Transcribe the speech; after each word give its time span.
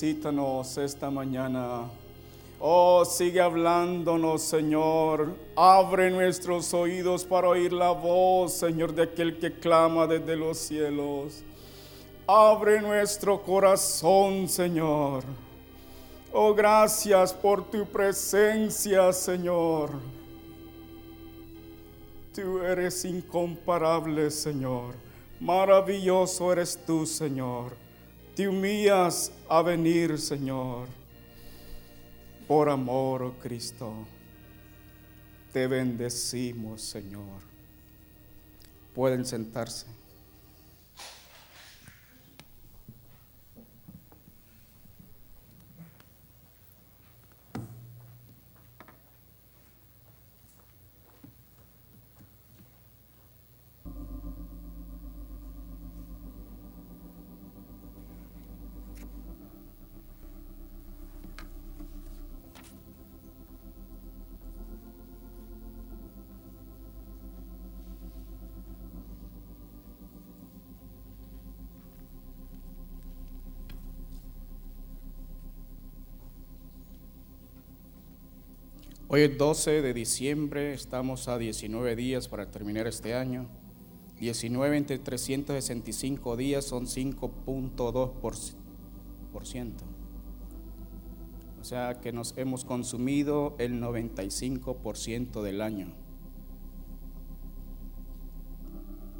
visítanos 0.00 0.78
esta 0.78 1.10
mañana. 1.10 1.82
Oh, 2.58 3.04
sigue 3.04 3.38
hablándonos, 3.38 4.40
Señor. 4.40 5.36
Abre 5.54 6.10
nuestros 6.10 6.72
oídos 6.72 7.22
para 7.22 7.48
oír 7.48 7.70
la 7.74 7.90
voz, 7.90 8.54
Señor, 8.54 8.94
de 8.94 9.02
aquel 9.02 9.38
que 9.38 9.52
clama 9.52 10.06
desde 10.06 10.36
los 10.36 10.56
cielos. 10.56 11.42
Abre 12.26 12.80
nuestro 12.80 13.42
corazón, 13.42 14.48
Señor. 14.48 15.22
Oh, 16.32 16.54
gracias 16.54 17.34
por 17.34 17.70
tu 17.70 17.84
presencia, 17.84 19.12
Señor. 19.12 19.90
Tú 22.34 22.62
eres 22.62 23.04
incomparable, 23.04 24.30
Señor. 24.30 24.94
Maravilloso 25.40 26.50
eres 26.52 26.78
tú, 26.86 27.04
Señor. 27.04 27.89
Te 28.34 28.48
humillas 28.48 29.32
a 29.48 29.62
venir, 29.62 30.18
Señor. 30.18 30.86
Por 32.46 32.68
amor, 32.68 33.22
oh 33.22 33.32
Cristo, 33.40 33.92
te 35.52 35.66
bendecimos, 35.66 36.82
Señor. 36.82 37.40
Pueden 38.94 39.24
sentarse. 39.24 39.86
Hoy 79.12 79.22
es 79.22 79.36
12 79.36 79.82
de 79.82 79.92
diciembre, 79.92 80.72
estamos 80.72 81.26
a 81.26 81.36
19 81.36 81.96
días 81.96 82.28
para 82.28 82.48
terminar 82.48 82.86
este 82.86 83.16
año. 83.16 83.48
19 84.20 84.76
entre 84.76 85.00
365 85.00 86.36
días 86.36 86.64
son 86.64 86.86
5.2%. 86.86 89.72
O 91.60 91.64
sea 91.64 91.98
que 92.00 92.12
nos 92.12 92.38
hemos 92.38 92.64
consumido 92.64 93.56
el 93.58 93.82
95% 93.82 95.42
del 95.42 95.60
año. 95.60 95.92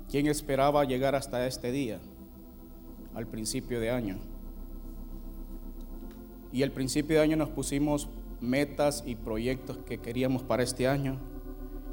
¿Quién 0.09 0.29
esperaba 0.29 0.85
llegar 0.85 1.17
hasta 1.17 1.49
este 1.49 1.73
día? 1.73 1.99
Al 3.13 3.27
principio 3.27 3.81
de 3.81 3.91
año. 3.91 4.19
Y 6.53 6.63
al 6.63 6.71
principio 6.71 7.17
de 7.17 7.25
año 7.25 7.37
nos 7.37 7.49
pusimos 7.49 8.09
metas 8.41 9.03
y 9.07 9.15
proyectos 9.15 9.79
que 9.79 9.99
queríamos 9.99 10.43
para 10.43 10.63
este 10.63 10.89
año. 10.89 11.19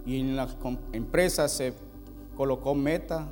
Y 0.06 0.20
en 0.20 0.36
las 0.36 0.58
empresas 0.94 1.52
se 1.52 1.73
colocó 2.36 2.76
meta, 2.76 3.30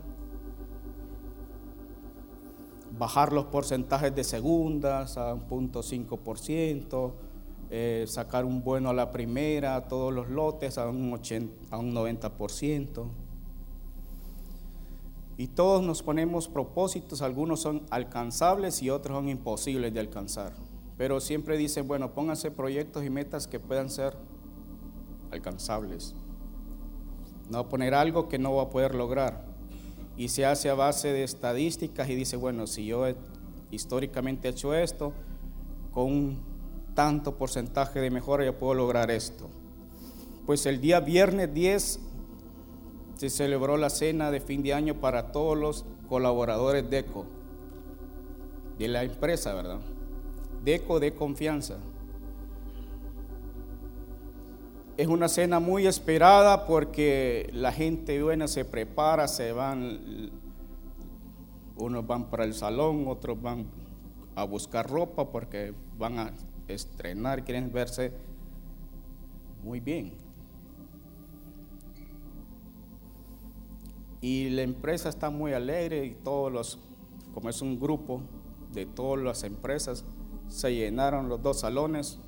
bajar 2.98 3.34
los 3.34 3.46
porcentajes 3.46 4.14
de 4.16 4.24
segundas 4.24 5.18
a 5.18 5.34
un 5.34 5.42
punto 5.42 5.82
5%, 5.82 7.14
eh, 7.70 8.06
sacar 8.08 8.46
un 8.46 8.64
bueno 8.64 8.90
a 8.90 8.94
la 8.94 9.12
primera, 9.12 9.88
todos 9.88 10.14
los 10.14 10.30
lotes 10.30 10.78
a 10.78 10.90
un, 10.90 11.14
80, 11.14 11.76
a 11.76 11.80
un 11.80 11.94
90%. 11.94 13.06
Y 15.38 15.48
todos 15.48 15.84
nos 15.84 16.02
ponemos 16.02 16.48
propósitos, 16.48 17.22
algunos 17.22 17.60
son 17.60 17.84
alcanzables 17.90 18.82
y 18.82 18.90
otros 18.90 19.18
son 19.18 19.30
imposibles 19.30 19.94
de 19.94 20.00
alcanzar. 20.00 20.54
Pero 20.98 21.20
siempre 21.20 21.58
dicen, 21.58 21.88
bueno, 21.88 22.14
pónganse 22.14 22.52
proyectos 22.52 23.04
y 23.04 23.10
metas 23.10 23.48
que 23.48 23.60
puedan 23.60 23.90
ser 23.90 24.16
alcanzables. 25.32 26.16
No 27.50 27.68
poner 27.70 27.94
algo 27.94 28.30
que 28.30 28.40
no 28.40 28.56
va 28.56 28.64
a 28.64 28.70
poder 28.70 28.96
lograr. 28.96 29.46
Y 30.18 30.30
se 30.30 30.46
hace 30.46 30.70
a 30.70 30.76
base 30.76 31.10
de 31.10 31.24
estadísticas 31.24 32.10
y 32.10 32.16
dice, 32.16 32.38
bueno, 32.38 32.68
si 32.68 32.86
yo 32.86 33.06
históricamente 33.72 34.48
he 34.48 34.52
hecho 34.52 34.74
esto, 34.74 35.14
con 35.92 36.06
un 36.06 36.40
tanto 36.94 37.38
porcentaje 37.38 38.00
de 38.00 38.10
mejora 38.10 38.46
yo 38.46 38.58
puedo 38.58 38.74
lograr 38.74 39.12
esto. 39.12 39.50
Pues 40.46 40.66
el 40.66 40.80
día 40.80 41.02
viernes 41.02 41.54
10 41.54 42.00
se 43.18 43.30
celebró 43.30 43.78
la 43.78 43.90
cena 43.90 44.32
de 44.32 44.40
fin 44.40 44.64
de 44.64 44.74
año 44.74 44.96
para 44.96 45.32
todos 45.32 45.58
los 45.58 45.86
colaboradores 46.08 46.90
de 46.90 47.00
ECO, 47.00 47.26
de 48.78 48.88
la 48.88 49.04
empresa, 49.04 49.54
¿verdad? 49.54 49.80
Deco 50.66 51.00
de 51.00 51.14
confianza. 51.14 51.78
Es 54.98 55.08
una 55.08 55.30
cena 55.30 55.60
muy 55.60 55.86
esperada 55.86 56.66
porque 56.66 57.52
la 57.54 57.72
gente 57.72 58.22
buena 58.24 58.48
se 58.48 58.66
prepara, 58.66 59.28
se 59.28 59.52
van, 59.52 60.32
unos 61.76 62.08
van 62.08 62.32
para 62.32 62.46
el 62.46 62.56
salón, 62.56 63.06
otros 63.08 63.40
van 63.40 63.68
a 64.34 64.44
buscar 64.44 64.90
ropa 64.90 65.30
porque 65.30 65.72
van 66.00 66.18
a 66.18 66.34
estrenar, 66.68 67.44
quieren 67.44 67.72
verse 67.72 68.12
muy 69.64 69.80
bien. 69.80 70.14
Y 74.20 74.50
la 74.50 74.64
empresa 74.64 75.10
está 75.10 75.30
muy 75.30 75.54
alegre 75.54 76.06
y 76.06 76.16
todos 76.16 76.52
los, 76.52 76.80
como 77.36 77.50
es 77.50 77.62
un 77.62 77.80
grupo 77.80 78.22
de 78.74 78.88
todas 78.88 79.24
las 79.24 79.44
empresas, 79.44 80.04
se 80.48 80.74
llenaron 80.74 81.30
los 81.30 81.42
dos 81.42 81.60
salones, 81.60 82.20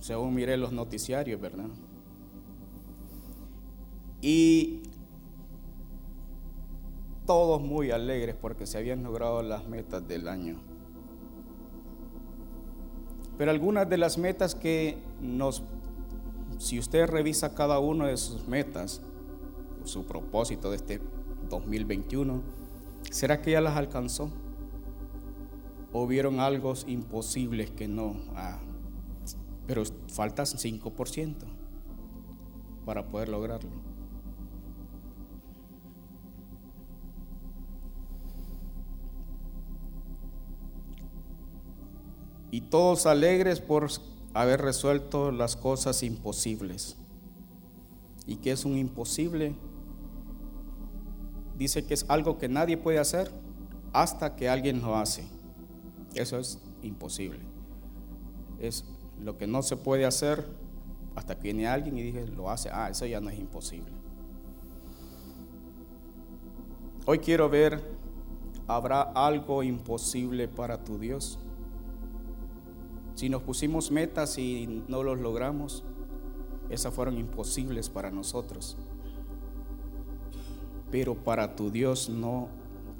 según 0.00 0.34
miré 0.34 0.56
los 0.56 0.72
noticiarios, 0.72 1.40
¿verdad? 1.40 1.68
Y 4.20 4.82
todos 7.26 7.60
muy 7.60 7.90
alegres 7.90 8.34
porque 8.34 8.66
se 8.66 8.78
habían 8.78 9.02
logrado 9.02 9.42
las 9.42 9.66
metas 9.66 10.06
del 10.06 10.28
año. 10.28 10.56
Pero 13.38 13.50
algunas 13.50 13.88
de 13.88 13.98
las 13.98 14.18
metas 14.18 14.54
que 14.54 14.96
nos, 15.20 15.62
si 16.58 16.78
usted 16.78 17.06
revisa 17.06 17.54
cada 17.54 17.78
una 17.78 18.06
de 18.06 18.16
sus 18.16 18.46
metas, 18.46 19.00
su 19.84 20.06
propósito 20.06 20.70
de 20.70 20.76
este 20.76 21.00
2021, 21.48 22.42
¿será 23.10 23.42
que 23.42 23.52
ya 23.52 23.60
las 23.60 23.76
alcanzó? 23.76 24.30
O 25.96 26.08
vieron 26.08 26.40
algo 26.40 26.74
imposibles 26.88 27.70
que 27.70 27.86
no. 27.86 28.16
Ah, 28.34 28.58
pero 29.64 29.84
falta 30.08 30.42
5% 30.42 31.36
para 32.84 33.06
poder 33.06 33.28
lograrlo. 33.28 33.70
Y 42.50 42.60
todos 42.62 43.06
alegres 43.06 43.60
por 43.60 43.88
haber 44.34 44.62
resuelto 44.62 45.30
las 45.30 45.54
cosas 45.54 46.02
imposibles. 46.02 46.96
¿Y 48.26 48.36
qué 48.36 48.50
es 48.50 48.64
un 48.64 48.76
imposible? 48.76 49.54
Dice 51.56 51.86
que 51.86 51.94
es 51.94 52.04
algo 52.08 52.36
que 52.36 52.48
nadie 52.48 52.76
puede 52.76 52.98
hacer 52.98 53.30
hasta 53.92 54.34
que 54.34 54.48
alguien 54.48 54.82
lo 54.82 54.96
hace. 54.96 55.33
Eso 56.14 56.38
es 56.38 56.58
imposible. 56.82 57.40
Es 58.60 58.84
lo 59.22 59.36
que 59.36 59.46
no 59.46 59.62
se 59.62 59.76
puede 59.76 60.04
hacer 60.04 60.44
hasta 61.14 61.36
que 61.36 61.44
viene 61.44 61.66
alguien 61.66 61.98
y 61.98 62.02
dice, 62.02 62.26
lo 62.28 62.50
hace. 62.50 62.70
Ah, 62.72 62.88
eso 62.90 63.06
ya 63.06 63.20
no 63.20 63.30
es 63.30 63.38
imposible. 63.38 63.92
Hoy 67.06 67.18
quiero 67.18 67.48
ver, 67.48 67.82
¿habrá 68.66 69.02
algo 69.02 69.62
imposible 69.62 70.48
para 70.48 70.82
tu 70.82 70.98
Dios? 70.98 71.38
Si 73.14 73.28
nos 73.28 73.42
pusimos 73.42 73.90
metas 73.90 74.38
y 74.38 74.82
no 74.88 75.02
los 75.02 75.20
logramos, 75.20 75.84
esas 76.70 76.92
fueron 76.94 77.18
imposibles 77.18 77.90
para 77.90 78.10
nosotros. 78.10 78.76
Pero 80.90 81.14
para 81.14 81.54
tu 81.54 81.70
Dios 81.70 82.08
no 82.08 82.48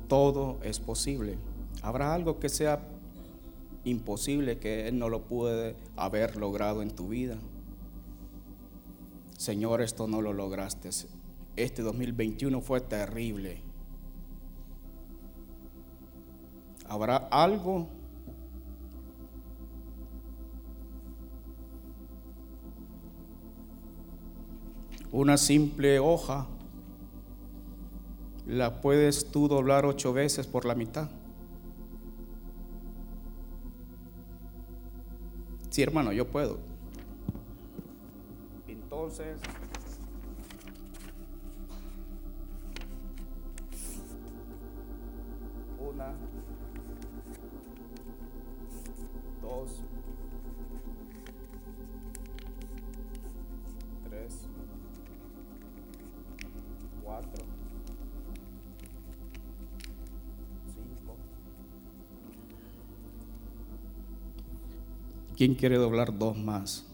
todo 0.06 0.58
es 0.62 0.78
posible. 0.80 1.38
¿Habrá 1.82 2.14
algo 2.14 2.38
que 2.38 2.48
sea 2.48 2.93
imposible 3.84 4.58
que 4.58 4.88
Él 4.88 4.98
no 4.98 5.08
lo 5.08 5.22
puede 5.22 5.76
haber 5.96 6.36
logrado 6.36 6.82
en 6.82 6.90
tu 6.90 7.08
vida. 7.08 7.36
Señor, 9.36 9.82
esto 9.82 10.06
no 10.06 10.22
lo 10.22 10.32
lograste. 10.32 10.90
Este 11.56 11.82
2021 11.82 12.60
fue 12.60 12.80
terrible. 12.80 13.62
¿Habrá 16.86 17.16
algo 17.16 17.88
una 25.14 25.36
simple 25.38 26.00
hoja, 26.00 26.48
la 28.48 28.80
puedes 28.80 29.30
tú 29.30 29.46
doblar 29.46 29.86
ocho 29.86 30.12
veces 30.12 30.48
por 30.48 30.64
la 30.64 30.74
mitad. 30.74 31.08
Sí, 35.74 35.82
hermano, 35.82 36.12
yo 36.12 36.24
puedo. 36.24 36.60
Entonces, 38.68 39.40
una, 45.80 46.14
dos, 49.42 49.82
¿Quién 65.44 65.56
quiere 65.56 65.76
doblar 65.76 66.16
dos 66.18 66.38
más? 66.38 66.86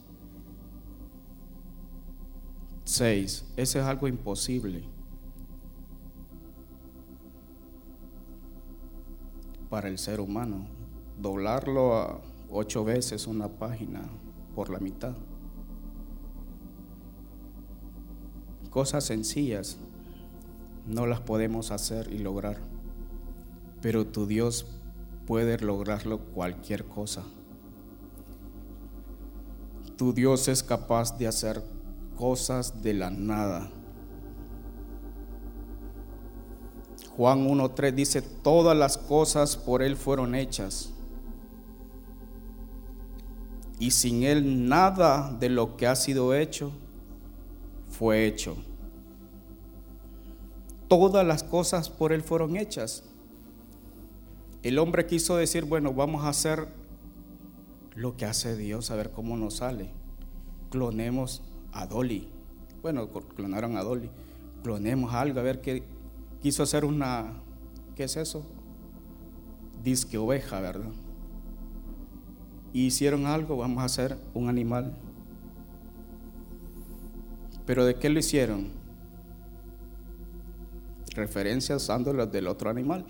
Seis. 2.83 3.45
Ese 3.57 3.79
es 3.79 3.85
algo 3.85 4.09
imposible. 4.09 4.83
para 9.69 9.87
el 9.87 9.99
ser 9.99 10.19
humano. 10.19 10.67
Doblarlo 11.17 11.95
a 11.95 12.21
ocho 12.51 12.85
veces 12.85 13.29
una 13.29 13.47
página 13.47 14.03
por 14.57 14.69
la 14.69 14.81
mitad. 14.81 15.15
Cosas 18.69 19.05
sencillas 19.05 19.79
no 20.89 21.07
las 21.07 21.21
podemos 21.21 21.71
hacer 21.71 22.13
y 22.13 22.19
lograr, 22.19 22.59
pero 23.81 24.09
tu 24.09 24.27
Dios 24.27 24.67
puede 25.25 25.57
lograrlo 25.61 26.19
cualquier 26.19 26.85
cosa. 26.87 27.25
Tu 30.01 30.15
Dios 30.15 30.49
es 30.49 30.63
capaz 30.63 31.19
de 31.19 31.27
hacer 31.27 31.63
cosas 32.17 32.83
de 32.83 32.95
la 32.95 33.11
nada. 33.11 33.71
Juan 37.19 37.47
1.3 37.47 37.93
dice, 37.93 38.23
todas 38.23 38.75
las 38.75 38.97
cosas 38.97 39.59
por 39.59 39.83
Él 39.83 39.97
fueron 39.97 40.35
hechas. 40.35 40.91
Y 43.79 43.91
sin 43.91 44.23
Él 44.23 44.71
nada 44.71 45.37
de 45.39 45.51
lo 45.51 45.77
que 45.77 45.87
ha 45.87 45.95
sido 45.95 46.35
hecho 46.35 46.73
fue 47.91 48.25
hecho. 48.25 48.57
Todas 50.89 51.27
las 51.27 51.43
cosas 51.43 51.91
por 51.91 52.15
Él 52.15 52.23
fueron 52.23 52.57
hechas. 52.57 53.05
El 54.63 54.79
hombre 54.79 55.05
quiso 55.05 55.37
decir, 55.37 55.67
bueno, 55.67 55.93
vamos 55.93 56.25
a 56.25 56.31
hacer 56.31 56.80
lo 57.95 58.17
que 58.17 58.25
hace 58.25 58.57
Dios, 58.57 58.91
a 58.91 58.97
ver 58.97 59.11
cómo 59.11 59.37
nos 59.37 59.57
sale. 59.57 59.91
Clonemos 60.71 61.43
a 61.73 61.87
Dolly. 61.87 62.29
Bueno, 62.83 63.09
clonaron 63.09 63.77
a 63.77 63.83
Dolly. 63.83 64.11
Clonemos 64.63 65.15
algo, 65.15 65.41
a 65.41 65.43
ver 65.43 65.61
qué, 65.61 65.83
quiso 66.43 66.63
hacer 66.63 66.85
una, 66.85 67.35
¿qué 67.95 68.05
es 68.05 68.17
eso? 68.17 68.45
Disque 69.83 70.19
oveja, 70.19 70.61
¿verdad? 70.61 70.91
hicieron 72.73 73.27
algo, 73.27 73.57
vamos 73.57 73.83
a 73.83 73.87
hacer 73.87 74.17
un 74.33 74.49
animal. 74.49 74.95
Pero 77.67 77.85
¿de 77.85 77.97
qué 77.97 78.09
lo 78.09 78.19
hicieron? 78.19 78.69
Referencias 81.15 81.83
usando 81.83 82.13
del 82.27 82.47
otro 82.47 82.71
animal. 82.71 83.05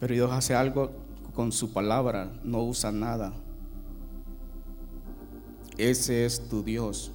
Pero 0.00 0.14
Dios 0.14 0.30
hace 0.32 0.54
algo 0.54 0.92
con 1.34 1.52
su 1.52 1.72
palabra, 1.72 2.30
no 2.44 2.62
usa 2.62 2.92
nada. 2.92 3.32
Ese 5.78 6.26
es 6.26 6.48
tu 6.48 6.62
Dios. 6.62 7.12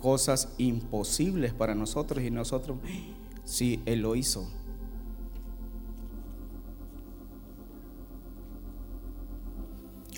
Cosas 0.00 0.52
imposibles 0.58 1.54
para 1.54 1.74
nosotros 1.74 2.22
y 2.22 2.30
nosotros 2.30 2.78
Sí, 3.44 3.82
Él 3.86 4.00
lo 4.00 4.14
hizo. 4.14 4.48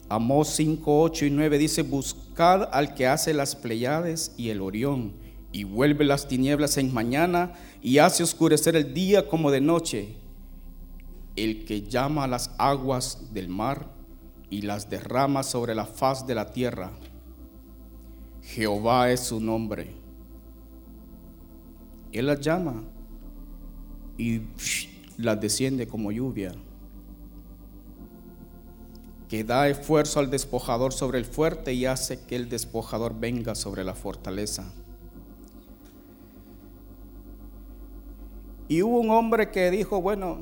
Amós 0.09 0.49
5, 0.49 1.03
8 1.03 1.27
y 1.27 1.31
9 1.31 1.59
dice, 1.59 1.83
buscad 1.83 2.69
al 2.73 2.95
que 2.95 3.07
hace 3.07 3.33
las 3.33 3.57
Pleiades 3.57 4.35
y 4.37 4.51
el 4.51 4.61
Orión, 4.61 5.15
y 5.51 5.65
vuelve 5.65 6.05
las 6.05 6.29
tinieblas 6.29 6.77
en 6.77 6.93
mañana, 6.93 7.55
y 7.81 7.99
hace 7.99 8.23
oscurecer 8.23 8.77
el 8.77 8.93
día 8.93 9.27
como 9.27 9.51
de 9.51 9.63
noche, 9.63 10.17
el 11.37 11.65
que 11.65 11.83
llama 11.83 12.25
a 12.25 12.29
las 12.29 12.55
aguas 12.59 13.33
del 13.33 13.49
mar 13.49 13.94
y 14.55 14.63
las 14.63 14.89
derrama 14.89 15.43
sobre 15.43 15.75
la 15.75 15.85
faz 15.85 16.29
de 16.29 16.37
la 16.37 16.53
tierra. 16.53 16.93
Jehová 18.41 19.11
es 19.11 19.19
su 19.19 19.41
nombre. 19.41 19.93
Él 22.13 22.27
las 22.27 22.41
llama 22.41 22.85
y 24.17 24.43
las 25.17 25.41
desciende 25.41 25.89
como 25.89 26.13
lluvia, 26.13 26.55
que 29.29 29.43
da 29.43 29.69
esfuerzo 29.69 30.21
al 30.21 30.31
despojador 30.31 30.93
sobre 30.93 31.19
el 31.19 31.25
fuerte 31.25 31.73
y 31.73 31.87
hace 31.87 32.21
que 32.25 32.37
el 32.37 32.49
despojador 32.49 33.19
venga 33.19 33.57
sobre 33.57 33.83
la 33.83 33.95
fortaleza. 33.95 34.73
Y 38.69 38.83
hubo 38.83 39.01
un 39.01 39.11
hombre 39.11 39.51
que 39.51 39.73
dijo, 39.73 40.01
bueno, 40.01 40.39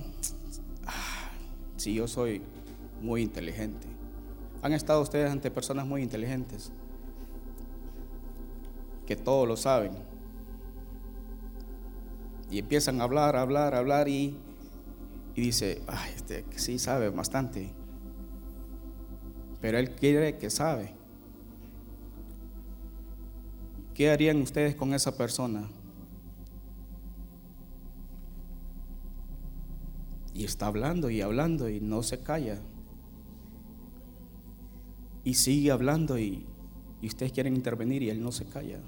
si 1.78 1.94
yo 1.94 2.06
soy 2.06 2.42
muy 3.00 3.22
inteligente. 3.22 4.01
Han 4.62 4.72
estado 4.72 5.02
ustedes 5.02 5.30
ante 5.30 5.50
personas 5.50 5.86
muy 5.86 6.02
inteligentes, 6.02 6.72
que 9.04 9.16
todo 9.16 9.44
lo 9.44 9.56
saben 9.56 9.92
y 12.52 12.58
empiezan 12.58 13.00
a 13.00 13.04
hablar, 13.04 13.34
a 13.34 13.40
hablar, 13.40 13.74
a 13.74 13.78
hablar 13.78 14.08
y, 14.08 14.36
dice, 15.34 15.80
ay, 15.86 16.12
este 16.14 16.44
sí 16.56 16.78
sabe 16.78 17.08
bastante. 17.08 17.72
Pero 19.62 19.78
él 19.78 19.92
quiere 19.92 20.36
que 20.36 20.50
sabe. 20.50 20.94
¿Qué 23.94 24.10
harían 24.10 24.42
ustedes 24.42 24.74
con 24.74 24.92
esa 24.92 25.16
persona? 25.16 25.66
Y 30.34 30.44
está 30.44 30.66
hablando 30.66 31.08
y 31.08 31.22
hablando 31.22 31.70
y 31.70 31.80
no 31.80 32.02
se 32.02 32.20
calla. 32.20 32.58
Y 35.24 35.34
sigue 35.34 35.70
hablando 35.70 36.18
y, 36.18 36.46
y 37.00 37.06
ustedes 37.06 37.32
quieren 37.32 37.54
intervenir 37.54 38.02
y 38.02 38.10
él 38.10 38.22
no 38.22 38.32
se 38.32 38.44
calla. 38.46 38.80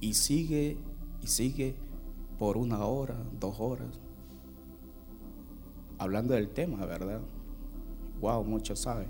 Y 0.00 0.14
sigue 0.14 0.78
y 1.20 1.26
sigue 1.26 1.76
por 2.38 2.56
una 2.56 2.84
hora, 2.84 3.16
dos 3.38 3.56
horas, 3.60 4.00
hablando 5.98 6.34
del 6.34 6.48
tema, 6.48 6.84
¿verdad? 6.84 7.20
Wow, 8.20 8.44
muchos 8.44 8.80
saben. 8.80 9.08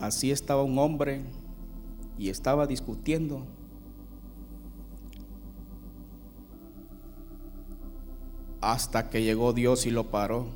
Así 0.00 0.30
estaba 0.30 0.62
un 0.62 0.78
hombre 0.78 1.22
y 2.18 2.30
estaba 2.30 2.66
discutiendo. 2.66 3.46
Hasta 8.60 9.08
que 9.10 9.22
llegó 9.22 9.52
Dios 9.52 9.86
y 9.86 9.90
lo 9.90 10.10
paró. 10.10 10.46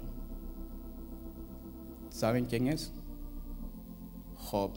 ¿Saben 2.11 2.47
quién 2.47 2.69
es? 2.69 2.93
Job. 4.37 4.73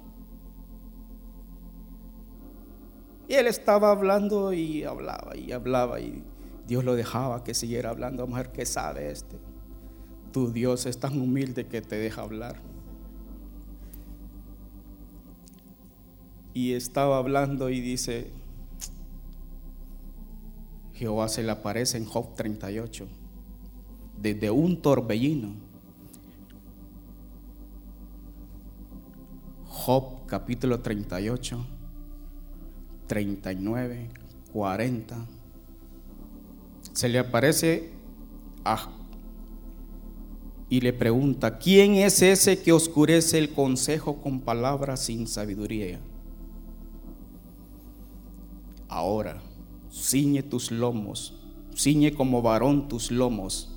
Y 3.28 3.34
él 3.34 3.48
estaba 3.48 3.92
hablando 3.92 4.54
y 4.54 4.84
hablaba 4.84 5.36
y 5.36 5.52
hablaba 5.52 6.00
y 6.00 6.24
Dios 6.68 6.84
lo 6.84 6.96
dejaba 6.96 7.44
que 7.44 7.54
siguiera 7.54 7.90
hablando. 7.90 8.26
Mujer, 8.28 8.52
¿qué 8.52 8.66
sabe 8.66 9.12
este? 9.12 9.38
Tu 10.32 10.52
Dios 10.52 10.86
es 10.86 11.00
tan 11.00 11.20
humilde 11.20 11.68
que 11.68 11.82
te 11.82 11.96
deja 11.96 12.22
hablar. 12.22 12.58
Y 16.54 16.74
estaba 16.74 17.18
hablando 17.18 17.70
y 17.70 17.82
dice, 17.82 18.32
Jehová 20.96 21.28
se 21.28 21.44
le 21.44 21.52
aparece 21.52 21.98
en 21.98 22.06
Job 22.06 22.36
38, 22.36 23.08
desde 24.18 24.50
un 24.50 24.82
torbellino. 24.82 25.54
Job 29.68 30.26
capítulo 30.26 30.80
38 30.80 31.66
39, 33.08 34.10
40. 34.52 35.28
Se 36.94 37.10
le 37.10 37.20
aparece 37.20 37.92
a 38.64 38.90
y 40.68 40.82
le 40.82 40.94
pregunta, 40.94 41.60
¿quién 41.60 41.96
es 41.96 42.22
ese 42.24 42.62
que 42.62 42.72
oscurece 42.72 43.38
el 43.38 43.54
consejo 43.54 44.20
con 44.22 44.42
palabras 44.42 45.02
sin 45.02 45.28
sabiduría? 45.28 46.00
Ahora, 48.88 49.42
ciñe 49.96 50.44
tus 50.44 50.72
lomos, 50.72 51.34
ciñe 51.74 52.14
como 52.14 52.42
varón 52.42 52.88
tus 52.90 53.12
lomos, 53.12 53.72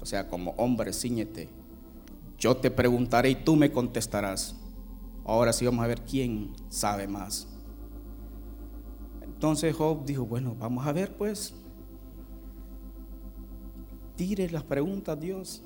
o 0.00 0.06
sea, 0.06 0.26
como 0.28 0.52
hombre, 0.52 0.92
ciñete. 0.92 1.50
Yo 2.38 2.56
te 2.56 2.70
preguntaré 2.70 3.30
y 3.30 3.34
tú 3.34 3.54
me 3.54 3.70
contestarás. 3.70 4.56
Ahora 5.26 5.52
sí 5.52 5.66
vamos 5.66 5.84
a 5.84 5.88
ver 5.88 6.00
quién 6.00 6.54
sabe 6.70 7.06
más. 7.06 7.46
Entonces 9.20 9.76
Job 9.76 10.06
dijo, 10.06 10.24
bueno, 10.24 10.56
vamos 10.58 10.86
a 10.86 10.92
ver 10.92 11.14
pues. 11.14 11.54
Tire 14.16 14.48
las 14.50 14.64
preguntas 14.64 15.20
Dios. 15.20 15.62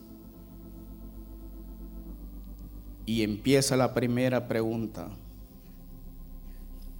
Y 3.07 3.23
empieza 3.23 3.77
la 3.77 3.95
primera 3.95 4.49
pregunta. 4.49 5.11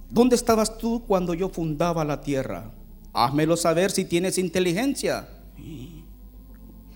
¿Dónde 0.09 0.35
estabas 0.35 0.77
tú 0.77 1.03
cuando 1.05 1.33
yo 1.33 1.49
fundaba 1.49 2.05
la 2.05 2.21
tierra? 2.21 2.71
Házmelo 3.13 3.57
saber 3.57 3.91
si 3.91 4.05
tienes 4.05 4.37
inteligencia. 4.37 5.27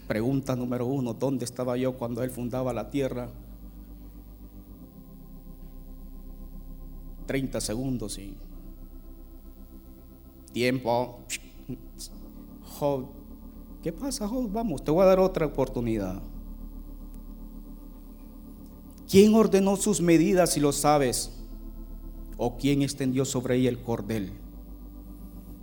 Pregunta 0.08 0.56
número 0.56 0.86
uno, 0.86 1.14
¿dónde 1.14 1.46
estaba 1.46 1.78
yo 1.78 1.94
cuando 1.98 2.24
él 2.24 2.32
fundaba 2.32 2.74
la 2.74 2.90
tierra? 2.90 3.30
30 7.28 7.62
segundos 7.62 8.18
y 8.18 8.36
tiempo. 10.52 11.20
Job, 12.64 13.06
¿qué 13.84 13.92
pasa, 13.92 14.28
Job? 14.28 14.52
Vamos, 14.52 14.84
te 14.84 14.90
voy 14.90 15.04
a 15.04 15.06
dar 15.06 15.20
otra 15.20 15.46
oportunidad. 15.46 16.22
¿Quién 19.08 19.36
ordenó 19.36 19.76
sus 19.76 20.02
medidas 20.02 20.54
si 20.54 20.60
lo 20.60 20.72
sabes? 20.72 21.39
¿O 22.42 22.56
quién 22.56 22.82
extendió 22.82 23.26
sobre 23.26 23.58
ella 23.58 23.68
el 23.68 23.82
cordel? 23.82 24.32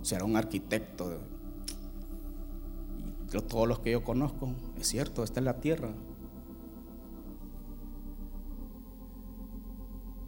Será 0.03 0.25
un 0.25 0.37
arquitecto. 0.37 1.17
Todos 3.47 3.67
los 3.67 3.79
que 3.79 3.89
yo 3.89 4.03
conozco, 4.03 4.53
es 4.79 4.87
cierto, 4.87 5.23
está 5.23 5.39
en 5.39 5.45
la 5.45 5.59
tierra. 5.59 5.89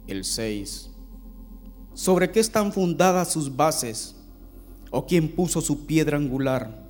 El 0.08 0.24
6. 0.24 0.90
¿Sobre 1.94 2.32
qué 2.32 2.40
están 2.40 2.72
fundadas 2.72 3.30
sus 3.30 3.54
bases? 3.54 4.16
¿O 4.90 5.06
quién 5.06 5.32
puso 5.36 5.60
su 5.60 5.86
piedra 5.86 6.16
angular? 6.16 6.89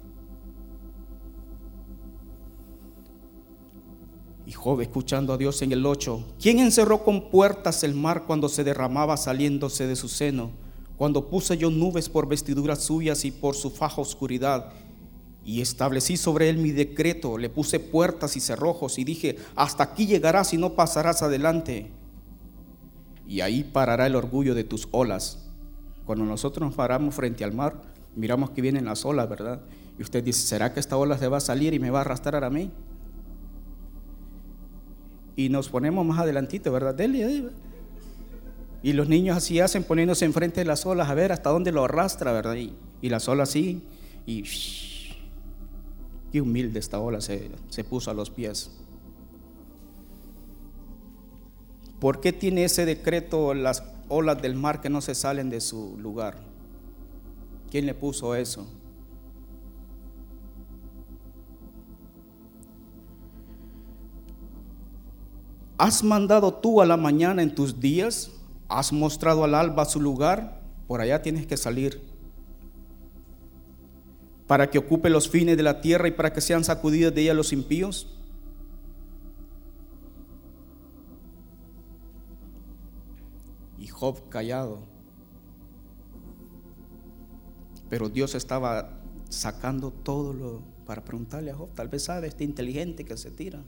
Y 4.50 4.52
Job 4.52 4.80
escuchando 4.80 5.32
a 5.32 5.36
Dios 5.36 5.62
en 5.62 5.70
el 5.70 5.86
8, 5.86 6.24
¿quién 6.40 6.58
encerró 6.58 7.04
con 7.04 7.30
puertas 7.30 7.84
el 7.84 7.94
mar 7.94 8.24
cuando 8.26 8.48
se 8.48 8.64
derramaba 8.64 9.16
saliéndose 9.16 9.86
de 9.86 9.94
su 9.94 10.08
seno? 10.08 10.50
Cuando 10.96 11.28
puse 11.28 11.56
yo 11.56 11.70
nubes 11.70 12.08
por 12.08 12.26
vestiduras 12.26 12.82
suyas 12.82 13.24
y 13.24 13.30
por 13.30 13.54
su 13.54 13.70
faja 13.70 14.00
oscuridad, 14.00 14.72
y 15.44 15.60
establecí 15.60 16.16
sobre 16.16 16.48
él 16.48 16.58
mi 16.58 16.72
decreto, 16.72 17.38
le 17.38 17.48
puse 17.48 17.78
puertas 17.78 18.36
y 18.36 18.40
cerrojos 18.40 18.98
y 18.98 19.04
dije, 19.04 19.36
hasta 19.54 19.84
aquí 19.84 20.08
llegarás 20.08 20.52
y 20.52 20.56
no 20.56 20.74
pasarás 20.74 21.22
adelante. 21.22 21.92
Y 23.28 23.42
ahí 23.42 23.62
parará 23.62 24.08
el 24.08 24.16
orgullo 24.16 24.56
de 24.56 24.64
tus 24.64 24.88
olas. 24.90 25.48
Cuando 26.04 26.24
nosotros 26.24 26.66
nos 26.66 26.74
paramos 26.74 27.14
frente 27.14 27.44
al 27.44 27.52
mar, 27.52 27.80
miramos 28.16 28.50
que 28.50 28.62
vienen 28.62 28.86
las 28.86 29.04
olas, 29.04 29.28
¿verdad? 29.28 29.60
Y 29.96 30.02
usted 30.02 30.24
dice, 30.24 30.44
¿será 30.44 30.74
que 30.74 30.80
esta 30.80 30.96
ola 30.96 31.16
se 31.18 31.28
va 31.28 31.36
a 31.36 31.40
salir 31.40 31.72
y 31.72 31.78
me 31.78 31.90
va 31.90 31.98
a 31.98 32.02
arrastrar 32.02 32.42
a 32.42 32.50
mí? 32.50 32.72
Y 35.36 35.48
nos 35.48 35.68
ponemos 35.68 36.04
más 36.04 36.18
adelantito, 36.18 36.72
¿verdad? 36.72 36.94
Dele, 36.94 37.50
y 38.82 38.92
los 38.92 39.08
niños 39.08 39.36
así 39.36 39.60
hacen 39.60 39.84
poniéndose 39.84 40.24
enfrente 40.24 40.60
de 40.60 40.64
las 40.64 40.86
olas 40.86 41.08
a 41.08 41.14
ver 41.14 41.32
hasta 41.32 41.50
dónde 41.50 41.72
lo 41.72 41.84
arrastra, 41.84 42.32
¿verdad? 42.32 42.56
Y, 42.56 42.74
las 43.08 43.28
olas 43.28 43.50
así, 43.50 43.82
y 44.26 44.44
qué 46.32 46.40
humilde 46.40 46.78
esta 46.78 46.98
ola 46.98 47.20
se, 47.20 47.50
se 47.68 47.84
puso 47.84 48.10
a 48.10 48.14
los 48.14 48.30
pies. 48.30 48.70
¿Por 51.98 52.20
qué 52.20 52.32
tiene 52.32 52.64
ese 52.64 52.86
decreto 52.86 53.52
las 53.52 53.82
olas 54.08 54.40
del 54.40 54.54
mar 54.54 54.80
que 54.80 54.88
no 54.88 55.02
se 55.02 55.14
salen 55.14 55.50
de 55.50 55.60
su 55.60 55.96
lugar? 55.98 56.38
¿Quién 57.70 57.84
le 57.84 57.94
puso 57.94 58.34
eso? 58.34 58.66
¿Has 65.80 66.04
mandado 66.04 66.52
tú 66.52 66.82
a 66.82 66.84
la 66.84 66.98
mañana 66.98 67.42
en 67.42 67.54
tus 67.54 67.80
días? 67.80 68.30
¿Has 68.68 68.92
mostrado 68.92 69.44
al 69.44 69.54
alba 69.54 69.86
su 69.86 69.98
lugar? 69.98 70.60
Por 70.86 71.00
allá 71.00 71.22
tienes 71.22 71.46
que 71.46 71.56
salir 71.56 72.02
para 74.46 74.68
que 74.68 74.76
ocupe 74.76 75.08
los 75.08 75.30
fines 75.30 75.56
de 75.56 75.62
la 75.62 75.80
tierra 75.80 76.06
y 76.06 76.10
para 76.10 76.34
que 76.34 76.42
sean 76.42 76.64
sacudidos 76.64 77.14
de 77.14 77.22
ella 77.22 77.32
los 77.32 77.54
impíos. 77.54 78.14
Y 83.78 83.86
Job 83.86 84.28
callado. 84.28 84.80
Pero 87.88 88.10
Dios 88.10 88.34
estaba 88.34 89.00
sacando 89.30 89.92
todo 89.92 90.34
lo 90.34 90.62
para 90.84 91.02
preguntarle 91.02 91.52
a 91.52 91.54
Job. 91.54 91.70
Tal 91.74 91.88
vez 91.88 92.04
sabe 92.04 92.26
este 92.28 92.44
inteligente 92.44 93.06
que 93.06 93.16
se 93.16 93.30
tira. 93.30 93.62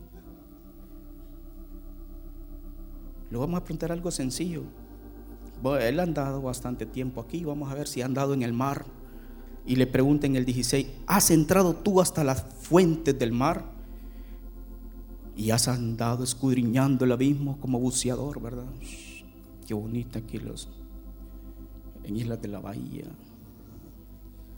Le 3.32 3.38
vamos 3.38 3.58
a 3.58 3.64
preguntar 3.64 3.90
algo 3.90 4.10
sencillo. 4.10 4.64
él 5.80 6.00
ha 6.00 6.02
andado 6.02 6.42
bastante 6.42 6.84
tiempo 6.84 7.18
aquí, 7.18 7.44
vamos 7.44 7.72
a 7.72 7.74
ver 7.74 7.88
si 7.88 8.02
ha 8.02 8.04
andado 8.04 8.34
en 8.34 8.42
el 8.42 8.52
mar. 8.52 8.84
Y 9.64 9.76
le 9.76 9.86
pregunta 9.86 10.26
en 10.26 10.36
el 10.36 10.44
16, 10.44 10.86
¿has 11.06 11.30
entrado 11.30 11.74
tú 11.74 12.02
hasta 12.02 12.24
las 12.24 12.42
fuentes 12.42 13.18
del 13.18 13.32
mar? 13.32 13.64
Y 15.34 15.50
has 15.50 15.66
andado 15.66 16.24
escudriñando 16.24 17.06
el 17.06 17.12
abismo 17.12 17.58
como 17.58 17.80
buceador, 17.80 18.38
¿verdad? 18.42 18.66
qué 19.66 19.72
bonita 19.72 20.18
aquí 20.18 20.36
los 20.36 20.68
en 22.04 22.16
Islas 22.18 22.42
de 22.42 22.48
la 22.48 22.60
Bahía. 22.60 23.06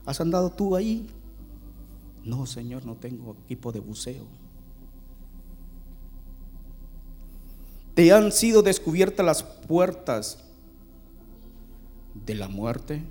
¿Has 0.05 0.21
andado 0.21 0.51
tú 0.51 0.75
ahí? 0.75 1.07
No, 2.25 2.45
Señor, 2.45 2.85
no 2.85 2.97
tengo 2.97 3.37
equipo 3.45 3.71
de 3.71 3.79
buceo. 3.79 4.27
Te 7.95 8.13
han 8.13 8.33
sido 8.33 8.63
descubiertas 8.63 9.25
las 9.25 9.43
puertas 9.45 10.39
de 12.15 12.35
la 12.35 12.49
muerte. 12.49 13.03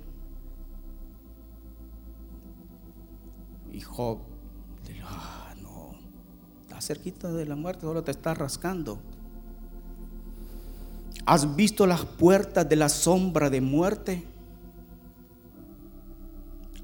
Y 3.72 3.80
Job, 3.80 4.18
ah, 5.04 5.54
no, 5.62 5.94
está 6.62 6.82
cerquita 6.82 7.32
de 7.32 7.46
la 7.46 7.56
muerte, 7.56 7.82
solo 7.82 8.04
te 8.04 8.10
está 8.10 8.34
rascando. 8.34 8.98
¿Has 11.24 11.56
visto 11.56 11.86
las 11.86 12.04
puertas 12.04 12.68
de 12.68 12.76
la 12.76 12.90
sombra 12.90 13.48
de 13.48 13.62
muerte? 13.62 14.22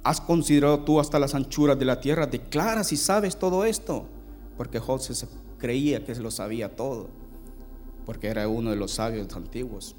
¿Has 0.03 0.23
considerado 0.23 0.81
tú 0.85 0.99
hasta 0.99 1.19
las 1.19 1.35
anchuras 1.35 1.79
de 1.79 1.85
la 1.85 2.01
tierra? 2.01 2.27
Declara 2.27 2.83
si 2.83 2.97
sabes 2.97 3.39
todo 3.39 3.67
esto. 3.67 4.07
Porque 4.57 4.79
Job 4.79 5.01
se 5.01 5.29
creía 5.59 6.03
que 6.03 6.15
se 6.15 6.23
lo 6.23 6.31
sabía 6.31 6.75
todo 6.75 7.20
porque 8.11 8.27
era 8.27 8.49
uno 8.49 8.71
de 8.71 8.77
los 8.77 8.91
sabios 8.91 9.33
antiguos. 9.37 9.95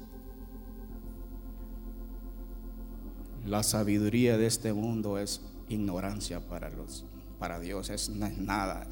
La 3.46 3.62
sabiduría 3.62 4.36
de 4.36 4.44
este 4.44 4.74
mundo 4.74 5.16
es 5.16 5.40
ignorancia 5.70 6.46
para 6.46 6.68
los 6.68 7.06
para 7.38 7.58
Dios 7.58 7.88
es, 7.88 8.10
nada. 8.10 8.86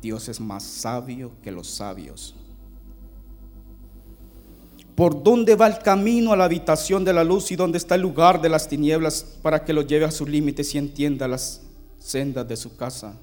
Dios 0.00 0.28
es 0.28 0.40
más 0.40 0.64
sabio 0.64 1.30
que 1.40 1.52
los 1.52 1.68
sabios. 1.68 2.34
¿Por 4.96 5.22
dónde 5.22 5.54
va 5.54 5.68
el 5.68 5.78
camino 5.78 6.32
a 6.32 6.36
la 6.36 6.46
habitación 6.46 7.04
de 7.04 7.12
la 7.12 7.22
luz 7.22 7.52
y 7.52 7.54
dónde 7.54 7.78
está 7.78 7.94
el 7.94 8.00
lugar 8.00 8.42
de 8.42 8.48
las 8.48 8.68
tinieblas 8.68 9.38
para 9.40 9.64
que 9.64 9.72
lo 9.72 9.82
lleve 9.82 10.06
a 10.06 10.10
sus 10.10 10.28
límites 10.28 10.74
y 10.74 10.78
entienda 10.78 11.28
las 11.28 11.62
sendas 12.00 12.48
de 12.48 12.56
su 12.56 12.76
casa? 12.76 13.16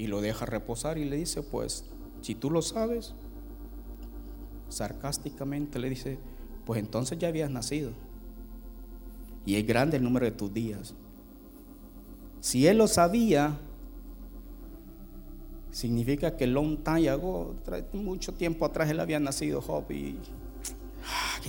Y 0.00 0.06
lo 0.06 0.22
deja 0.22 0.46
reposar 0.46 0.96
y 0.96 1.04
le 1.04 1.16
dice, 1.16 1.42
pues, 1.42 1.84
si 2.22 2.34
tú 2.34 2.50
lo 2.50 2.62
sabes, 2.62 3.12
sarcásticamente 4.70 5.78
le 5.78 5.90
dice, 5.90 6.18
pues 6.64 6.80
entonces 6.80 7.18
ya 7.18 7.28
habías 7.28 7.50
nacido. 7.50 7.90
Y 9.44 9.56
es 9.56 9.66
grande 9.66 9.98
el 9.98 10.02
número 10.02 10.24
de 10.24 10.32
tus 10.32 10.54
días. 10.54 10.94
Si 12.40 12.66
él 12.66 12.78
lo 12.78 12.88
sabía, 12.88 13.58
significa 15.70 16.34
que 16.34 16.46
long 16.46 16.78
time 16.78 17.10
ago, 17.10 17.56
mucho 17.92 18.32
tiempo 18.32 18.64
atrás 18.64 18.88
él 18.88 19.00
había 19.00 19.20
nacido 19.20 19.60
Job 19.60 19.84
y 19.90 20.16
ah, 21.04 21.40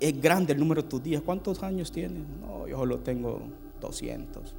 es 0.00 0.20
grande 0.20 0.52
el 0.52 0.58
número 0.58 0.82
de 0.82 0.88
tus 0.90 1.02
días. 1.02 1.22
¿Cuántos 1.22 1.62
años 1.62 1.90
tienes? 1.90 2.24
No, 2.42 2.68
yo 2.68 2.76
solo 2.76 2.98
tengo 2.98 3.40
200. 3.80 4.54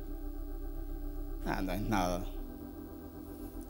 Ah, 1.45 1.61
no 1.61 1.71
es 1.71 1.81
nada. 1.81 2.25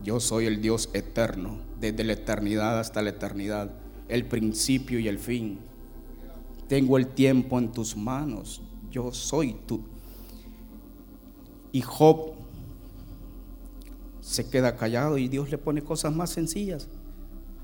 Yo 0.04 0.20
soy 0.20 0.46
el 0.46 0.62
Dios 0.62 0.90
eterno, 0.94 1.60
desde 1.80 2.04
la 2.04 2.14
eternidad 2.14 2.80
hasta 2.80 3.02
la 3.02 3.10
eternidad, 3.10 3.72
el 4.08 4.26
principio 4.26 5.00
y 5.00 5.08
el 5.08 5.20
fin. 5.20 5.60
Tengo 6.68 6.98
el 6.98 7.08
tiempo 7.08 7.60
en 7.60 7.72
tus 7.72 7.96
manos. 7.96 8.62
Yo 8.92 9.12
soy 9.12 9.56
tú. 9.66 9.84
Y 11.72 11.82
Job 11.82 12.34
se 14.22 14.50
queda 14.50 14.76
callado 14.76 15.18
y 15.18 15.28
Dios 15.28 15.52
le 15.52 15.58
pone 15.58 15.84
cosas 15.84 16.16
más 16.16 16.32
sencillas. 16.32 16.88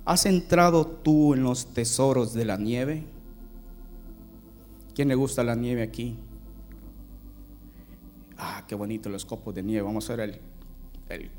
¿Has 0.06 0.26
entrado 0.26 0.86
tú 0.86 1.34
en 1.34 1.44
los 1.44 1.74
tesoros 1.74 2.34
de 2.34 2.46
la 2.46 2.58
nieve? 2.58 3.06
¿Quién 4.94 5.08
le 5.08 5.16
gusta 5.16 5.44
la 5.44 5.56
nieve 5.56 5.84
aquí? 5.84 6.18
Ah, 8.38 8.66
qué 8.68 8.76
bonito 8.76 9.10
los 9.10 9.26
copos 9.26 9.54
de 9.56 9.64
nieve. 9.64 9.84
Vamos 9.84 10.10
a 10.10 10.16
ver 10.16 10.42
el, 11.10 11.32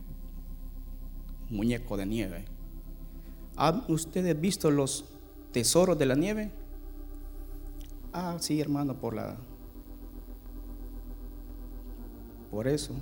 muñeco 1.52 1.96
de 1.96 2.06
nieve. 2.06 2.44
¿Han 3.56 3.84
ustedes 3.88 4.40
visto 4.40 4.70
los 4.70 5.04
tesoros 5.52 5.98
de 5.98 6.06
la 6.06 6.14
nieve? 6.14 6.50
Ah, 8.12 8.36
sí, 8.40 8.60
hermano, 8.60 8.94
por 8.94 9.14
la. 9.14 9.36
Por 12.50 12.66
eso. 12.66 12.94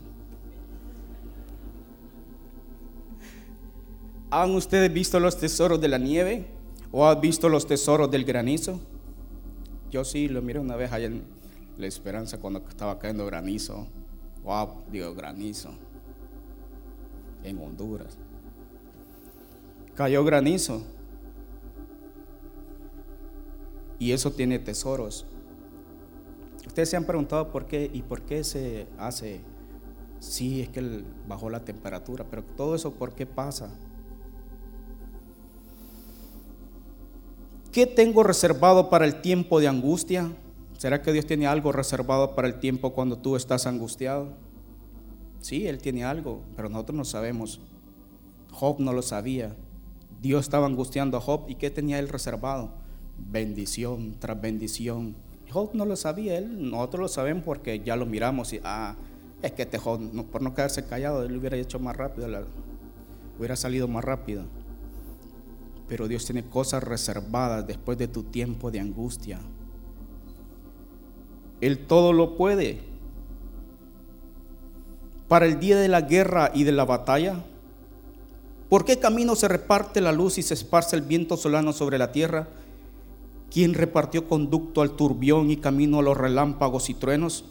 ¿Han 4.30 4.54
ustedes 4.54 4.92
visto 4.92 5.18
los 5.18 5.38
tesoros 5.38 5.80
de 5.80 5.88
la 5.88 5.98
nieve? 5.98 6.46
¿O 6.92 7.06
han 7.06 7.20
visto 7.20 7.48
los 7.48 7.66
tesoros 7.66 8.10
del 8.10 8.24
granizo? 8.24 8.80
Yo 9.90 10.04
sí 10.04 10.28
lo 10.28 10.40
miré 10.40 10.60
una 10.60 10.76
vez 10.76 10.92
allá 10.92 11.06
en 11.06 11.24
La 11.78 11.86
Esperanza 11.86 12.38
cuando 12.38 12.60
estaba 12.68 12.98
cayendo 12.98 13.26
granizo. 13.26 13.88
Wow, 14.44 14.84
digo 14.90 15.14
granizo. 15.14 15.70
En 17.42 17.58
Honduras. 17.58 18.16
Cayó 20.00 20.24
granizo. 20.24 20.80
Y 23.98 24.12
eso 24.12 24.32
tiene 24.32 24.58
tesoros. 24.58 25.26
Ustedes 26.66 26.88
se 26.88 26.96
han 26.96 27.04
preguntado 27.04 27.52
por 27.52 27.66
qué 27.66 27.90
y 27.92 28.00
por 28.00 28.22
qué 28.22 28.42
se 28.42 28.86
hace. 28.96 29.42
Sí, 30.18 30.62
es 30.62 30.70
que 30.70 31.04
bajó 31.28 31.50
la 31.50 31.66
temperatura, 31.66 32.24
pero 32.30 32.42
todo 32.42 32.74
eso, 32.74 32.94
¿por 32.94 33.12
qué 33.12 33.26
pasa? 33.26 33.68
¿Qué 37.70 37.84
tengo 37.84 38.22
reservado 38.22 38.88
para 38.88 39.04
el 39.04 39.20
tiempo 39.20 39.60
de 39.60 39.68
angustia? 39.68 40.32
¿Será 40.78 41.02
que 41.02 41.12
Dios 41.12 41.26
tiene 41.26 41.46
algo 41.46 41.72
reservado 41.72 42.34
para 42.34 42.48
el 42.48 42.58
tiempo 42.58 42.94
cuando 42.94 43.18
tú 43.18 43.36
estás 43.36 43.66
angustiado? 43.66 44.32
Sí, 45.40 45.66
Él 45.66 45.76
tiene 45.76 46.04
algo, 46.04 46.40
pero 46.56 46.70
nosotros 46.70 46.96
no 46.96 47.04
sabemos. 47.04 47.60
Job 48.50 48.80
no 48.80 48.94
lo 48.94 49.02
sabía. 49.02 49.54
Dios 50.20 50.44
estaba 50.44 50.66
angustiando 50.66 51.16
a 51.16 51.20
Job 51.20 51.46
y 51.48 51.54
¿qué 51.54 51.70
tenía 51.70 51.98
Él 51.98 52.08
reservado? 52.08 52.70
Bendición 53.16 54.16
tras 54.18 54.40
bendición. 54.40 55.14
Job 55.50 55.70
no 55.74 55.84
lo 55.84 55.96
sabía, 55.96 56.38
él, 56.38 56.70
nosotros 56.70 57.00
lo 57.00 57.08
sabemos 57.08 57.42
porque 57.44 57.80
ya 57.80 57.96
lo 57.96 58.06
miramos 58.06 58.52
y, 58.52 58.60
ah, 58.62 58.94
es 59.42 59.52
que 59.52 59.62
este 59.62 59.78
Job, 59.78 60.00
por 60.30 60.42
no 60.42 60.54
quedarse 60.54 60.84
callado, 60.86 61.24
él 61.24 61.36
hubiera 61.36 61.56
hecho 61.56 61.78
más 61.78 61.96
rápido, 61.96 62.28
hubiera 63.38 63.56
salido 63.56 63.88
más 63.88 64.04
rápido. 64.04 64.44
Pero 65.88 66.06
Dios 66.06 66.24
tiene 66.24 66.44
cosas 66.44 66.84
reservadas 66.84 67.66
después 67.66 67.98
de 67.98 68.06
tu 68.06 68.22
tiempo 68.22 68.70
de 68.70 68.78
angustia. 68.78 69.40
Él 71.60 71.86
todo 71.86 72.12
lo 72.12 72.36
puede. 72.36 72.80
Para 75.26 75.46
el 75.46 75.58
día 75.58 75.78
de 75.78 75.88
la 75.88 76.02
guerra 76.02 76.52
y 76.54 76.62
de 76.62 76.72
la 76.72 76.84
batalla, 76.84 77.44
¿por 78.70 78.86
qué 78.86 78.98
camino 78.98 79.36
se 79.36 79.48
reparte 79.48 80.00
la 80.00 80.12
luz 80.12 80.38
y 80.38 80.42
se 80.42 80.54
esparce 80.54 80.96
el 80.96 81.02
viento 81.02 81.36
solano 81.36 81.74
sobre 81.74 81.98
la 81.98 82.12
tierra? 82.12 82.48
¿Quién 83.50 83.74
repartió 83.74 84.26
conducto 84.26 84.80
al 84.80 84.92
turbión 84.92 85.50
y 85.50 85.58
camino 85.58 85.98
a 85.98 86.02
los 86.02 86.16
relámpagos 86.16 86.88
y 86.88 86.94
truenos? 86.94 87.44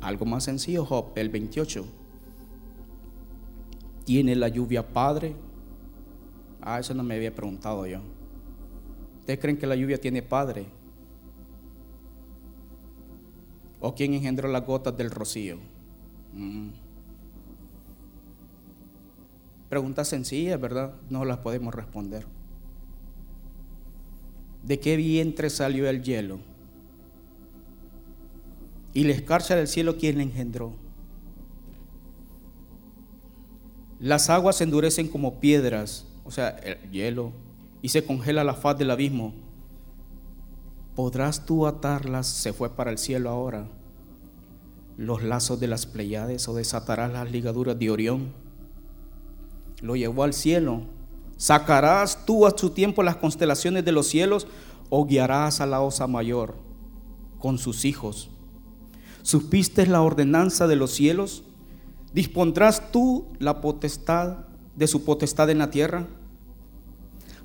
Algo 0.00 0.24
más 0.26 0.44
sencillo, 0.44 0.84
Job, 0.84 1.06
el 1.16 1.30
28 1.30 1.84
tiene 4.10 4.34
la 4.34 4.48
lluvia 4.48 4.86
padre? 4.86 5.36
Ah, 6.60 6.80
eso 6.80 6.94
no 6.94 7.04
me 7.04 7.14
había 7.14 7.34
preguntado 7.34 7.86
yo. 7.86 8.00
¿Ustedes 9.20 9.38
creen 9.38 9.56
que 9.56 9.68
la 9.68 9.76
lluvia 9.76 10.00
tiene 10.00 10.20
padre? 10.20 10.66
¿O 13.78 13.94
quién 13.94 14.14
engendró 14.14 14.48
las 14.48 14.66
gotas 14.66 14.96
del 14.96 15.12
rocío? 15.12 15.58
Preguntas 19.68 20.08
sencillas, 20.08 20.60
¿verdad? 20.60 20.94
No 21.10 21.24
las 21.24 21.38
podemos 21.38 21.74
responder. 21.74 22.26
¿De 24.62 24.78
qué 24.80 24.96
vientre 24.96 25.48
salió 25.48 25.88
el 25.88 26.02
hielo? 26.02 26.38
¿Y 28.92 29.04
la 29.04 29.12
escarcha 29.12 29.54
del 29.54 29.68
cielo 29.68 29.96
quién 29.96 30.16
la 30.16 30.24
engendró? 30.24 30.72
Las 34.00 34.30
aguas 34.30 34.56
se 34.56 34.64
endurecen 34.64 35.08
como 35.08 35.40
piedras, 35.40 36.06
o 36.24 36.30
sea, 36.30 36.48
el 36.48 36.90
hielo, 36.90 37.32
y 37.82 37.90
se 37.90 38.04
congela 38.04 38.44
la 38.44 38.54
faz 38.54 38.76
del 38.78 38.90
abismo. 38.90 39.34
¿Podrás 40.96 41.46
tú 41.46 41.66
atarlas? 41.66 42.26
Se 42.26 42.52
fue 42.52 42.74
para 42.74 42.90
el 42.90 42.98
cielo 42.98 43.30
ahora. 43.30 43.66
Los 45.00 45.22
lazos 45.22 45.58
de 45.58 45.66
las 45.66 45.86
Pleiades 45.86 46.46
o 46.46 46.52
desatarás 46.52 47.10
las 47.10 47.32
ligaduras 47.32 47.78
de 47.78 47.90
Orión. 47.90 48.34
Lo 49.80 49.96
llevó 49.96 50.24
al 50.24 50.34
cielo. 50.34 50.82
¿Sacarás 51.38 52.26
tú 52.26 52.46
a 52.46 52.50
su 52.54 52.68
tiempo 52.68 53.02
las 53.02 53.16
constelaciones 53.16 53.82
de 53.82 53.92
los 53.92 54.08
cielos 54.08 54.46
o 54.90 55.06
guiarás 55.06 55.62
a 55.62 55.66
la 55.66 55.80
osa 55.80 56.06
mayor 56.06 56.54
con 57.38 57.56
sus 57.56 57.86
hijos? 57.86 58.28
¿Supiste 59.22 59.86
la 59.86 60.02
ordenanza 60.02 60.66
de 60.66 60.76
los 60.76 60.90
cielos? 60.90 61.44
¿Dispondrás 62.12 62.92
tú 62.92 63.24
la 63.38 63.62
potestad 63.62 64.44
de 64.76 64.86
su 64.86 65.02
potestad 65.02 65.48
en 65.48 65.60
la 65.60 65.70
tierra? 65.70 66.08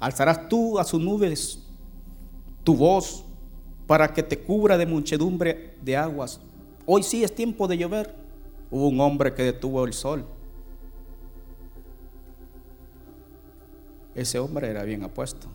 ¿Alzarás 0.02 0.50
tú 0.50 0.78
a 0.78 0.84
sus 0.84 1.02
nubes 1.02 1.60
tu 2.66 2.76
voz 2.76 3.24
para 3.88 4.12
que 4.12 4.24
te 4.24 4.40
cubra 4.40 4.78
de 4.78 4.88
muchedumbre 4.88 5.78
de 5.82 5.96
aguas? 5.96 6.42
Hoy 6.86 7.04
sí 7.04 7.24
es 7.24 7.34
tiempo 7.34 7.68
de 7.68 7.78
llover. 7.78 8.14
Hubo 8.70 8.88
un 8.88 9.00
hombre 9.00 9.34
que 9.34 9.44
detuvo 9.44 9.86
el 9.86 9.94
sol. 9.94 10.26
Ese 14.14 14.40
hombre 14.40 14.70
era 14.70 14.84
bien 14.84 15.04
apuesto. 15.04 15.48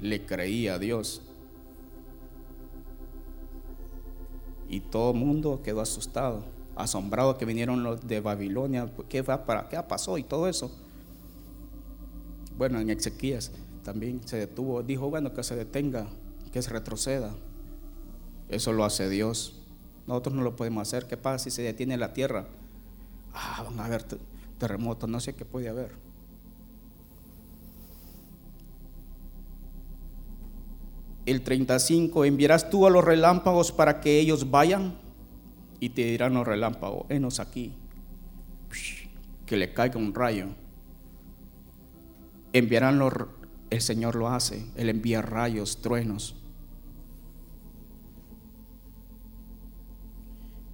Le 0.00 0.24
creía 0.24 0.74
a 0.74 0.78
Dios. 0.78 1.22
Y 4.68 4.80
todo 4.80 5.12
el 5.12 5.18
mundo 5.18 5.60
quedó 5.62 5.80
asustado, 5.80 6.44
asombrado 6.74 7.36
que 7.38 7.44
vinieron 7.44 7.82
los 7.82 8.06
de 8.06 8.20
Babilonia, 8.20 8.90
¿qué, 9.08 9.22
va 9.22 9.44
para, 9.44 9.68
qué 9.68 9.80
pasó? 9.86 10.18
Y 10.18 10.24
todo 10.24 10.48
eso. 10.48 10.70
Bueno, 12.56 12.80
en 12.80 12.90
Ezequías 12.90 13.52
también 13.82 14.20
se 14.26 14.38
detuvo, 14.38 14.82
dijo, 14.82 15.10
bueno, 15.10 15.32
que 15.32 15.42
se 15.42 15.56
detenga, 15.56 16.06
que 16.52 16.62
se 16.62 16.70
retroceda. 16.70 17.34
Eso 18.54 18.72
lo 18.72 18.84
hace 18.84 19.08
Dios. 19.08 19.60
Nosotros 20.06 20.34
no 20.34 20.42
lo 20.42 20.56
podemos 20.56 20.82
hacer. 20.82 21.06
¿Qué 21.06 21.16
pasa 21.16 21.44
si 21.44 21.50
se 21.50 21.62
detiene 21.62 21.96
la 21.96 22.12
tierra? 22.12 22.46
Ah, 23.32 23.64
van 23.64 23.80
a 23.80 23.86
haber 23.86 24.04
terremotos, 24.58 25.08
no 25.08 25.20
sé 25.20 25.34
qué 25.34 25.44
puede 25.44 25.68
haber. 25.68 26.04
el 31.26 31.42
35, 31.42 32.24
enviarás 32.24 32.70
tú 32.70 32.86
a 32.86 32.90
los 32.90 33.04
relámpagos 33.04 33.72
para 33.72 34.00
que 34.00 34.20
ellos 34.20 34.50
vayan 34.50 34.98
y 35.80 35.90
te 35.90 36.04
dirán 36.04 36.34
los 36.34 36.46
relámpagos, 36.46 37.06
enos 37.08 37.40
aquí, 37.40 37.72
que 39.46 39.56
le 39.56 39.72
caiga 39.72 39.98
un 39.98 40.14
rayo. 40.14 40.48
Enviarán 42.52 42.98
los, 42.98 43.12
el 43.70 43.80
Señor 43.80 44.16
lo 44.16 44.28
hace, 44.28 44.66
Él 44.76 44.88
envía 44.88 45.22
rayos, 45.22 45.80
truenos. 45.80 46.36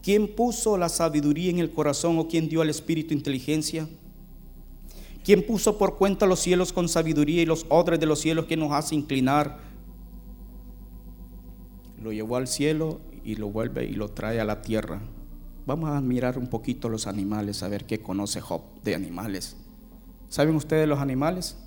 ¿Quién 0.02 0.34
puso 0.34 0.78
la 0.78 0.88
sabiduría 0.88 1.50
en 1.50 1.58
el 1.58 1.72
corazón 1.72 2.18
o 2.18 2.28
quién 2.28 2.48
dio 2.48 2.62
al 2.62 2.70
espíritu 2.70 3.14
inteligencia? 3.14 3.88
¿Quién 5.24 5.46
puso 5.46 5.76
por 5.76 5.98
cuenta 5.98 6.26
los 6.26 6.40
cielos 6.40 6.72
con 6.72 6.88
sabiduría 6.88 7.42
y 7.42 7.46
los 7.46 7.66
odres 7.68 8.00
de 8.00 8.06
los 8.06 8.20
cielos 8.20 8.46
que 8.46 8.56
nos 8.56 8.72
hace 8.72 8.94
inclinar? 8.94 9.70
lo 12.00 12.12
llevó 12.12 12.36
al 12.36 12.48
cielo 12.48 13.00
y 13.24 13.36
lo 13.36 13.50
vuelve 13.50 13.84
y 13.84 13.94
lo 13.94 14.08
trae 14.08 14.40
a 14.40 14.44
la 14.44 14.62
tierra. 14.62 15.00
Vamos 15.66 15.90
a 15.90 16.00
mirar 16.00 16.38
un 16.38 16.48
poquito 16.48 16.88
los 16.88 17.06
animales, 17.06 17.62
a 17.62 17.68
ver 17.68 17.84
qué 17.84 18.00
conoce 18.00 18.40
Job 18.40 18.62
de 18.82 18.94
animales. 18.94 19.56
¿Saben 20.28 20.56
ustedes 20.56 20.88
los 20.88 20.98
animales? 20.98 21.58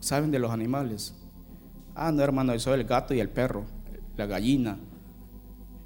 ¿Saben 0.00 0.30
de 0.30 0.38
los 0.38 0.50
animales? 0.50 1.14
Ah, 1.94 2.12
no, 2.12 2.22
hermano, 2.22 2.52
eso 2.52 2.74
es 2.74 2.80
el 2.80 2.86
gato 2.86 3.14
y 3.14 3.20
el 3.20 3.30
perro, 3.30 3.64
la 4.16 4.26
gallina, 4.26 4.78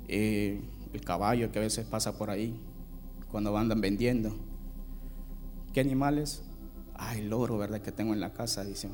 eh, 0.08 0.60
el 0.92 1.00
caballo 1.00 1.50
que 1.52 1.58
a 1.58 1.62
veces 1.62 1.86
pasa 1.86 2.16
por 2.16 2.30
ahí 2.30 2.58
cuando 3.30 3.56
andan 3.56 3.80
vendiendo. 3.80 4.34
¿Qué 5.72 5.80
animales? 5.80 6.42
Ah, 6.94 7.16
el 7.16 7.28
loro, 7.28 7.58
¿verdad? 7.58 7.80
Que 7.80 7.92
tengo 7.92 8.14
en 8.14 8.20
la 8.20 8.32
casa, 8.32 8.64
dicen. 8.64 8.92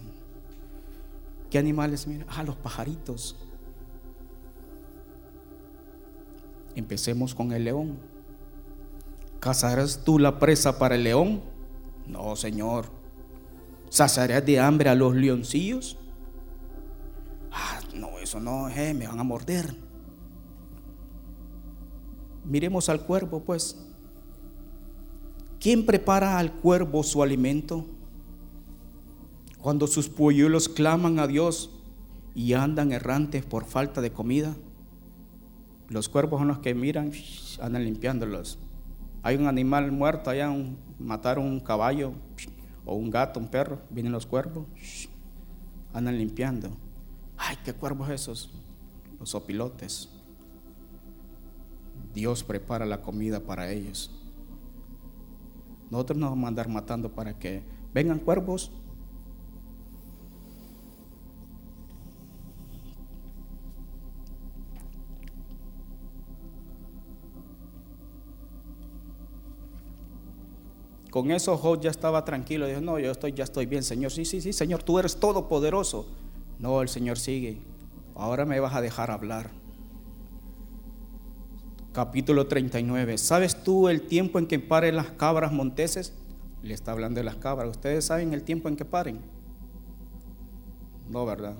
¿Qué 1.50 1.58
animales? 1.58 2.06
Mira, 2.06 2.26
ah, 2.28 2.42
los 2.42 2.56
pajaritos. 2.56 3.36
Empecemos 6.74 7.34
con 7.34 7.52
el 7.52 7.64
león. 7.64 7.98
¿Cazarás 9.38 10.02
tú 10.04 10.18
la 10.18 10.38
presa 10.38 10.78
para 10.78 10.94
el 10.94 11.04
león? 11.04 11.42
No, 12.06 12.34
Señor. 12.36 12.86
¿Saciarás 13.90 14.44
de 14.46 14.58
hambre 14.58 14.88
a 14.88 14.94
los 14.94 15.14
leoncillos? 15.14 15.98
Ah, 17.50 17.80
no, 17.94 18.18
eso 18.18 18.40
no, 18.40 18.68
eh, 18.70 18.94
me 18.94 19.06
van 19.06 19.20
a 19.20 19.22
morder. 19.22 19.91
Miremos 22.44 22.88
al 22.88 23.02
cuervo, 23.04 23.40
pues. 23.40 23.76
¿Quién 25.60 25.86
prepara 25.86 26.38
al 26.38 26.52
cuervo 26.52 27.02
su 27.02 27.22
alimento? 27.22 27.86
Cuando 29.60 29.86
sus 29.86 30.08
polluelos 30.08 30.68
claman 30.68 31.20
a 31.20 31.28
Dios 31.28 31.70
y 32.34 32.54
andan 32.54 32.90
errantes 32.90 33.44
por 33.44 33.64
falta 33.64 34.00
de 34.00 34.12
comida, 34.12 34.56
los 35.88 36.08
cuervos 36.08 36.40
son 36.40 36.48
los 36.48 36.58
que 36.58 36.74
miran, 36.74 37.12
andan 37.60 37.84
limpiándolos. 37.84 38.58
Hay 39.22 39.36
un 39.36 39.46
animal 39.46 39.92
muerto 39.92 40.30
allá, 40.30 40.52
mataron 40.98 41.44
un 41.46 41.60
caballo 41.60 42.12
o 42.84 42.96
un 42.96 43.10
gato, 43.10 43.38
un 43.38 43.48
perro, 43.48 43.78
vienen 43.90 44.10
los 44.10 44.26
cuervos, 44.26 44.64
andan 45.92 46.18
limpiando. 46.18 46.70
Ay, 47.36 47.56
¿qué 47.64 47.72
cuervos 47.72 48.08
esos? 48.10 48.50
Los 49.20 49.34
opilotes. 49.34 50.08
Dios 52.14 52.44
prepara 52.44 52.84
la 52.86 53.02
comida 53.02 53.40
para 53.40 53.70
ellos. 53.70 54.10
Nosotros 55.90 56.18
nos 56.18 56.30
vamos 56.30 56.44
a 56.44 56.48
andar 56.48 56.68
matando 56.68 57.12
para 57.12 57.38
que 57.38 57.62
vengan 57.92 58.18
cuervos. 58.18 58.70
Con 71.10 71.30
eso 71.30 71.58
Job 71.58 71.78
ya 71.82 71.90
estaba 71.90 72.24
tranquilo. 72.24 72.66
Dijo, 72.66 72.80
no, 72.80 72.98
yo 72.98 73.10
estoy, 73.10 73.32
ya 73.32 73.44
estoy 73.44 73.66
bien, 73.66 73.82
Señor. 73.82 74.10
Sí, 74.10 74.24
sí, 74.24 74.40
sí, 74.40 74.54
Señor, 74.54 74.82
tú 74.82 74.98
eres 74.98 75.20
todopoderoso. 75.20 76.06
No, 76.58 76.80
el 76.80 76.88
Señor 76.88 77.18
sigue. 77.18 77.60
Ahora 78.14 78.46
me 78.46 78.60
vas 78.60 78.74
a 78.74 78.80
dejar 78.80 79.10
hablar 79.10 79.61
capítulo 81.92 82.46
39. 82.46 83.18
¿Sabes 83.18 83.62
tú 83.62 83.88
el 83.88 84.02
tiempo 84.02 84.38
en 84.38 84.46
que 84.46 84.58
paren 84.58 84.96
las 84.96 85.10
cabras 85.10 85.52
monteses? 85.52 86.14
Le 86.62 86.74
está 86.74 86.92
hablando 86.92 87.20
de 87.20 87.24
las 87.24 87.36
cabras. 87.36 87.68
¿Ustedes 87.68 88.06
saben 88.06 88.32
el 88.32 88.42
tiempo 88.42 88.68
en 88.68 88.76
que 88.76 88.84
paren? 88.84 89.20
No, 91.10 91.26
¿verdad? 91.26 91.54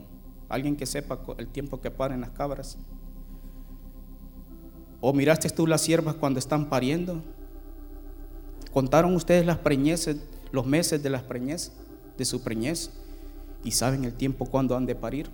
¿Alguien 0.49 0.77
que 0.77 0.87
sepa 0.87 1.21
el 1.39 1.49
tiempo 1.49 1.81
que 1.81 1.91
paren 1.91 2.21
las 2.21 2.31
cabras? 2.31 2.79
¿O 5.01 5.13
miraste 5.13 5.51
tú 5.51 5.67
las 5.67 5.83
siervas 5.83 6.15
cuando 6.15 6.39
están 6.39 6.69
pariendo? 6.69 7.23
¿Contaron 8.73 9.15
ustedes 9.15 9.45
las 9.45 9.59
preñeces, 9.59 10.17
los 10.51 10.65
meses 10.65 11.03
de 11.03 11.11
las 11.11 11.23
preñez, 11.23 11.73
de 12.17 12.25
su 12.25 12.43
preñez? 12.43 12.91
¿Y 13.65 13.73
saben 13.73 14.05
el 14.05 14.15
tiempo 14.15 14.47
cuando 14.47 14.77
han 14.77 14.87
de 14.87 14.95
parir? 14.95 15.29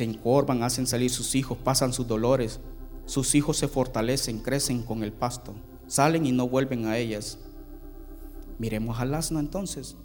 Se 0.00 0.04
encorvan, 0.04 0.62
hacen 0.62 0.86
salir 0.86 1.10
sus 1.10 1.34
hijos, 1.34 1.58
pasan 1.58 1.92
sus 1.92 2.08
dolores. 2.08 2.58
Sus 3.04 3.34
hijos 3.34 3.58
se 3.58 3.68
fortalecen, 3.68 4.38
crecen 4.38 4.82
con 4.82 5.02
el 5.02 5.12
pasto, 5.12 5.54
salen 5.86 6.24
y 6.24 6.32
no 6.32 6.48
vuelven 6.48 6.86
a 6.86 6.96
ellas. 6.96 7.38
Miremos 8.58 8.98
al 8.98 9.12
asno 9.12 9.38
entonces. 9.38 9.98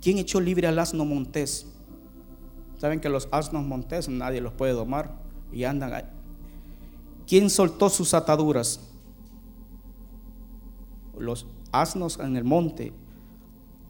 ¿Quién 0.00 0.18
echó 0.18 0.40
libre 0.40 0.68
al 0.68 0.78
asno 0.78 1.04
montés? 1.04 1.66
Saben 2.76 3.00
que 3.00 3.08
los 3.08 3.28
asnos 3.32 3.66
montés 3.66 4.08
nadie 4.08 4.40
los 4.40 4.52
puede 4.52 4.74
domar 4.74 5.22
y 5.52 5.64
andan 5.64 5.92
ahí. 5.92 6.04
¿Quién 7.26 7.50
soltó 7.50 7.90
sus 7.90 8.14
ataduras? 8.14 8.78
Los 11.18 11.48
asnos 11.72 12.20
en 12.20 12.36
el 12.36 12.44
monte, 12.44 12.92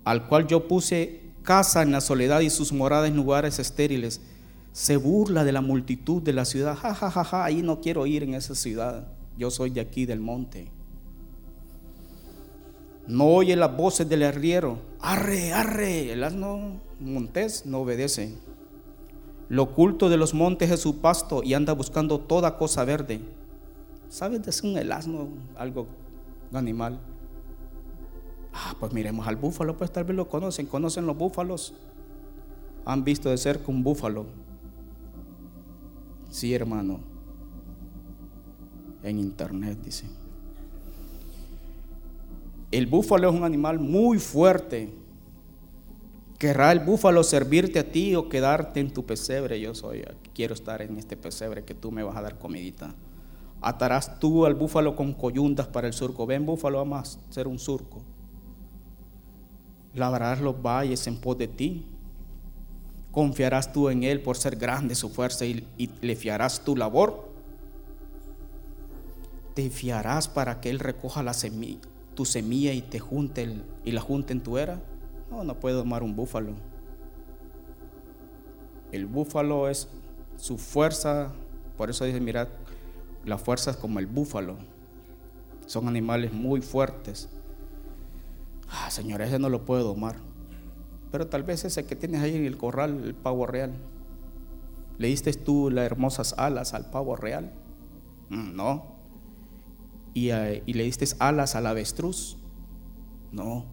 al 0.05 0.29
cual 0.29 0.47
yo 0.47 0.67
puse 0.67 1.31
casa 1.43 1.83
en 1.83 1.93
la 1.93 2.01
soledad 2.01 2.41
y 2.41 2.49
sus 2.49 2.73
moradas 2.73 3.11
en 3.11 3.17
lugares 3.17 3.59
estériles 3.59 4.23
se 4.79 4.97
burla 4.97 5.43
de 5.43 5.51
la 5.51 5.61
multitud 5.61 6.23
de 6.23 6.33
la 6.33 6.45
ciudad. 6.45 6.77
Ja, 6.77 6.95
ja, 6.95 7.11
ja, 7.11 7.25
ja, 7.25 7.45
ahí 7.45 7.63
no 7.63 7.81
quiero 7.81 8.07
ir 8.07 8.23
en 8.23 8.35
esa 8.35 8.55
ciudad. 8.55 9.09
Yo 9.37 9.51
soy 9.51 9.71
de 9.71 9.81
aquí 9.81 10.07
del 10.07 10.21
monte. 10.21 10.71
No 13.09 13.27
oye 13.27 13.57
las 13.57 13.77
voces 13.77 14.09
del 14.09 14.23
arriero. 14.23 14.79
Arre, 15.01 15.53
arre. 15.53 16.13
El 16.13 16.23
asno 16.23 16.81
montés 17.01 17.67
no 17.67 17.79
obedece. 17.81 18.37
Lo 19.49 19.65
oculto 19.65 20.09
de 20.09 20.17
los 20.17 20.33
montes 20.33 20.71
es 20.71 20.79
su 20.79 20.99
pasto 21.01 21.43
y 21.43 21.55
anda 21.55 21.73
buscando 21.73 22.21
toda 22.21 22.57
cosa 22.57 22.85
verde. 22.85 23.21
¿Sabes 24.09 24.43
de 24.43 24.69
un 24.69 24.79
el 24.79 24.93
asno 24.93 25.27
algo 25.57 25.89
animal? 26.53 27.01
Ah, 28.53 28.77
pues 28.79 28.93
miremos 28.93 29.27
al 29.27 29.35
búfalo, 29.35 29.77
pues 29.77 29.91
tal 29.93 30.05
vez 30.05 30.15
lo 30.17 30.29
conocen. 30.29 30.67
¿Conocen 30.67 31.05
los 31.05 31.19
búfalos? 31.19 31.75
Han 32.85 33.03
visto 33.03 33.29
de 33.29 33.39
cerca 33.39 33.73
un 33.73 33.83
búfalo. 33.83 34.48
Sí, 36.39 36.55
hermano. 36.55 37.01
En 39.03 39.19
internet, 39.19 39.77
dice. 39.85 40.07
El 42.71 42.87
búfalo 42.87 43.29
es 43.29 43.35
un 43.35 43.43
animal 43.43 43.81
muy 43.81 44.21
fuerte. 44.21 44.95
¿Querrá 46.39 46.71
el 46.71 46.79
búfalo 46.79 47.25
servirte 47.25 47.81
a 47.81 47.91
ti 47.91 48.15
o 48.15 48.29
quedarte 48.29 48.79
en 48.79 48.93
tu 48.93 49.05
pesebre? 49.05 49.61
Yo 49.61 49.75
soy, 49.75 50.05
quiero 50.33 50.55
estar 50.55 50.81
en 50.81 50.97
este 50.97 51.17
pesebre 51.17 51.65
que 51.65 51.75
tú 51.75 51.91
me 51.91 52.05
vas 52.05 52.17
a 52.17 52.23
dar 52.23 52.39
comidita. 52.39 52.95
Atarás 53.61 54.21
tú 54.21 54.47
al 54.47 54.55
búfalo 54.55 54.95
con 54.95 55.15
coyundas 55.15 55.67
para 55.67 55.89
el 55.89 55.93
surco. 55.93 56.25
Ven, 56.25 56.47
búfalo, 56.47 56.79
vamos 56.79 57.19
a 57.19 57.29
hacer 57.29 57.49
un 57.49 57.59
surco. 57.59 58.01
Labrarás 59.93 60.41
los 60.41 60.63
valles 60.63 61.05
en 61.09 61.17
pos 61.17 61.37
de 61.37 61.49
ti 61.49 61.98
¿Confiarás 63.13 63.73
tú 63.73 63.89
en 63.89 64.05
Él 64.05 64.21
por 64.21 64.37
ser 64.37 64.57
grande 64.57 64.95
su 64.95 65.09
fuerza 65.09 65.45
y, 65.45 65.67
le 66.01 66.17
fiarás 66.17 66.61
tu 66.65 66.77
labor? 66.77 67.29
¿Te 69.55 69.71
fiarás 69.71 70.29
para 70.29 70.61
que 70.61 70.71
Él 70.71 70.79
recoja 70.79 71.23
la 71.23 71.35
semilla, 71.35 71.81
tu 72.15 72.25
semilla 72.25 72.73
y 72.73 72.83
te 72.83 72.99
junte 72.99 73.57
y 73.85 73.93
la 73.93 74.01
junte 74.01 74.33
en 74.33 74.43
tu 74.43 74.59
era? 74.59 74.81
No, 75.31 75.43
no 75.43 75.55
puedo 75.59 75.81
tomar 75.81 76.03
un 76.03 76.15
búfalo. 76.15 76.53
El 78.93 79.07
búfalo 79.07 79.69
es 79.69 79.89
su 80.37 80.57
fuerza, 80.57 81.33
por 81.77 81.91
eso 81.91 82.05
dice, 82.05 82.21
mira, 82.21 82.49
la 83.25 83.37
fuerza 83.37 83.71
es 83.73 83.77
como 83.77 83.99
el 83.99 84.07
búfalo. 84.07 84.57
Son 85.67 85.89
animales 85.89 86.33
muy 86.33 86.61
fuertes. 86.61 87.29
Ah, 88.71 88.91
Señor, 88.91 89.21
ese 89.23 89.39
no 89.39 89.49
lo 89.49 89.65
puedo 89.65 89.85
domar. 89.85 90.17
Pero 91.11 91.27
tal 91.27 91.43
vez 91.43 91.65
ese 91.65 91.87
que 91.87 91.97
tienes 91.97 92.21
ahí 92.23 92.37
en 92.37 92.45
el 92.45 92.57
corral, 92.57 93.03
el 93.05 93.15
pavo 93.15 93.47
real. 93.47 93.73
¿Le 94.99 95.09
diste 95.09 95.33
tú 95.33 95.71
las 95.71 95.87
hermosas 95.87 96.35
alas 96.37 96.75
al 96.75 96.91
pavo 96.91 97.17
real? 97.17 97.53
Mm, 98.29 98.55
no. 98.55 98.99
¿Y, 100.13 100.31
eh, 100.31 100.63
¿Y, 100.67 100.75
le 100.75 100.85
diste 100.85 101.07
alas 101.19 101.55
al 101.55 101.67
avestruz? 101.67 102.37
No. 103.33 103.65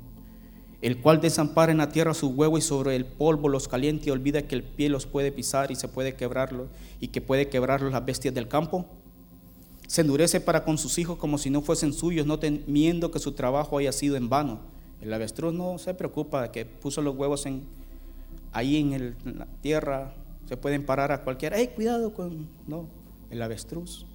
El 0.82 1.02
cual 1.02 1.20
desampara 1.20 1.72
en 1.72 1.80
la 1.80 1.90
tierra 1.90 2.14
su 2.14 2.28
huevo 2.28 2.58
y 2.58 2.62
sobre 2.62 2.96
el 2.96 3.06
polvo 3.06 3.50
los 3.50 3.68
caliente 3.68 4.08
y 4.08 4.12
olvida 4.12 4.44
que 4.44 4.56
el 4.56 4.64
pie 4.64 4.90
los 4.90 5.08
puede 5.08 5.32
pisar 5.32 5.72
y 5.72 5.76
se 5.76 5.88
puede 5.88 6.16
quebrarlo 6.16 6.68
y 7.00 7.08
que 7.08 7.22
puede 7.22 7.50
quebrarlos 7.50 7.92
las 7.92 8.06
bestias 8.06 8.34
del 8.34 8.48
campo. 8.48 8.86
Se 9.88 10.02
endurece 10.02 10.40
para 10.40 10.64
con 10.64 10.78
sus 10.78 10.98
hijos 11.00 11.18
como 11.18 11.38
si 11.38 11.50
no 11.50 11.62
fuesen 11.62 11.92
suyos, 11.92 12.28
no 12.28 12.40
temiendo 12.40 13.12
que 13.12 13.20
su 13.20 13.32
trabajo 13.32 13.78
haya 13.78 13.92
sido 13.92 14.16
en 14.16 14.30
vano 14.30 14.75
el 15.06 15.14
avestruz 15.14 15.54
no 15.54 15.78
se 15.78 15.94
preocupa 15.94 16.42
de 16.42 16.50
que 16.50 16.66
puso 16.66 17.00
los 17.00 17.16
huevos 17.16 17.46
en, 17.46 17.62
ahí 18.52 18.78
en, 18.78 19.16
la 19.38 19.46
tierra, 19.62 20.16
se 20.48 20.58
pueden 20.58 20.84
parar 20.84 21.12
a 21.12 21.22
cualquiera. 21.22 21.58
¡Ey, 21.60 21.68
cuidado 21.68 22.12
con! 22.12 22.50
No, 22.66 22.88
el 23.30 23.40
avestruz. 23.44 24.08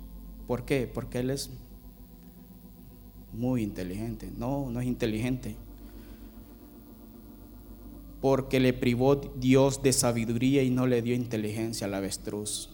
¿Por 0.49 0.65
qué? 0.65 0.91
Porque 0.93 1.21
él 1.21 1.31
es 1.31 1.51
muy 3.33 3.63
inteligente. 3.63 4.33
No, 4.37 4.69
no 4.69 4.81
es 4.81 4.87
inteligente. 4.89 5.55
Porque 8.21 8.59
le 8.59 8.73
privó 8.73 9.15
Dios 9.15 9.85
de 9.85 9.93
sabiduría 9.93 10.65
y 10.65 10.71
no 10.71 10.89
le 10.89 11.03
dio 11.03 11.15
inteligencia 11.15 11.87
al 11.87 11.95
avestruz. 11.95 12.69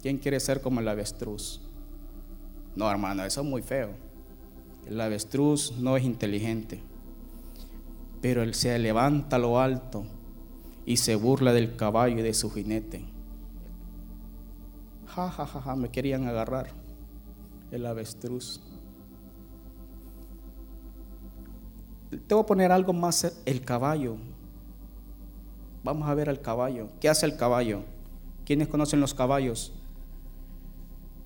¿Quién 0.00 0.18
quiere 0.18 0.38
ser 0.38 0.60
como 0.60 0.78
el 0.78 0.86
avestruz? 0.86 1.60
No, 2.76 2.88
hermano, 2.88 3.24
eso 3.24 3.40
es 3.40 3.46
muy 3.48 3.62
feo. 3.62 3.90
El 4.86 5.00
avestruz 5.00 5.72
no 5.76 5.96
es 5.96 6.04
inteligente 6.04 6.80
pero 8.20 8.42
Él 8.42 8.54
se 8.54 8.78
levanta 8.78 9.36
a 9.36 9.38
lo 9.38 9.60
alto 9.60 10.04
y 10.84 10.96
se 10.96 11.14
burla 11.16 11.52
del 11.52 11.76
caballo 11.76 12.18
y 12.18 12.22
de 12.22 12.34
su 12.34 12.50
jinete. 12.50 13.04
Ja, 15.06 15.30
ja, 15.30 15.46
ja, 15.46 15.60
ja, 15.60 15.76
me 15.76 15.90
querían 15.90 16.26
agarrar 16.26 16.68
el 17.70 17.86
avestruz. 17.86 18.60
Te 22.26 22.34
voy 22.34 22.42
a 22.42 22.46
poner 22.46 22.72
algo 22.72 22.92
más, 22.92 23.30
el 23.44 23.60
caballo. 23.62 24.16
Vamos 25.84 26.08
a 26.08 26.14
ver 26.14 26.28
al 26.28 26.40
caballo. 26.40 26.88
¿Qué 27.00 27.08
hace 27.08 27.26
el 27.26 27.36
caballo? 27.36 27.82
¿Quiénes 28.44 28.68
conocen 28.68 29.00
los 29.00 29.14
caballos? 29.14 29.72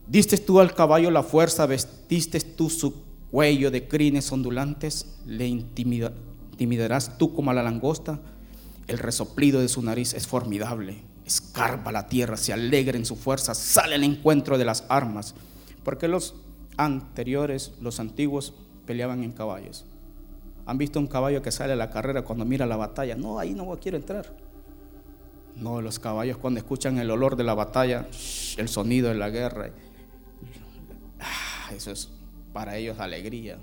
Diste 0.08 0.36
tú 0.38 0.58
al 0.60 0.74
caballo 0.74 1.10
la 1.10 1.22
fuerza, 1.22 1.66
vestiste 1.66 2.40
tú 2.40 2.68
su 2.68 3.04
cuello 3.30 3.70
de 3.70 3.86
crines 3.86 4.30
ondulantes, 4.32 5.20
le 5.24 5.46
intimidarás 6.52 7.18
tú 7.18 7.34
como 7.34 7.50
a 7.50 7.54
la 7.54 7.62
langosta. 7.62 8.20
El 8.86 8.98
resoplido 8.98 9.60
de 9.60 9.68
su 9.68 9.82
nariz 9.82 10.14
es 10.14 10.26
formidable, 10.26 11.02
escarba 11.24 11.92
la 11.92 12.06
tierra, 12.06 12.36
se 12.36 12.52
alegra 12.52 12.96
en 12.96 13.06
su 13.06 13.16
fuerza, 13.16 13.54
sale 13.54 13.94
al 13.94 14.04
encuentro 14.04 14.58
de 14.58 14.64
las 14.64 14.84
armas. 14.88 15.34
Porque 15.84 16.08
los 16.08 16.34
anteriores, 16.76 17.72
los 17.80 18.00
antiguos, 18.00 18.54
peleaban 18.86 19.22
en 19.22 19.32
caballos. 19.32 19.84
¿Han 20.66 20.78
visto 20.78 21.00
un 21.00 21.06
caballo 21.06 21.42
que 21.42 21.50
sale 21.50 21.72
a 21.72 21.76
la 21.76 21.90
carrera 21.90 22.22
cuando 22.22 22.44
mira 22.44 22.66
la 22.66 22.76
batalla? 22.76 23.16
No, 23.16 23.38
ahí 23.38 23.54
no 23.54 23.68
quiero 23.80 23.96
entrar. 23.96 24.32
No, 25.56 25.82
los 25.82 25.98
caballos 25.98 26.38
cuando 26.38 26.58
escuchan 26.58 26.98
el 26.98 27.10
olor 27.10 27.36
de 27.36 27.44
la 27.44 27.54
batalla, 27.54 28.06
el 28.56 28.68
sonido 28.68 29.08
de 29.08 29.14
la 29.16 29.30
guerra, 29.30 29.70
ah, 31.20 31.72
eso 31.74 31.90
es 31.90 32.08
para 32.52 32.76
ellos 32.76 32.98
alegría. 32.98 33.58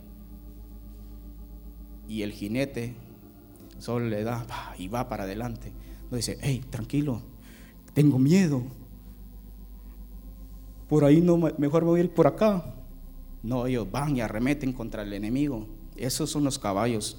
Y 2.10 2.24
el 2.24 2.34
jinete 2.34 2.96
solo 3.78 4.10
le 4.10 4.24
da 4.24 4.46
y 4.78 4.90
va 4.90 5.08
para 5.08 5.24
adelante. 5.24 5.72
No 6.12 6.18
dice, 6.18 6.38
hey, 6.42 6.62
tranquilo, 6.70 7.22
tengo 7.94 8.20
miedo. 8.20 8.64
Por 10.90 11.06
ahí 11.06 11.22
no, 11.22 11.38
mejor 11.38 11.86
voy 11.86 12.02
a 12.02 12.04
ir 12.04 12.10
por 12.10 12.28
acá. 12.28 12.74
No, 13.44 13.68
ellos 13.68 13.90
van 13.90 14.18
y 14.18 14.22
arremeten 14.22 14.74
contra 14.74 15.04
el 15.04 15.14
enemigo. 15.14 15.68
Esos 15.96 16.30
son 16.32 16.44
los 16.44 16.60
caballos. 16.60 17.18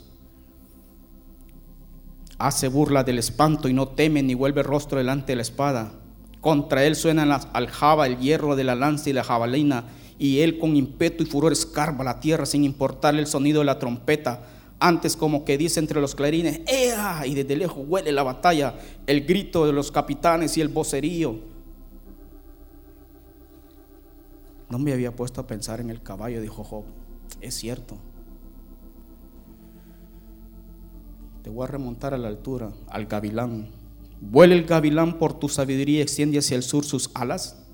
Hace 2.38 2.68
burla 2.68 3.04
del 3.04 3.18
espanto 3.18 3.68
y 3.68 3.72
no 3.72 3.88
teme 3.88 4.22
ni 4.22 4.34
vuelve 4.34 4.62
rostro 4.62 4.98
delante 4.98 5.32
de 5.32 5.36
la 5.36 5.42
espada. 5.42 5.92
Contra 6.40 6.84
él 6.84 6.96
suenan 6.96 7.28
las 7.28 7.48
aljaba, 7.52 8.06
el 8.06 8.18
hierro 8.18 8.56
de 8.56 8.64
la 8.64 8.74
lanza 8.74 9.10
y 9.10 9.12
la 9.12 9.22
jabalina, 9.22 9.84
y 10.18 10.40
él 10.40 10.58
con 10.58 10.74
impeto 10.74 11.22
y 11.22 11.26
furor 11.26 11.52
escarba 11.52 12.02
la 12.02 12.18
tierra 12.18 12.46
sin 12.46 12.64
importarle 12.64 13.20
el 13.20 13.26
sonido 13.26 13.60
de 13.60 13.66
la 13.66 13.78
trompeta. 13.78 14.42
Antes 14.80 15.14
como 15.14 15.44
que 15.44 15.58
dice 15.58 15.78
entre 15.78 16.00
los 16.00 16.14
clarines, 16.14 16.62
¡Ea! 16.66 17.26
Y 17.26 17.34
desde 17.34 17.54
lejos 17.54 17.84
huele 17.86 18.12
la 18.12 18.22
batalla, 18.22 18.74
el 19.06 19.26
grito 19.26 19.66
de 19.66 19.74
los 19.74 19.92
capitanes 19.92 20.56
y 20.56 20.62
el 20.62 20.68
vocerío. 20.68 21.38
No 24.70 24.78
me 24.78 24.94
había 24.94 25.14
puesto 25.14 25.42
a 25.42 25.46
pensar 25.46 25.80
en 25.80 25.90
el 25.90 26.02
caballo, 26.02 26.40
dijo 26.40 26.64
Job. 26.64 26.84
Es 27.42 27.54
cierto. 27.54 27.98
Te 31.42 31.50
voy 31.50 31.64
a 31.64 31.66
remontar 31.66 32.14
a 32.14 32.18
la 32.18 32.28
altura, 32.28 32.72
al 32.88 33.04
gavilán. 33.04 33.68
¿Vuela 34.20 34.54
el 34.54 34.64
gavilán 34.64 35.18
por 35.18 35.38
tu 35.38 35.48
sabiduría 35.48 36.02
extiende 36.02 36.38
hacia 36.38 36.56
el 36.56 36.62
sur 36.62 36.84
sus 36.84 37.10
alas? 37.14 37.66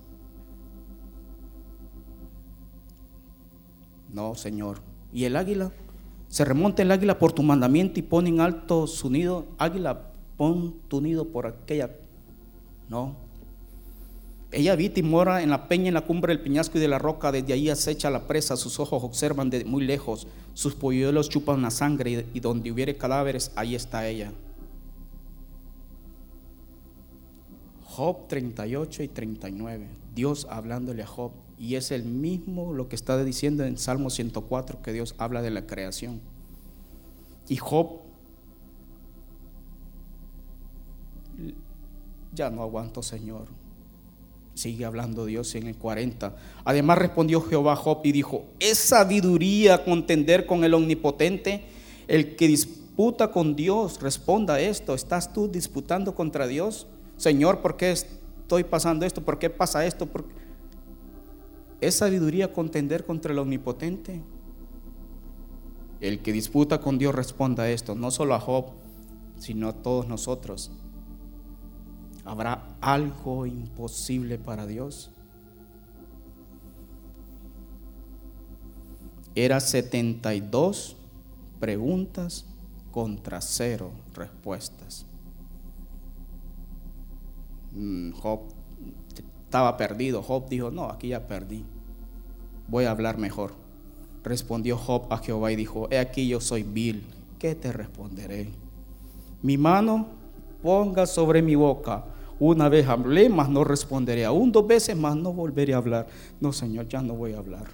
No, 4.13 4.35
Señor. 4.35 4.81
¿Y 5.13 5.25
el 5.25 5.37
águila? 5.37 5.73
Se 6.29 6.45
remonta 6.45 6.83
el 6.83 6.91
águila 6.91 7.19
por 7.19 7.33
tu 7.33 7.43
mandamiento 7.43 7.99
y 8.01 8.03
pone 8.03 8.29
en 8.29 8.41
alto 8.41 8.87
su 8.87 9.11
nido. 9.11 9.47
Águila, 9.59 10.11
pon 10.37 10.75
tu 10.89 11.01
nido 11.01 11.29
por 11.29 11.47
aquella. 11.47 11.91
No. 12.89 13.17
Ella 14.53 14.73
habita 14.73 15.01
y 15.01 15.03
mora 15.03 15.43
en 15.43 15.51
la 15.51 15.69
peña, 15.69 15.89
en 15.89 15.95
la 15.95 16.03
cumbre 16.03 16.33
del 16.33 16.43
peñasco 16.43 16.79
y 16.79 16.81
de 16.81 16.89
la 16.89 16.99
roca. 16.99 17.33
Desde 17.33 17.53
ahí 17.53 17.69
acecha 17.69 18.11
la 18.11 18.27
presa. 18.27 18.57
Sus 18.57 18.79
ojos 18.81 19.03
observan 19.03 19.51
de 19.51 19.65
muy 19.65 19.85
lejos. 19.85 20.27
Sus 20.55 20.75
polluelos 20.75 21.29
chupan 21.29 21.63
la 21.63 21.71
sangre. 21.71 22.27
Y 22.33 22.41
donde 22.41 22.71
hubiere 22.71 22.97
cadáveres, 22.97 23.51
ahí 23.55 23.75
está 23.75 24.07
ella. 24.07 24.33
Job 27.85 28.29
38 28.29 29.03
y 29.03 29.09
39. 29.09 29.89
Dios 30.15 30.47
hablándole 30.51 31.03
a 31.03 31.07
Job. 31.07 31.33
Y 31.59 31.77
es 31.77 31.91
el 31.91 32.05
mismo 32.05 32.73
lo 32.73 32.89
que 32.89 32.97
está 32.97 33.23
diciendo 33.25 33.65
en 33.65 33.79
Salmo 33.79 34.11
104, 34.11 34.83
que 34.83 34.93
Dios 34.93 35.15
habla 35.19 35.43
de 35.43 35.51
la 35.51 35.67
creación. 35.67 36.21
Y 37.49 37.57
Job 37.57 38.01
ya 42.35 42.51
no 42.51 42.63
aguanto, 42.63 43.03
Señor 43.03 43.47
Sigue 44.57 44.87
hablando 44.87 45.27
Dios 45.27 45.55
en 45.55 45.67
el 45.67 45.77
40. 45.77 46.35
Además 46.65 46.97
respondió 46.97 47.43
Jehová 47.43 47.75
a 47.75 47.77
Job 47.77 48.01
y 48.05 48.13
dijo, 48.13 48.47
¿es 48.59 48.79
sabiduría 48.79 49.85
contender 49.85 50.47
con 50.47 50.65
el 50.65 50.73
omnipotente? 50.73 51.65
El 52.09 52.37
que 52.37 52.49
disputa 52.49 53.31
con 53.31 53.55
Dios, 53.55 54.01
responda 54.01 54.59
esto. 54.59 54.95
¿Estás 54.95 55.31
tú 55.35 55.47
disputando 55.47 56.15
contra 56.15 56.47
Dios? 56.47 56.87
Señor, 57.19 57.61
¿por 57.61 57.77
qué 57.77 57.93
estoy 57.93 58.65
pasando 58.65 59.05
esto? 59.05 59.21
¿Por 59.21 59.39
qué 59.39 59.51
pasa 59.51 59.85
esto? 59.85 60.09
¿Es 61.87 61.99
sabiduría 61.99 62.53
contender 62.53 63.07
contra 63.07 63.33
el 63.33 63.39
omnipotente? 63.39 64.21
El 66.01 66.19
que 66.19 66.33
disputa 66.33 66.81
con 66.81 66.99
Dios 66.99 67.15
responda 67.15 67.71
esto, 67.71 67.95
no 67.95 68.11
solo 68.11 68.35
a 68.35 68.41
Job, 68.41 68.73
sino 69.39 69.69
a 69.69 69.73
todos 69.73 70.09
nosotros. 70.09 70.73
¿Habrá 72.25 72.77
algo 72.81 73.47
imposible 73.47 74.37
para 74.37 74.67
Dios? 74.67 75.13
Era 79.37 79.61
72 79.61 80.97
preguntas 81.61 82.47
contra 82.91 83.41
cero 83.41 83.93
respuestas. 84.13 85.07
Mm, 87.71 88.11
Job 88.11 88.41
estaba 89.45 89.77
perdido. 89.77 90.21
Job 90.21 90.49
dijo, 90.49 90.73
no, 90.73 90.87
aquí 90.87 91.09
ya 91.11 91.29
perdí. 91.29 91.65
Voy 92.69 92.85
a 92.85 92.91
hablar 92.91 93.19
mejor. 93.19 93.53
Respondió 94.25 94.77
Job 94.77 95.07
a 95.11 95.19
Jehová 95.19 95.53
y 95.53 95.57
dijo, 95.57 95.89
he 95.91 95.99
aquí 95.99 96.29
yo 96.29 96.41
soy 96.41 96.63
vil. 96.63 97.05
¿Qué 97.39 97.55
te 97.55 97.73
responderé? 97.73 98.49
Mi 99.43 99.57
mano 99.57 100.09
ponga 100.63 101.07
sobre 101.07 101.43
mi 101.43 101.55
boca 101.55 102.05
una 102.39 102.69
vez 102.69 102.87
hablé, 102.87 103.29
más 103.29 103.49
no 103.49 103.65
responderé. 103.65 104.25
Aún 104.25 104.53
dos 104.53 104.67
veces 104.67 104.97
más 104.97 105.17
no 105.17 105.33
volveré 105.33 105.75
a 105.75 105.79
hablar. 105.79 106.07
No, 106.41 106.53
Señor, 106.53 106.87
ya 106.89 107.01
no 107.01 107.15
voy 107.15 107.33
a 107.33 107.39
hablar. 107.39 107.67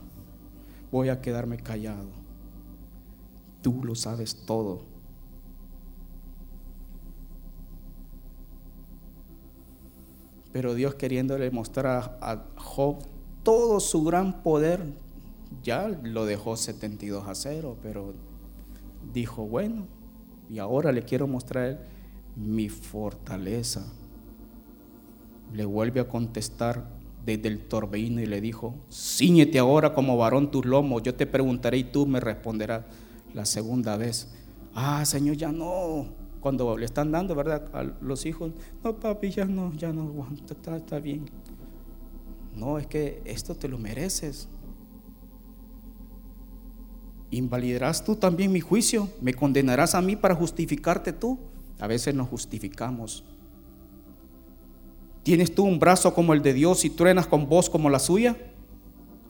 Voy 0.91 1.09
a 1.09 1.21
quedarme 1.21 1.57
callado. 1.57 2.09
Tú 3.61 3.83
lo 3.83 3.95
sabes 3.95 4.45
todo. 4.47 4.83
Pero 10.53 10.75
Dios 10.75 10.95
queriéndole 10.95 11.51
mostrar 11.51 12.19
a 12.21 12.45
Job 12.57 12.99
todo 13.43 13.81
su 13.81 14.05
gran 14.05 14.43
poder, 14.43 14.85
ya 15.63 15.89
lo 15.89 16.25
dejó 16.27 16.57
72 16.57 17.27
a 17.27 17.35
0, 17.35 17.77
pero 17.83 18.15
dijo, 19.13 19.47
bueno, 19.47 19.87
y 20.49 20.59
ahora 20.59 20.93
le 20.93 21.03
quiero 21.03 21.27
mostrar 21.27 21.87
mi 22.37 22.69
fortaleza 22.69 23.85
le 25.53 25.65
vuelve 25.65 26.01
a 26.01 26.09
contestar 26.09 26.85
desde 27.25 27.49
el 27.49 27.61
torbellino 27.61 28.21
y 28.21 28.27
le 28.27 28.41
dijo, 28.41 28.75
ciñete 28.91 29.59
ahora 29.59 29.95
como 29.95 30.17
varón 30.17 30.51
tus 30.51 30.65
lomos, 30.65 31.03
yo 31.03 31.15
te 31.15 31.27
preguntaré 31.27 31.79
y 31.79 31.85
tú 31.85 32.07
me 32.07 32.21
responderás 32.21 32.85
la 33.35 33.45
segunda 33.45 33.97
vez. 33.97 34.35
Ah, 34.75 35.05
Señor, 35.05 35.37
ya 35.37 35.53
no. 35.53 36.07
Cuando 36.41 36.77
le 36.77 36.85
están 36.85 37.13
dando, 37.13 37.37
¿verdad? 37.37 37.71
A 37.73 37.85
los 38.01 38.27
hijos, 38.27 38.51
no, 38.83 38.97
papi, 38.97 39.31
ya 39.31 39.45
no, 39.45 39.73
ya 39.75 39.93
no 39.93 40.03
aguanto, 40.03 40.55
está, 40.55 40.77
está 40.77 40.99
bien. 40.99 41.27
No, 42.55 42.79
es 42.79 42.87
que 42.87 43.23
esto 43.25 43.55
te 43.55 43.69
lo 43.69 43.79
mereces. 43.79 44.49
¿Invalidarás 47.31 48.05
tú 48.05 48.17
también 48.17 48.53
mi 48.53 48.61
juicio? 48.61 49.09
¿Me 49.21 49.33
condenarás 49.33 49.95
a 49.95 50.03
mí 50.03 50.17
para 50.17 50.35
justificarte 50.35 51.13
tú? 51.13 51.39
A 51.81 51.87
veces 51.87 52.15
nos 52.15 52.29
justificamos 52.29 53.25
¿Tienes 55.23 55.55
tú 55.55 55.65
un 55.65 55.79
brazo 55.79 56.15
como 56.15 56.33
el 56.33 56.43
de 56.43 56.53
Dios 56.53 56.85
y 56.85 56.91
truenas 56.91 57.29
con 57.29 57.49
voz 57.49 57.71
como 57.71 57.89
la 57.89 58.01
suya? 58.01 58.37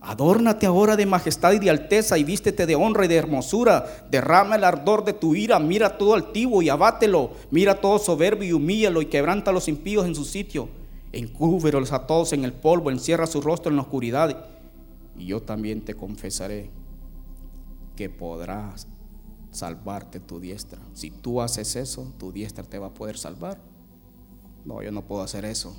Adórnate 0.01 0.65
ahora 0.65 0.97
de 0.97 1.05
majestad 1.05 1.53
y 1.53 1.59
de 1.59 1.69
alteza 1.69 2.17
y 2.17 2.25
vístete 2.25 2.65
de 2.65 2.75
honra 2.75 3.05
y 3.05 3.09
de 3.09 3.17
hermosura. 3.17 4.07
Derrama 4.11 4.57
el 4.57 4.65
ardor 4.65 5.05
de 5.05 5.13
tu 5.13 5.35
ira, 5.35 5.59
mira 5.59 5.99
todo 5.99 6.15
altivo 6.15 6.63
y 6.63 6.71
abátelo. 6.71 7.33
Mira 7.51 7.81
todo 7.81 7.99
soberbio 7.99 8.49
y 8.49 8.53
humíllalo 8.53 9.03
y 9.03 9.07
quebranta 9.07 9.51
a 9.51 9.55
los 9.55 9.69
impíos 9.69 10.07
en 10.07 10.15
su 10.15 10.25
sitio. 10.25 10.69
Encúberos 11.12 11.92
a 11.92 12.07
todos 12.07 12.33
en 12.33 12.44
el 12.44 12.53
polvo, 12.53 12.90
encierra 12.90 13.27
su 13.27 13.40
rostro 13.40 13.70
en 13.70 13.77
la 13.77 13.83
oscuridad. 13.83 14.46
Y 15.16 15.27
yo 15.27 15.42
también 15.42 15.83
te 15.83 15.94
confesaré 15.94 16.70
que 17.96 18.09
podrás 18.09 18.87
salvarte 19.51 20.18
tu 20.18 20.40
diestra. 20.40 20.81
Si 20.94 21.11
tú 21.11 21.40
haces 21.40 21.77
eso, 21.77 22.12
tu 22.18 22.33
diestra 22.33 22.64
te 22.64 22.79
va 22.79 22.88
a 22.88 22.94
poder 22.94 23.18
salvar. 23.18 23.61
No, 24.64 24.83
yo 24.83 24.90
no 24.90 25.03
puedo 25.03 25.22
hacer 25.22 25.44
eso. 25.44 25.77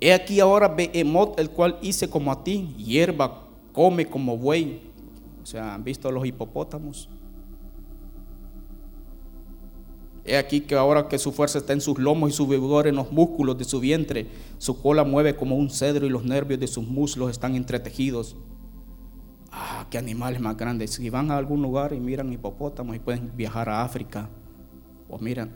He 0.00 0.12
aquí 0.12 0.38
ahora 0.38 0.68
Behemoth, 0.68 1.38
el 1.40 1.50
cual 1.50 1.78
hice 1.80 2.08
como 2.08 2.30
a 2.30 2.44
ti, 2.44 2.74
hierba, 2.76 3.48
come 3.72 4.06
como 4.06 4.36
buey. 4.36 4.92
O 5.42 5.46
sea, 5.46 5.74
¿han 5.74 5.82
visto 5.82 6.10
los 6.10 6.26
hipopótamos? 6.26 7.08
He 10.26 10.38
aquí 10.38 10.62
que 10.62 10.74
ahora 10.74 11.06
que 11.08 11.18
su 11.18 11.32
fuerza 11.32 11.58
está 11.58 11.74
en 11.74 11.82
sus 11.82 11.98
lomos 11.98 12.30
y 12.30 12.32
su 12.32 12.46
vigor 12.46 12.86
en 12.86 12.96
los 12.96 13.12
músculos 13.12 13.58
de 13.58 13.64
su 13.64 13.78
vientre, 13.78 14.26
su 14.56 14.80
cola 14.80 15.04
mueve 15.04 15.36
como 15.36 15.56
un 15.56 15.68
cedro 15.68 16.06
y 16.06 16.08
los 16.08 16.24
nervios 16.24 16.58
de 16.58 16.66
sus 16.66 16.86
muslos 16.86 17.30
están 17.30 17.54
entretejidos. 17.54 18.34
Ah, 19.52 19.86
qué 19.90 19.98
animales 19.98 20.40
más 20.40 20.56
grandes. 20.56 20.92
Si 20.92 21.10
van 21.10 21.30
a 21.30 21.36
algún 21.36 21.60
lugar 21.60 21.92
y 21.92 22.00
miran 22.00 22.32
hipopótamos 22.32 22.96
y 22.96 23.00
pueden 23.00 23.36
viajar 23.36 23.68
a 23.68 23.82
África, 23.84 24.30
o 25.10 25.18
miran, 25.18 25.54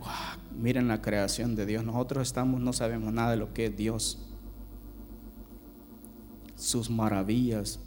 miren 0.54 0.87
la 0.87 1.00
creación 1.00 1.57
de 1.57 1.64
Dios. 1.64 1.83
Nosotros 1.83 2.26
estamos, 2.26 2.61
no 2.61 2.74
sabemos 2.74 3.11
nada 3.11 3.31
de 3.31 3.38
lo 3.38 3.54
que 3.54 3.66
es 3.66 3.76
Dios. 3.76 4.18
Sus 6.57 6.90
maravillas 6.90 7.81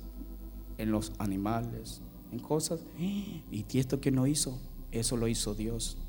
en 0.79 0.91
los 0.91 1.13
animales, 1.19 2.01
en 2.31 2.39
cosas. 2.39 2.79
¿Y 2.97 3.65
esto 3.73 4.01
que 4.01 4.09
no 4.09 4.25
hizo? 4.25 4.57
Eso 4.91 5.15
lo 5.15 5.27
hizo 5.27 5.53
Dios 5.53 6.00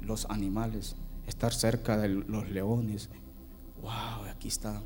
los 0.00 0.26
animales, 0.30 0.96
estar 1.26 1.52
cerca 1.52 1.96
de 1.96 2.08
los 2.08 2.48
leones. 2.50 3.10
Wow, 3.82 4.28
aquí 4.30 4.48
está. 4.48 4.82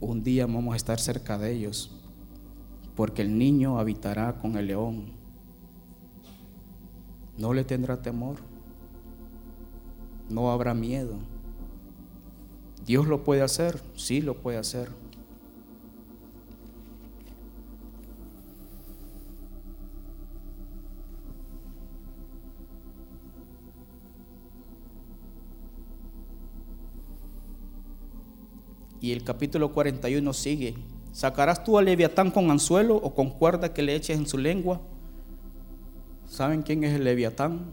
Un 0.00 0.22
día 0.22 0.46
vamos 0.46 0.74
a 0.74 0.76
estar 0.76 1.00
cerca 1.00 1.38
de 1.38 1.52
ellos, 1.52 1.90
porque 2.94 3.22
el 3.22 3.36
niño 3.36 3.78
habitará 3.78 4.38
con 4.38 4.56
el 4.56 4.68
león. 4.68 5.12
No 7.36 7.52
le 7.52 7.64
tendrá 7.64 8.00
temor, 8.02 8.36
no 10.28 10.50
habrá 10.50 10.74
miedo. 10.74 11.16
Dios 12.84 13.06
lo 13.06 13.24
puede 13.24 13.42
hacer, 13.42 13.82
sí 13.96 14.20
lo 14.20 14.40
puede 14.40 14.58
hacer. 14.58 14.88
Y 29.08 29.12
el 29.12 29.24
capítulo 29.24 29.72
41 29.72 30.34
sigue. 30.34 30.74
¿Sacarás 31.12 31.64
tú 31.64 31.78
a 31.78 31.82
Leviatán 31.82 32.30
con 32.30 32.50
anzuelo 32.50 32.96
o 32.96 33.14
con 33.14 33.30
cuerda 33.30 33.72
que 33.72 33.80
le 33.80 33.94
eches 33.94 34.18
en 34.18 34.26
su 34.26 34.36
lengua? 34.36 34.82
¿Saben 36.26 36.60
quién 36.60 36.84
es 36.84 36.92
el 36.92 37.04
Leviatán? 37.04 37.72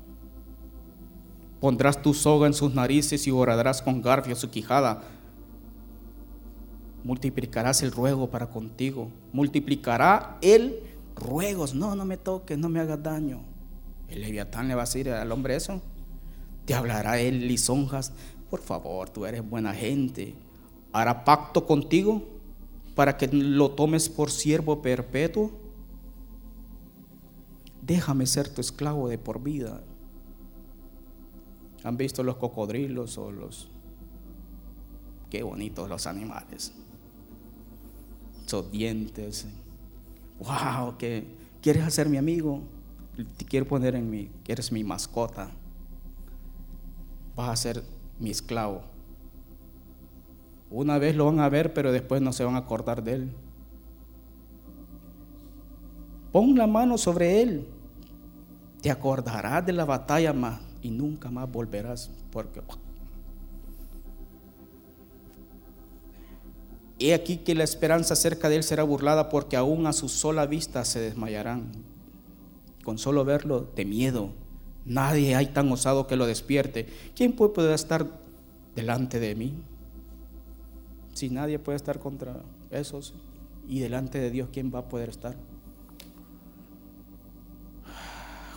Pondrás 1.60 2.02
tu 2.02 2.14
soga 2.14 2.48
en 2.48 2.54
sus 2.54 2.74
narices 2.74 3.28
y 3.28 3.32
horadarás 3.32 3.82
con 3.82 4.02
garfio 4.02 4.34
su 4.38 4.50
quijada. 4.50 5.04
Multiplicarás 7.04 7.84
el 7.84 7.92
ruego 7.92 8.30
para 8.30 8.48
contigo. 8.48 9.10
Multiplicará 9.34 10.38
el 10.42 10.80
ruegos. 11.18 11.76
No, 11.76 11.98
no 11.98 12.06
me 12.06 12.16
toques, 12.16 12.58
no 12.58 12.70
me 12.70 12.80
hagas 12.80 13.04
daño. 13.04 13.42
El 14.08 14.22
Leviatán 14.22 14.70
le 14.70 14.76
va 14.76 14.84
a 14.84 14.86
decir 14.86 15.10
al 15.10 15.30
hombre 15.34 15.58
eso. 15.58 15.82
Te 16.64 16.74
hablará 16.74 17.20
él 17.20 17.46
lisonjas. 17.46 18.14
Por 18.50 18.62
favor, 18.62 19.10
tú 19.10 19.26
eres 19.26 19.46
buena 19.46 19.74
gente 19.74 20.34
hará 20.96 21.26
pacto 21.26 21.66
contigo 21.68 22.24
para 22.96 23.18
que 23.18 23.28
lo 23.28 23.72
tomes 23.72 24.08
por 24.08 24.32
siervo 24.32 24.82
perpetuo. 24.82 25.52
Déjame 27.82 28.26
ser 28.26 28.48
tu 28.48 28.62
esclavo 28.62 29.10
de 29.10 29.18
por 29.18 29.44
vida. 29.44 29.84
¿Han 31.84 31.98
visto 31.98 32.24
los 32.24 32.38
cocodrilos 32.38 33.18
o 33.18 33.30
los... 33.30 33.70
Qué 35.30 35.44
bonitos 35.44 35.90
los 35.90 36.08
animales. 36.08 36.72
Esos 38.46 38.72
dientes. 38.72 39.48
Wow, 40.40 40.96
quieres 41.62 41.84
hacer 41.84 42.08
mi 42.08 42.16
amigo. 42.16 42.62
Te 43.36 43.44
quiero 43.44 43.68
poner 43.68 43.96
en 43.96 44.10
mi, 44.10 44.30
eres 44.48 44.72
mi 44.72 44.86
mascota. 44.86 45.52
Vas 47.36 47.50
a 47.50 47.56
ser 47.58 47.84
mi 48.18 48.32
esclavo. 48.32 48.95
Una 50.76 51.00
vez 51.00 51.16
lo 51.16 51.26
van 51.28 51.40
a 51.40 51.48
ver, 51.48 51.74
pero 51.74 51.94
después 51.94 52.22
no 52.22 52.34
se 52.34 52.44
van 52.44 52.56
a 52.56 52.60
acordar 52.60 53.02
de 53.02 53.14
él. 53.14 53.32
Pon 56.34 56.58
la 56.58 56.68
mano 56.68 56.98
sobre 56.98 57.42
él. 57.42 57.66
Te 58.82 58.92
acordarás 58.92 59.66
de 59.66 59.72
la 59.72 59.86
batalla 59.86 60.34
más 60.34 60.60
y 60.82 60.90
nunca 60.90 61.32
más 61.32 61.50
volverás 61.50 62.12
porque 62.30 62.62
He 67.00 67.14
aquí 67.14 67.38
que 67.38 67.56
la 67.56 67.64
esperanza 67.64 68.14
cerca 68.18 68.50
de 68.50 68.58
él 68.58 68.64
será 68.64 68.84
burlada 68.84 69.30
porque 69.30 69.56
aún 69.56 69.88
a 69.88 69.94
su 69.94 70.10
sola 70.10 70.46
vista 70.46 70.84
se 70.84 71.00
desmayarán. 71.00 71.72
Con 72.84 72.98
solo 72.98 73.24
verlo 73.24 73.62
de 73.78 73.86
miedo. 73.86 74.32
Nadie 74.84 75.38
hay 75.38 75.48
tan 75.48 75.72
osado 75.72 76.06
que 76.06 76.18
lo 76.18 76.28
despierte. 76.28 76.86
¿Quién 77.16 77.32
puede 77.32 77.74
estar 77.74 78.08
delante 78.76 79.22
de 79.22 79.36
mí? 79.36 79.54
Si 81.16 81.30
nadie 81.30 81.60
puede 81.60 81.78
estar 81.78 81.98
contra 81.98 82.42
esos 82.72 83.14
y 83.70 83.80
delante 83.80 84.20
de 84.20 84.30
Dios, 84.30 84.50
¿quién 84.52 84.70
va 84.76 84.80
a 84.80 84.90
poder 84.90 85.08
estar? 85.08 85.34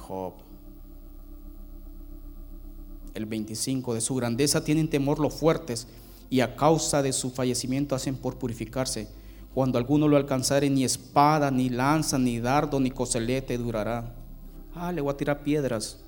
Job. 0.01 0.33
El 3.14 3.27
25, 3.27 3.94
de 3.94 4.01
su 4.01 4.16
grandeza 4.16 4.64
tienen 4.64 4.90
temor 4.90 5.21
los 5.21 5.35
fuertes 5.35 5.87
y 6.31 6.40
a 6.40 6.57
causa 6.57 7.01
de 7.01 7.12
su 7.12 7.31
fallecimiento 7.31 7.94
hacen 7.94 8.16
por 8.16 8.38
purificarse. 8.38 9.09
Cuando 9.55 9.79
alguno 9.79 10.09
lo 10.09 10.16
alcanzare, 10.16 10.68
ni 10.68 10.83
espada, 10.83 11.53
ni 11.53 11.68
lanza, 11.68 12.18
ni 12.18 12.40
dardo, 12.40 12.81
ni 12.81 12.90
coselete 12.90 13.57
durará. 13.57 14.16
Ah, 14.75 14.90
le 14.90 15.01
voy 15.01 15.12
a 15.12 15.16
tirar 15.16 15.44
piedras. 15.44 16.01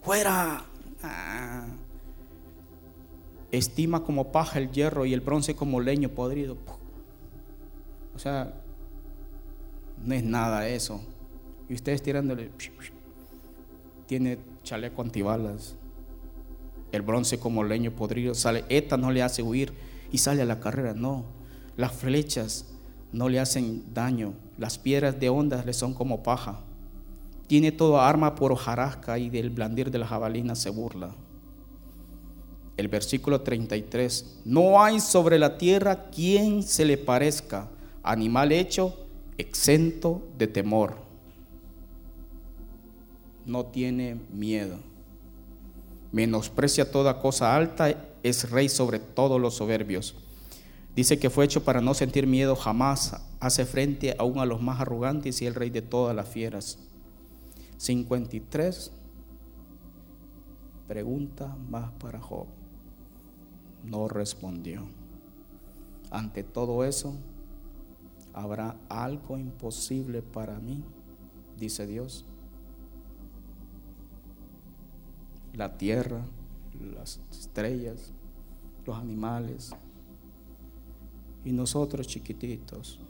¡Fuera! 0.00 0.64
Ah 1.02 1.66
estima 3.58 4.02
como 4.02 4.32
paja 4.32 4.58
el 4.58 4.70
hierro 4.70 5.06
y 5.06 5.12
el 5.12 5.20
bronce 5.20 5.54
como 5.54 5.80
leño 5.80 6.08
podrido. 6.08 6.56
O 8.14 8.18
sea, 8.18 8.54
no 10.04 10.14
es 10.14 10.24
nada 10.24 10.68
eso. 10.68 11.00
Y 11.68 11.74
ustedes 11.74 12.02
tirándole, 12.02 12.50
tiene 14.06 14.38
chaleco 14.62 15.02
antibalas. 15.02 15.76
El 16.92 17.02
bronce 17.02 17.38
como 17.38 17.64
leño 17.64 17.90
podrido 17.90 18.34
sale, 18.34 18.64
esta 18.68 18.96
no 18.96 19.10
le 19.10 19.22
hace 19.22 19.42
huir 19.42 19.72
y 20.12 20.18
sale 20.18 20.42
a 20.42 20.46
la 20.46 20.60
carrera. 20.60 20.94
No, 20.94 21.24
las 21.76 21.92
flechas 21.92 22.66
no 23.12 23.28
le 23.28 23.40
hacen 23.40 23.82
daño, 23.92 24.34
las 24.58 24.78
piedras 24.78 25.18
de 25.18 25.28
ondas 25.28 25.66
le 25.66 25.72
son 25.72 25.94
como 25.94 26.22
paja. 26.22 26.60
Tiene 27.46 27.72
toda 27.72 28.08
arma 28.08 28.36
por 28.36 28.52
hojarasca 28.52 29.18
y 29.18 29.28
del 29.28 29.50
blandir 29.50 29.90
de 29.90 29.98
la 29.98 30.06
jabalina 30.06 30.54
se 30.54 30.70
burla 30.70 31.14
el 32.76 32.88
versículo 32.88 33.42
33, 33.42 34.40
no 34.44 34.82
hay 34.82 34.98
sobre 35.00 35.38
la 35.38 35.58
tierra 35.58 36.10
quien 36.10 36.62
se 36.62 36.84
le 36.84 36.98
parezca, 36.98 37.68
animal 38.02 38.52
hecho 38.52 38.98
exento 39.38 40.22
de 40.36 40.48
temor. 40.48 40.96
No 43.46 43.66
tiene 43.66 44.16
miedo. 44.32 44.78
Menosprecia 46.10 46.90
toda 46.90 47.20
cosa 47.20 47.54
alta, 47.54 47.94
es 48.22 48.50
rey 48.50 48.68
sobre 48.68 48.98
todos 48.98 49.40
los 49.40 49.54
soberbios. 49.54 50.14
Dice 50.96 51.18
que 51.18 51.30
fue 51.30 51.44
hecho 51.44 51.64
para 51.64 51.80
no 51.80 51.94
sentir 51.94 52.26
miedo 52.26 52.56
jamás, 52.56 53.20
hace 53.40 53.66
frente 53.66 54.16
aún 54.18 54.38
a 54.38 54.46
los 54.46 54.62
más 54.62 54.80
arrogantes 54.80 55.42
y 55.42 55.46
el 55.46 55.54
rey 55.54 55.70
de 55.70 55.82
todas 55.82 56.14
las 56.14 56.28
fieras. 56.28 56.78
53. 57.76 58.92
Pregunta 60.86 61.56
más 61.68 61.90
para 61.98 62.20
Job 62.20 62.46
no 63.84 64.08
respondió. 64.08 64.82
Ante 66.10 66.42
todo 66.42 66.84
eso, 66.84 67.14
¿habrá 68.32 68.76
algo 68.88 69.38
imposible 69.38 70.22
para 70.22 70.58
mí? 70.58 70.82
Dice 71.58 71.86
Dios. 71.86 72.24
La 75.52 75.76
tierra, 75.76 76.24
las 76.94 77.20
estrellas, 77.30 78.12
los 78.86 78.96
animales 78.96 79.70
y 81.44 81.52
nosotros 81.52 82.06
chiquititos 82.06 83.00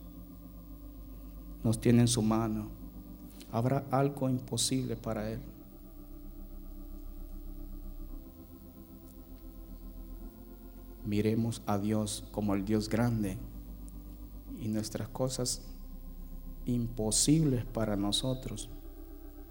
nos 1.63 1.81
tienen 1.81 2.09
su 2.09 2.21
mano. 2.21 2.69
¿Habrá 3.51 3.87
algo 3.91 4.29
imposible 4.29 4.97
para 4.97 5.31
Él? 5.31 5.41
Miremos 11.05 11.63
a 11.67 11.79
Dios 11.79 12.25
como 12.31 12.55
el 12.55 12.65
Dios 12.65 12.89
grande 12.89 13.39
y 14.61 14.69
nuestras 14.69 15.09
cosas 15.09 15.63
imposibles 16.67 17.65
para 17.65 17.97
nosotros 17.97 18.71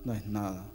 no 0.03 0.13
es 0.13 0.27
nada. 0.27 0.65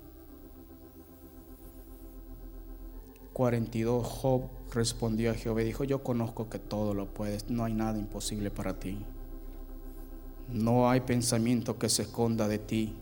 42 3.32 4.04
Job 4.04 4.42
respondió 4.72 5.30
a 5.30 5.34
Jehová 5.34 5.62
y 5.62 5.66
dijo, 5.66 5.84
yo 5.84 6.02
conozco 6.02 6.48
que 6.48 6.58
todo 6.58 6.92
lo 6.92 7.06
puedes, 7.06 7.48
no 7.48 7.64
hay 7.64 7.72
nada 7.72 7.98
imposible 7.98 8.50
para 8.50 8.78
ti. 8.80 8.98
No 10.52 10.90
hay 10.90 11.00
pensamiento 11.02 11.78
que 11.78 11.88
se 11.88 12.02
esconda 12.02 12.48
de 12.48 12.58
ti. 12.58 12.94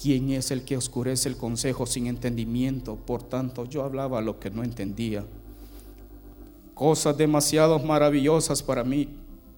¿Quién 0.00 0.30
es 0.30 0.50
el 0.50 0.64
que 0.64 0.78
oscurece 0.78 1.28
el 1.28 1.36
consejo 1.36 1.84
sin 1.84 2.06
entendimiento? 2.06 2.96
Por 2.96 3.22
tanto, 3.22 3.66
yo 3.66 3.84
hablaba 3.84 4.22
lo 4.22 4.40
que 4.40 4.50
no 4.50 4.64
entendía. 4.64 5.26
Cosas 6.80 7.14
demasiado 7.14 7.78
maravillosas 7.78 8.62
para 8.62 8.84
mí 8.84 9.06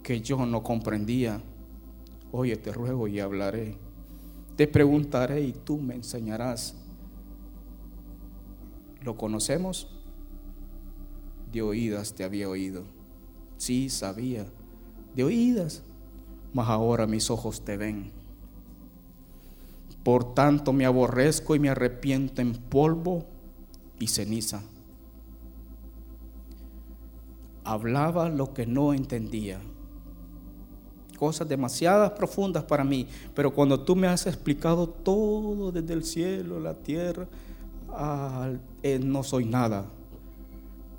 que 0.03 0.19
yo 0.19 0.45
no 0.45 0.61
comprendía. 0.61 1.41
Oye, 2.33 2.57
te 2.57 2.73
ruego 2.73 3.07
y 3.07 3.21
hablaré. 3.21 3.77
Te 4.57 4.67
preguntaré 4.67 5.39
y 5.39 5.53
tú 5.53 5.77
me 5.77 5.95
enseñarás. 5.95 6.75
¿Lo 9.03 9.15
conocemos? 9.15 9.87
De 11.49 11.61
oídas 11.61 12.13
te 12.13 12.25
había 12.25 12.49
oído. 12.49 12.83
Sí, 13.55 13.89
sabía. 13.89 14.45
De 15.15 15.23
oídas. 15.23 15.81
Mas 16.51 16.67
ahora 16.67 17.07
mis 17.07 17.29
ojos 17.29 17.63
te 17.63 17.77
ven. 17.77 18.11
Por 20.03 20.33
tanto 20.33 20.73
me 20.73 20.85
aborrezco 20.85 21.55
y 21.55 21.59
me 21.59 21.69
arrepiento 21.69 22.41
en 22.41 22.51
polvo 22.51 23.23
y 23.97 24.07
ceniza. 24.07 24.61
Hablaba 27.63 28.29
lo 28.29 28.53
que 28.53 28.65
no 28.65 28.93
entendía. 28.93 29.59
Cosas 31.17 31.47
demasiadas 31.47 32.11
profundas 32.11 32.63
para 32.63 32.83
mí. 32.83 33.07
Pero 33.33 33.53
cuando 33.53 33.79
tú 33.79 33.95
me 33.95 34.07
has 34.07 34.25
explicado 34.27 34.87
todo 34.87 35.71
desde 35.71 35.93
el 35.93 36.03
cielo, 36.03 36.59
la 36.59 36.73
tierra, 36.73 37.27
eh, 38.81 38.99
no 38.99 39.23
soy 39.23 39.45
nada. 39.45 39.85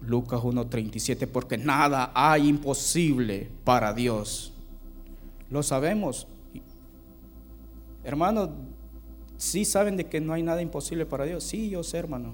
Lucas 0.06 0.40
1.37, 0.40 1.26
porque 1.26 1.56
nada 1.56 2.12
hay 2.14 2.48
imposible 2.48 3.50
para 3.64 3.92
Dios. 3.92 4.52
Lo 5.50 5.62
sabemos. 5.62 6.26
Hermanos, 8.02 8.50
¿sí 9.36 9.64
saben 9.64 9.96
de 9.96 10.06
que 10.06 10.20
no 10.20 10.32
hay 10.34 10.42
nada 10.42 10.60
imposible 10.60 11.06
para 11.06 11.24
Dios? 11.24 11.44
Sí, 11.44 11.70
yo 11.70 11.82
sé, 11.82 11.98
hermano. 11.98 12.32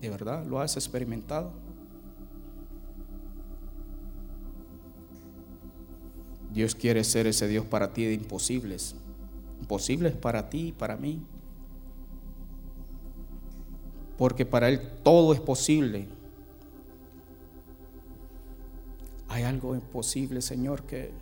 ¿De 0.00 0.08
verdad? 0.08 0.44
¿Lo 0.46 0.60
has 0.60 0.76
experimentado? 0.76 1.52
Dios 6.52 6.74
quiere 6.74 7.04
ser 7.04 7.26
ese 7.26 7.46
Dios 7.46 7.64
para 7.64 7.92
ti 7.92 8.04
de 8.04 8.14
imposibles. 8.14 8.94
Imposibles 9.60 10.14
para 10.14 10.50
ti 10.50 10.68
y 10.68 10.72
para 10.72 10.96
mí. 10.96 11.22
Porque 14.18 14.44
para 14.44 14.68
Él 14.68 14.80
todo 15.02 15.32
es 15.32 15.40
posible. 15.40 16.08
Hay 19.28 19.44
algo 19.44 19.74
imposible, 19.76 20.42
Señor, 20.42 20.82
que 20.82 21.12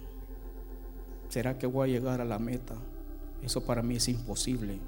¿será 1.29 1.59
que 1.59 1.67
voy 1.67 1.91
a 1.91 1.93
llegar 1.93 2.21
a 2.21 2.25
la 2.25 2.39
meta? 2.39 2.75
Eso 3.43 3.65
para 3.65 3.83
mí 3.83 3.97
es 3.97 4.09
imposible. 4.09 4.79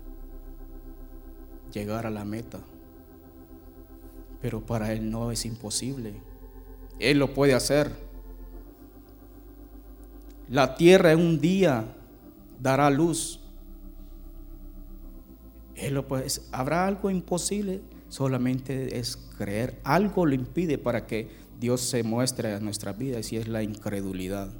Llegar 1.72 2.06
a 2.06 2.10
la 2.10 2.24
meta. 2.24 2.60
Pero 4.40 4.64
para 4.64 4.92
Él 4.92 5.10
no 5.10 5.30
es 5.30 5.44
imposible. 5.44 6.14
Él 6.98 7.18
lo 7.18 7.34
puede 7.34 7.54
hacer. 7.54 8.09
La 10.50 10.74
tierra 10.74 11.12
en 11.12 11.20
un 11.20 11.40
día 11.40 11.84
dará 12.60 12.90
luz. 12.90 13.38
Puede, 16.08 16.26
¿Habrá 16.50 16.86
algo 16.86 17.08
imposible? 17.08 17.80
Solamente 18.08 18.98
es 18.98 19.16
creer. 19.38 19.80
Algo 19.84 20.26
lo 20.26 20.34
impide 20.34 20.76
para 20.76 21.06
que 21.06 21.30
Dios 21.60 21.80
se 21.82 22.02
muestra 22.02 22.56
en 22.56 22.64
nuestras 22.64 22.98
vidas 22.98 23.32
y 23.32 23.36
es 23.36 23.46
la 23.46 23.62
incredulidad. 23.62 24.52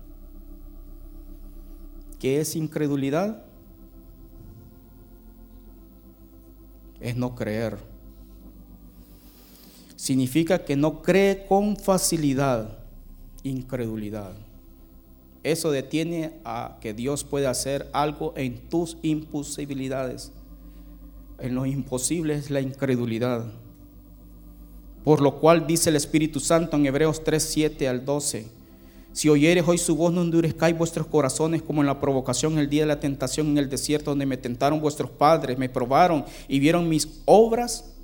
¿Qué 2.20 2.40
es 2.40 2.54
incredulidad? 2.54 3.42
Es 7.00 7.16
no 7.16 7.34
creer. 7.34 7.78
Significa 9.96 10.64
que 10.64 10.76
no 10.76 11.02
cree 11.02 11.46
con 11.46 11.76
facilidad. 11.76 12.78
Incredulidad. 13.42 14.36
Eso 15.42 15.70
detiene 15.70 16.34
a 16.44 16.78
que 16.80 16.92
Dios 16.92 17.24
pueda 17.24 17.50
hacer 17.50 17.88
algo 17.92 18.34
en 18.36 18.68
tus 18.68 18.98
imposibilidades. 19.02 20.32
En 21.38 21.54
lo 21.54 21.64
imposible 21.64 22.34
es 22.34 22.50
la 22.50 22.60
incredulidad. 22.60 23.46
Por 25.02 25.22
lo 25.22 25.40
cual 25.40 25.66
dice 25.66 25.88
el 25.88 25.96
Espíritu 25.96 26.40
Santo 26.40 26.76
en 26.76 26.84
Hebreos 26.84 27.24
3, 27.24 27.42
7 27.42 27.88
al 27.88 28.04
12. 28.04 28.60
Si 29.12 29.28
oyeres 29.28 29.66
hoy 29.66 29.78
su 29.78 29.96
voz, 29.96 30.12
no 30.12 30.22
endurezcáis 30.22 30.76
vuestros 30.76 31.06
corazones 31.06 31.62
como 31.62 31.80
en 31.80 31.86
la 31.86 31.98
provocación, 31.98 32.58
el 32.58 32.68
día 32.68 32.82
de 32.82 32.88
la 32.88 33.00
tentación 33.00 33.48
en 33.48 33.58
el 33.58 33.68
desierto, 33.68 34.10
donde 34.10 34.26
me 34.26 34.36
tentaron 34.36 34.80
vuestros 34.80 35.10
padres, 35.10 35.58
me 35.58 35.68
probaron 35.68 36.24
y 36.46 36.60
vieron 36.60 36.88
mis 36.88 37.22
obras 37.24 37.96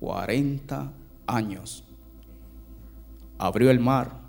40 0.00 0.92
años. 1.26 1.84
Abrió 3.36 3.70
el 3.70 3.80
mar, 3.80 4.23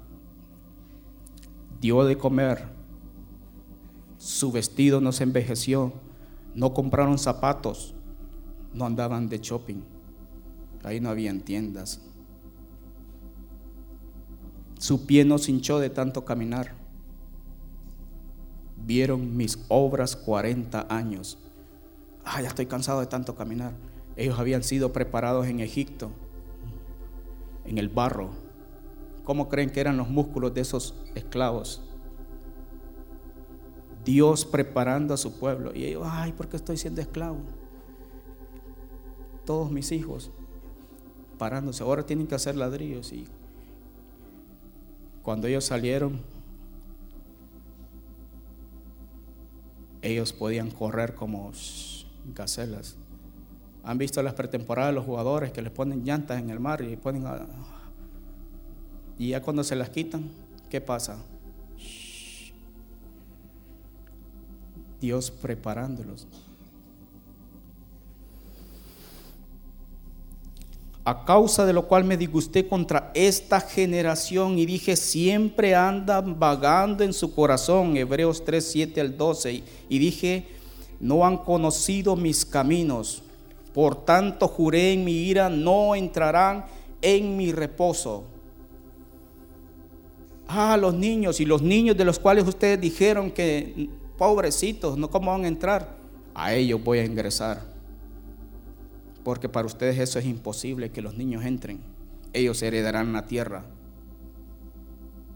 dio 1.82 2.04
de 2.04 2.18
comer, 2.18 2.68
su 4.18 4.52
vestido 4.52 5.02
no 5.02 5.12
se 5.12 5.24
envejeció, 5.24 5.94
no 6.54 6.74
compraron 6.74 7.18
zapatos, 7.18 7.94
no 8.74 8.86
andaban 8.86 9.30
de 9.30 9.40
shopping 9.40 9.82
Ahí 10.86 11.00
no 11.00 11.10
habían 11.10 11.42
tiendas. 11.42 12.00
Su 14.78 15.08
pie 15.08 15.26
no 15.26 15.40
se 15.40 15.50
hinchó 15.52 15.80
de 15.80 15.90
tanto 15.90 16.26
caminar. 16.26 16.76
Vieron 18.86 19.36
mis 19.36 19.66
obras 19.68 20.16
40 20.16 20.86
años. 20.88 21.40
Ah, 22.24 22.40
ya 22.40 22.50
estoy 22.50 22.68
cansado 22.68 23.00
de 23.00 23.08
tanto 23.08 23.36
caminar. 23.36 23.74
Ellos 24.16 24.38
habían 24.38 24.62
sido 24.64 24.94
preparados 24.94 25.48
en 25.48 25.60
Egipto, 25.60 26.12
en 27.66 27.80
el 27.80 27.90
barro. 27.90 28.45
¿Cómo 29.26 29.50
creen 29.50 29.72
que 29.72 29.82
eran 29.82 29.98
los 29.98 30.08
músculos 30.08 30.54
de 30.54 30.62
esos 30.62 30.94
esclavos? 31.16 31.82
Dios 34.06 34.46
preparando 34.46 35.16
a 35.16 35.18
su 35.18 35.34
pueblo. 35.40 35.76
Y 35.76 35.84
ellos, 35.86 36.04
ay, 36.06 36.32
¿por 36.32 36.48
qué 36.48 36.58
estoy 36.58 36.78
siendo 36.78 37.02
esclavo? 37.02 37.40
Todos 39.44 39.72
mis 39.72 39.92
hijos 39.92 40.32
parándose. 41.40 41.84
Ahora 41.84 42.06
tienen 42.06 42.28
que 42.28 42.36
hacer 42.36 42.56
ladrillos. 42.56 43.12
Y 43.12 43.28
cuando 45.24 45.48
ellos 45.48 45.66
salieron, 45.66 46.22
ellos 50.04 50.34
podían 50.34 50.70
correr 50.70 51.16
como 51.16 51.52
gacelas. 52.36 52.96
Han 53.84 53.98
visto 53.98 54.22
las 54.22 54.36
pretemporadas 54.36 54.92
de 54.92 54.96
los 54.96 55.06
jugadores 55.06 55.52
que 55.52 55.64
les 55.64 55.72
ponen 55.72 56.06
llantas 56.06 56.40
en 56.40 56.52
el 56.52 56.60
mar 56.60 56.84
y 56.84 56.96
ponen 56.96 57.26
y 59.18 59.30
ya 59.30 59.42
cuando 59.42 59.64
se 59.64 59.76
las 59.76 59.90
quitan, 59.90 60.30
¿qué 60.70 60.82
pasa? 60.82 61.18
Dios 65.00 65.32
preparándolos. 65.32 66.28
a 71.08 71.24
causa 71.24 71.68
de 71.68 71.74
lo 71.74 71.88
cual 71.88 72.04
me 72.04 72.18
disgusté 72.18 72.68
contra 72.68 73.12
esta 73.14 73.62
generación 73.62 74.58
y 74.58 74.66
dije, 74.66 74.96
siempre 74.96 75.76
andan 75.76 76.40
vagando 76.40 77.04
en 77.04 77.14
su 77.14 77.34
corazón, 77.36 77.96
Hebreos 77.96 78.44
3, 78.44 78.72
7 78.72 79.02
al 79.02 79.16
12, 79.16 79.64
y 79.88 80.00
dije, 80.00 80.48
no 81.00 81.24
han 81.24 81.38
conocido 81.38 82.16
mis 82.16 82.44
caminos, 82.44 83.22
por 83.72 84.04
tanto 84.04 84.48
juré 84.48 84.94
en 84.94 85.06
mi 85.06 85.12
ira, 85.12 85.48
no 85.48 85.94
entrarán 85.94 86.66
en 87.04 87.38
mi 87.38 87.52
reposo. 87.52 88.24
Ah, 90.48 90.78
los 90.78 90.94
niños 90.94 91.40
y 91.40 91.46
los 91.46 91.62
niños 91.62 91.98
de 91.98 92.06
los 92.06 92.20
cuales 92.20 92.48
ustedes 92.48 92.80
dijeron 92.80 93.32
que 93.32 93.90
pobrecitos, 94.18 94.98
no 94.98 95.10
cómo 95.10 95.32
van 95.32 95.46
a 95.46 95.48
entrar, 95.48 95.98
a 96.34 96.54
ellos 96.54 96.84
voy 96.84 97.00
a 97.00 97.06
ingresar 97.06 97.76
porque 99.26 99.50
para 99.50 99.66
ustedes 99.66 99.98
eso 99.98 100.20
es 100.20 100.26
imposible 100.26 100.92
que 100.92 101.02
los 101.02 101.18
niños 101.18 101.44
entren. 101.44 101.80
Ellos 102.32 102.62
heredarán 102.62 103.12
la 103.12 103.26
tierra, 103.26 103.66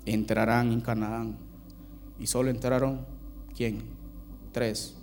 entrarán 0.05 0.71
en 0.71 0.79
Canaán. 0.79 1.37
Y 2.19 2.27
solo 2.27 2.51
entraron, 2.51 3.03
¿quién? 3.57 3.81
Tres 4.51 4.95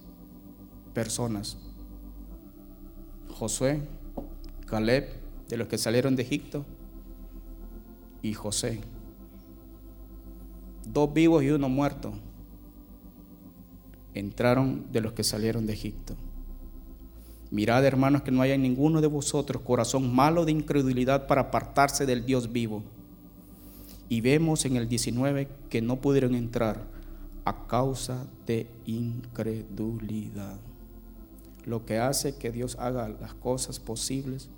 personas. 0.94 1.58
Josué, 3.28 3.82
Caleb, 4.66 5.08
de 5.48 5.56
los 5.56 5.66
que 5.66 5.78
salieron 5.78 6.14
de 6.14 6.22
Egipto, 6.22 6.64
y 8.22 8.34
José. 8.34 8.82
Dos 10.86 11.12
vivos 11.12 11.42
y 11.42 11.50
uno 11.50 11.68
muerto 11.68 12.14
entraron 14.14 14.86
de 14.92 15.00
los 15.00 15.12
que 15.12 15.24
salieron 15.24 15.66
de 15.66 15.74
Egipto. 15.74 16.14
Mirad, 17.50 17.84
hermanos, 17.84 18.22
que 18.22 18.30
no 18.30 18.42
haya 18.42 18.54
en 18.54 18.62
ninguno 18.62 19.00
de 19.00 19.06
vosotros 19.06 19.62
corazón 19.62 20.14
malo 20.14 20.44
de 20.44 20.52
incredulidad 20.52 21.26
para 21.26 21.42
apartarse 21.42 22.06
del 22.06 22.24
Dios 22.24 22.52
vivo. 22.52 22.82
Y 24.08 24.20
vemos 24.20 24.64
en 24.64 24.76
el 24.76 24.88
19 24.88 25.48
que 25.68 25.82
no 25.82 25.96
pudieron 25.96 26.34
entrar 26.34 26.84
a 27.44 27.66
causa 27.66 28.26
de 28.46 28.68
incredulidad. 28.86 30.58
Lo 31.64 31.84
que 31.84 31.98
hace 31.98 32.36
que 32.36 32.52
Dios 32.52 32.76
haga 32.78 33.08
las 33.08 33.34
cosas 33.34 33.80
posibles, 33.80 34.48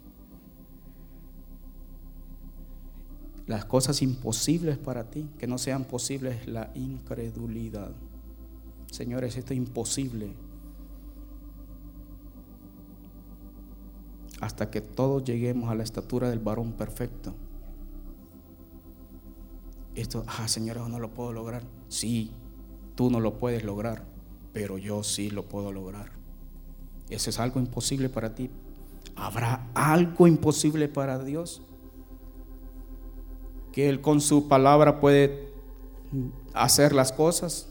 las 3.48 3.64
cosas 3.64 4.02
imposibles 4.02 4.76
para 4.76 5.10
ti, 5.10 5.26
que 5.38 5.46
no 5.46 5.56
sean 5.58 5.84
posibles, 5.84 6.46
la 6.46 6.70
incredulidad. 6.74 7.90
Señores, 8.92 9.36
esto 9.36 9.54
es 9.54 9.56
imposible 9.56 10.34
hasta 14.40 14.70
que 14.70 14.80
todos 14.80 15.24
lleguemos 15.24 15.70
a 15.70 15.74
la 15.74 15.82
estatura 15.82 16.28
del 16.28 16.38
varón 16.38 16.72
perfecto. 16.72 17.34
Esto, 19.94 20.24
ah, 20.28 20.46
Señor, 20.46 20.76
yo 20.76 20.88
no 20.88 21.00
lo 21.00 21.10
puedo 21.10 21.32
lograr. 21.32 21.62
Sí, 21.88 22.30
tú 22.94 23.10
no 23.10 23.18
lo 23.18 23.38
puedes 23.38 23.64
lograr, 23.64 24.04
pero 24.52 24.78
yo 24.78 25.02
sí 25.02 25.30
lo 25.30 25.48
puedo 25.48 25.72
lograr. 25.72 26.12
Eso 27.08 27.30
es 27.30 27.40
algo 27.40 27.58
imposible 27.58 28.10
para 28.10 28.34
ti. 28.34 28.50
¿Habrá 29.16 29.70
algo 29.74 30.26
imposible 30.26 30.86
para 30.88 31.18
Dios? 31.24 31.62
Que 33.78 33.88
Él 33.88 34.00
con 34.00 34.20
su 34.20 34.48
palabra 34.48 34.98
puede 34.98 35.52
hacer 36.52 36.92
las 36.92 37.12
cosas. 37.12 37.68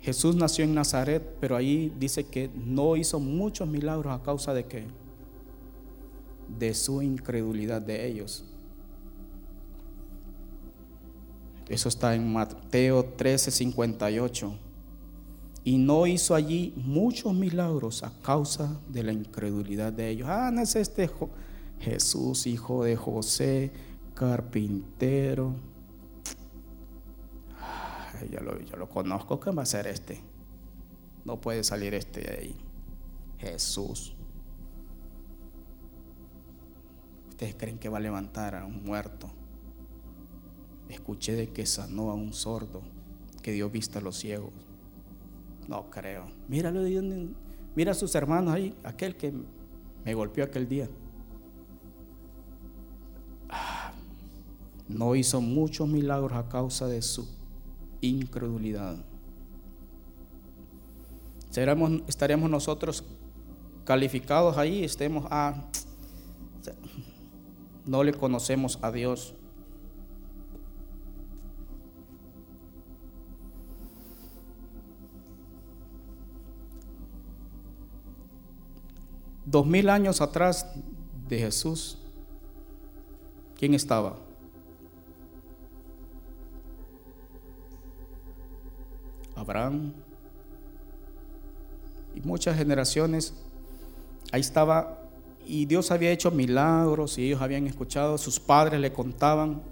Jesús 0.00 0.34
nació 0.34 0.64
en 0.64 0.74
Nazaret, 0.74 1.36
pero 1.38 1.54
ahí 1.54 1.94
dice 2.00 2.24
que 2.24 2.50
no 2.52 2.96
hizo 2.96 3.20
muchos 3.20 3.68
milagros 3.68 4.12
a 4.12 4.24
causa 4.24 4.52
de 4.54 4.64
qué? 4.64 4.88
De 6.58 6.74
su 6.74 7.00
incredulidad 7.00 7.80
de 7.80 8.08
ellos. 8.08 8.44
Eso 11.68 11.88
está 11.88 12.16
en 12.16 12.32
Mateo 12.32 13.04
13, 13.04 13.52
58. 13.52 14.58
Y 15.64 15.78
no 15.78 16.06
hizo 16.06 16.34
allí 16.34 16.74
muchos 16.76 17.34
milagros 17.34 18.02
a 18.02 18.12
causa 18.20 18.78
de 18.88 19.02
la 19.02 19.12
incredulidad 19.12 19.92
de 19.92 20.10
ellos. 20.10 20.28
Ah, 20.30 20.50
no 20.52 20.60
es 20.60 20.76
este 20.76 21.10
Jesús, 21.80 22.46
hijo 22.46 22.84
de 22.84 22.96
José, 22.96 23.72
carpintero 24.14 25.54
yo 28.30 28.40
lo, 28.76 28.88
conozco, 28.88 29.40
¿qué 29.40 29.50
va 29.50 29.62
a 29.62 29.66
ser 29.66 29.86
este? 29.86 30.20
No 31.24 31.40
puede 31.40 31.64
salir 31.64 31.94
este 31.94 32.20
de 32.20 32.38
ahí. 32.38 32.56
Jesús. 33.38 34.14
¿Ustedes 37.28 37.54
creen 37.56 37.78
que 37.78 37.88
va 37.88 37.98
a 37.98 38.00
levantar 38.00 38.54
a 38.54 38.64
un 38.64 38.84
muerto? 38.84 39.28
Escuché 40.88 41.34
de 41.34 41.48
que 41.50 41.66
sanó 41.66 42.10
a 42.10 42.14
un 42.14 42.32
sordo, 42.32 42.82
que 43.42 43.52
dio 43.52 43.70
vista 43.70 43.98
a 43.98 44.02
los 44.02 44.16
ciegos. 44.18 44.52
No 45.68 45.90
creo. 45.90 46.26
Míralo, 46.48 46.80
mira 47.74 47.92
a 47.92 47.94
sus 47.94 48.14
hermanos 48.14 48.54
ahí, 48.54 48.74
aquel 48.84 49.16
que 49.16 49.32
me 50.04 50.14
golpeó 50.14 50.44
aquel 50.44 50.68
día. 50.68 50.88
Ah, 53.48 53.92
no 54.88 55.14
hizo 55.14 55.40
muchos 55.40 55.88
milagros 55.88 56.32
a 56.32 56.48
causa 56.48 56.86
de 56.86 57.00
su 57.02 57.26
incredulidad. 58.00 58.96
¿Seremos, 61.50 62.02
¿Estaremos 62.08 62.50
nosotros 62.50 63.04
calificados 63.84 64.58
ahí? 64.58 64.84
Estemos 64.84 65.26
a... 65.30 65.48
Ah, 65.48 65.64
no 67.86 68.02
le 68.02 68.14
conocemos 68.14 68.78
a 68.82 68.90
Dios. 68.90 69.34
Dos 79.54 79.64
mil 79.64 79.88
años 79.88 80.20
atrás 80.20 80.66
de 81.28 81.38
Jesús, 81.38 81.96
¿quién 83.56 83.72
estaba? 83.72 84.16
Abraham 89.36 89.92
y 92.16 92.20
muchas 92.22 92.56
generaciones, 92.56 93.32
ahí 94.32 94.40
estaba, 94.40 94.98
y 95.46 95.66
Dios 95.66 95.92
había 95.92 96.10
hecho 96.10 96.32
milagros 96.32 97.16
y 97.18 97.28
ellos 97.28 97.40
habían 97.40 97.68
escuchado, 97.68 98.18
sus 98.18 98.40
padres 98.40 98.80
le 98.80 98.92
contaban, 98.92 99.62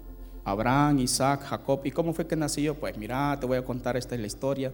Abraham, 0.45 0.99
Isaac, 0.99 1.41
Jacob, 1.41 1.81
¿y 1.83 1.91
cómo 1.91 2.13
fue 2.13 2.25
que 2.25 2.37
nació? 2.37 2.73
Pues 2.79 2.97
mira, 2.97 3.37
te 3.37 3.45
voy 3.45 3.57
a 3.57 3.65
contar, 3.65 3.97
esta 3.97 4.15
es 4.15 4.21
la 4.21 4.27
historia. 4.27 4.71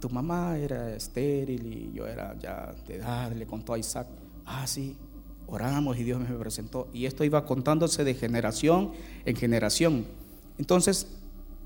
Tu 0.00 0.08
mamá 0.08 0.56
era 0.58 0.94
estéril 0.94 1.66
y 1.66 1.92
yo 1.92 2.06
era 2.06 2.38
ya 2.38 2.74
de 2.86 2.96
edad, 2.96 3.32
le 3.32 3.46
contó 3.46 3.72
a 3.72 3.78
Isaac, 3.78 4.06
ah, 4.46 4.66
sí, 4.66 4.96
oramos 5.46 5.98
y 5.98 6.04
Dios 6.04 6.20
me 6.20 6.26
presentó. 6.36 6.88
Y 6.92 7.06
esto 7.06 7.24
iba 7.24 7.44
contándose 7.44 8.04
de 8.04 8.14
generación 8.14 8.92
en 9.24 9.34
generación. 9.34 10.06
Entonces, 10.58 11.08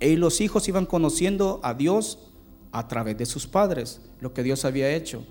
y 0.01 0.17
los 0.17 0.41
hijos 0.41 0.67
iban 0.69 0.87
conociendo 0.87 1.61
a 1.63 1.75
Dios 1.75 2.31
a 2.71 2.89
través 2.89 3.19
de 3.19 3.27
sus 3.27 3.47
padres, 3.47 4.01
lo 4.21 4.33
que 4.33 4.43
Dios 4.43 4.65
había 4.65 4.91
hecho. 4.91 5.25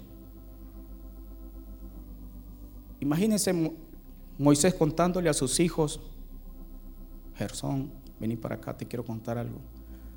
Imagínense 3.00 3.52
Moisés 4.38 4.76
contándole 4.76 5.30
a 5.30 5.34
sus 5.34 5.60
hijos, 5.60 6.00
Gersón, 7.36 7.92
vení 8.20 8.36
para 8.36 8.56
acá, 8.56 8.78
te 8.78 8.88
quiero 8.88 9.04
contar 9.04 9.40
algo. 9.40 9.60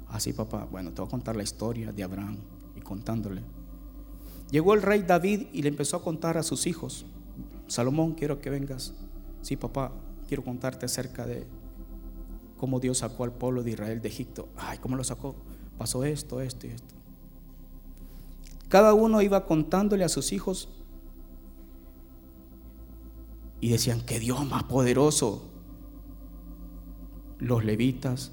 Así, 0.08 0.30
ah, 0.30 0.36
papá, 0.36 0.68
bueno, 0.70 0.92
te 0.92 1.00
voy 1.00 1.08
a 1.08 1.10
contar 1.10 1.34
la 1.34 1.42
historia 1.42 1.92
de 1.92 2.02
Abraham 2.02 2.36
contándole. 2.84 3.42
Llegó 4.50 4.74
el 4.74 4.82
rey 4.82 5.02
David 5.02 5.48
y 5.52 5.62
le 5.62 5.70
empezó 5.70 5.96
a 5.96 6.02
contar 6.02 6.36
a 6.38 6.44
sus 6.44 6.68
hijos, 6.68 7.06
Salomón, 7.66 8.14
quiero 8.14 8.40
que 8.40 8.50
vengas. 8.50 8.94
Sí, 9.42 9.56
papá, 9.56 9.92
quiero 10.28 10.44
contarte 10.44 10.86
acerca 10.86 11.26
de 11.26 11.46
cómo 12.56 12.78
Dios 12.78 12.98
sacó 12.98 13.24
al 13.24 13.32
pueblo 13.32 13.62
de 13.62 13.72
Israel 13.72 14.00
de 14.00 14.08
Egipto. 14.08 14.48
Ay, 14.56 14.78
¿cómo 14.78 14.96
lo 14.96 15.04
sacó? 15.04 15.34
Pasó 15.76 16.04
esto, 16.04 16.40
esto 16.40 16.66
y 16.66 16.70
esto. 16.70 16.94
Cada 18.68 18.94
uno 18.94 19.22
iba 19.22 19.44
contándole 19.46 20.04
a 20.04 20.08
sus 20.08 20.32
hijos 20.32 20.68
y 23.60 23.70
decían, 23.70 24.02
que 24.02 24.18
Dios 24.20 24.46
más 24.46 24.64
poderoso. 24.64 25.50
Los 27.38 27.64
levitas 27.64 28.32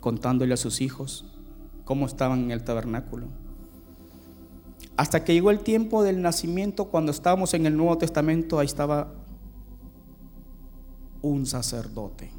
contándole 0.00 0.54
a 0.54 0.56
sus 0.56 0.80
hijos 0.80 1.33
cómo 1.84 2.06
estaban 2.06 2.44
en 2.44 2.50
el 2.50 2.64
tabernáculo. 2.64 3.26
Hasta 4.96 5.24
que 5.24 5.34
llegó 5.34 5.50
el 5.50 5.60
tiempo 5.60 6.02
del 6.02 6.22
nacimiento, 6.22 6.86
cuando 6.86 7.10
estábamos 7.10 7.54
en 7.54 7.66
el 7.66 7.76
Nuevo 7.76 7.98
Testamento, 7.98 8.58
ahí 8.58 8.66
estaba 8.66 9.12
un 11.22 11.46
sacerdote 11.46 12.30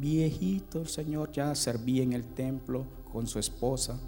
viejito 0.00 0.80
el 0.80 0.88
Señor, 0.88 1.32
ya 1.32 1.54
servía 1.54 2.02
en 2.02 2.12
el 2.12 2.24
templo 2.24 2.84
con 3.12 3.26
su 3.26 3.38
esposa. 3.38 3.98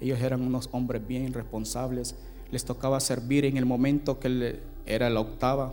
Ellos 0.00 0.20
eran 0.20 0.42
unos 0.42 0.68
hombres 0.72 1.06
bien 1.06 1.32
responsables. 1.32 2.16
Les 2.50 2.64
tocaba 2.64 3.00
servir 3.00 3.44
en 3.44 3.56
el 3.56 3.66
momento 3.66 4.18
que 4.18 4.60
era 4.86 5.10
la 5.10 5.20
octava. 5.20 5.72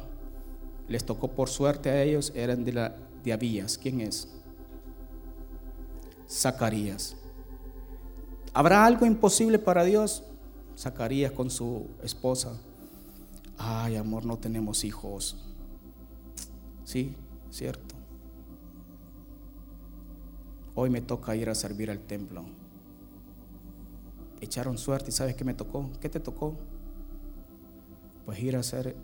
Les 0.87 1.05
tocó 1.05 1.29
por 1.29 1.49
suerte 1.49 1.89
a 1.89 2.03
ellos, 2.03 2.31
eran 2.35 2.63
de, 2.63 2.73
la, 2.73 2.95
de 3.23 3.33
Abías. 3.33 3.77
¿Quién 3.77 4.01
es? 4.01 4.29
Zacarías. 6.29 7.15
¿Habrá 8.53 8.85
algo 8.85 9.05
imposible 9.05 9.59
para 9.59 9.83
Dios? 9.83 10.23
Zacarías 10.77 11.31
con 11.31 11.49
su 11.49 11.87
esposa. 12.03 12.59
Ay, 13.57 13.95
amor, 13.95 14.25
no 14.25 14.37
tenemos 14.37 14.83
hijos. 14.83 15.37
Sí, 16.83 17.15
cierto. 17.49 17.95
Hoy 20.75 20.89
me 20.89 21.01
toca 21.01 21.35
ir 21.35 21.49
a 21.49 21.55
servir 21.55 21.89
al 21.89 21.99
templo. 21.99 22.45
Echaron 24.41 24.77
suerte 24.77 25.09
y 25.09 25.13
¿sabes 25.13 25.35
qué 25.35 25.43
me 25.43 25.55
tocó? 25.55 25.89
¿Qué 25.99 26.09
te 26.09 26.19
tocó? 26.19 26.55
Pues 28.25 28.39
ir 28.39 28.55
a 28.55 28.59
hacer 28.59 28.95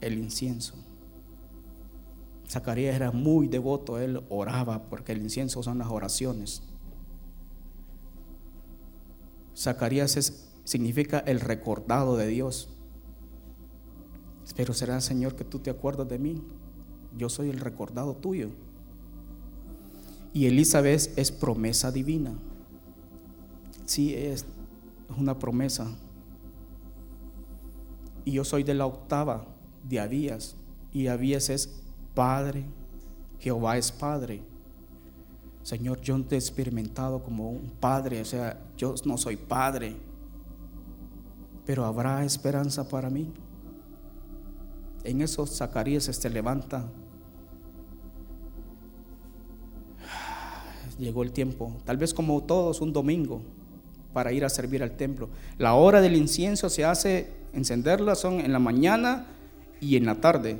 el 0.00 0.18
incienso. 0.18 0.74
Zacarías 2.50 2.96
era 2.96 3.12
muy 3.12 3.46
devoto, 3.46 4.00
él 4.00 4.24
oraba 4.28 4.82
porque 4.90 5.12
el 5.12 5.22
incienso 5.22 5.62
son 5.62 5.78
las 5.78 5.88
oraciones. 5.88 6.64
Zacarías 9.56 10.50
significa 10.64 11.20
el 11.20 11.38
recordado 11.38 12.16
de 12.16 12.26
Dios. 12.26 12.68
Pero 14.56 14.74
será, 14.74 15.00
Señor, 15.00 15.36
que 15.36 15.44
tú 15.44 15.60
te 15.60 15.70
acuerdas 15.70 16.08
de 16.08 16.18
mí. 16.18 16.42
Yo 17.16 17.28
soy 17.28 17.50
el 17.50 17.60
recordado 17.60 18.16
tuyo. 18.16 18.50
Y 20.32 20.46
Elizabeth 20.46 21.16
es 21.16 21.30
promesa 21.30 21.92
divina. 21.92 22.36
Sí, 23.86 24.12
es 24.12 24.44
una 25.16 25.38
promesa. 25.38 25.86
Y 28.24 28.32
yo 28.32 28.44
soy 28.44 28.64
de 28.64 28.74
la 28.74 28.86
octava 28.86 29.46
de 29.88 30.00
Abías. 30.00 30.56
Y 30.92 31.06
Abías 31.06 31.48
es 31.48 31.80
padre. 32.20 32.66
Jehová 33.38 33.78
es 33.78 33.90
padre. 33.90 34.42
Señor, 35.62 36.02
yo 36.02 36.22
te 36.22 36.34
he 36.34 36.38
experimentado 36.38 37.22
como 37.22 37.50
un 37.50 37.72
padre. 37.80 38.20
O 38.20 38.24
sea, 38.26 38.60
yo 38.76 38.94
no 39.06 39.16
soy 39.16 39.36
padre. 39.36 39.96
Pero 41.64 41.86
habrá 41.86 42.22
esperanza 42.22 42.86
para 42.86 43.08
mí. 43.08 43.32
En 45.02 45.22
eso 45.22 45.46
Zacarías 45.46 46.04
se 46.04 46.28
levanta. 46.28 46.84
Llegó 50.98 51.22
el 51.22 51.32
tiempo, 51.32 51.74
tal 51.86 51.96
vez 51.96 52.12
como 52.12 52.42
todos, 52.42 52.82
un 52.82 52.92
domingo, 52.92 53.40
para 54.12 54.30
ir 54.30 54.44
a 54.44 54.50
servir 54.50 54.82
al 54.82 54.98
templo. 54.98 55.30
La 55.56 55.72
hora 55.72 56.02
del 56.02 56.16
incienso 56.16 56.68
se 56.68 56.84
hace, 56.84 57.32
encenderla 57.54 58.14
son 58.14 58.40
en 58.40 58.52
la 58.52 58.58
mañana 58.58 59.26
y 59.80 59.96
en 59.96 60.04
la 60.04 60.16
tarde. 60.16 60.58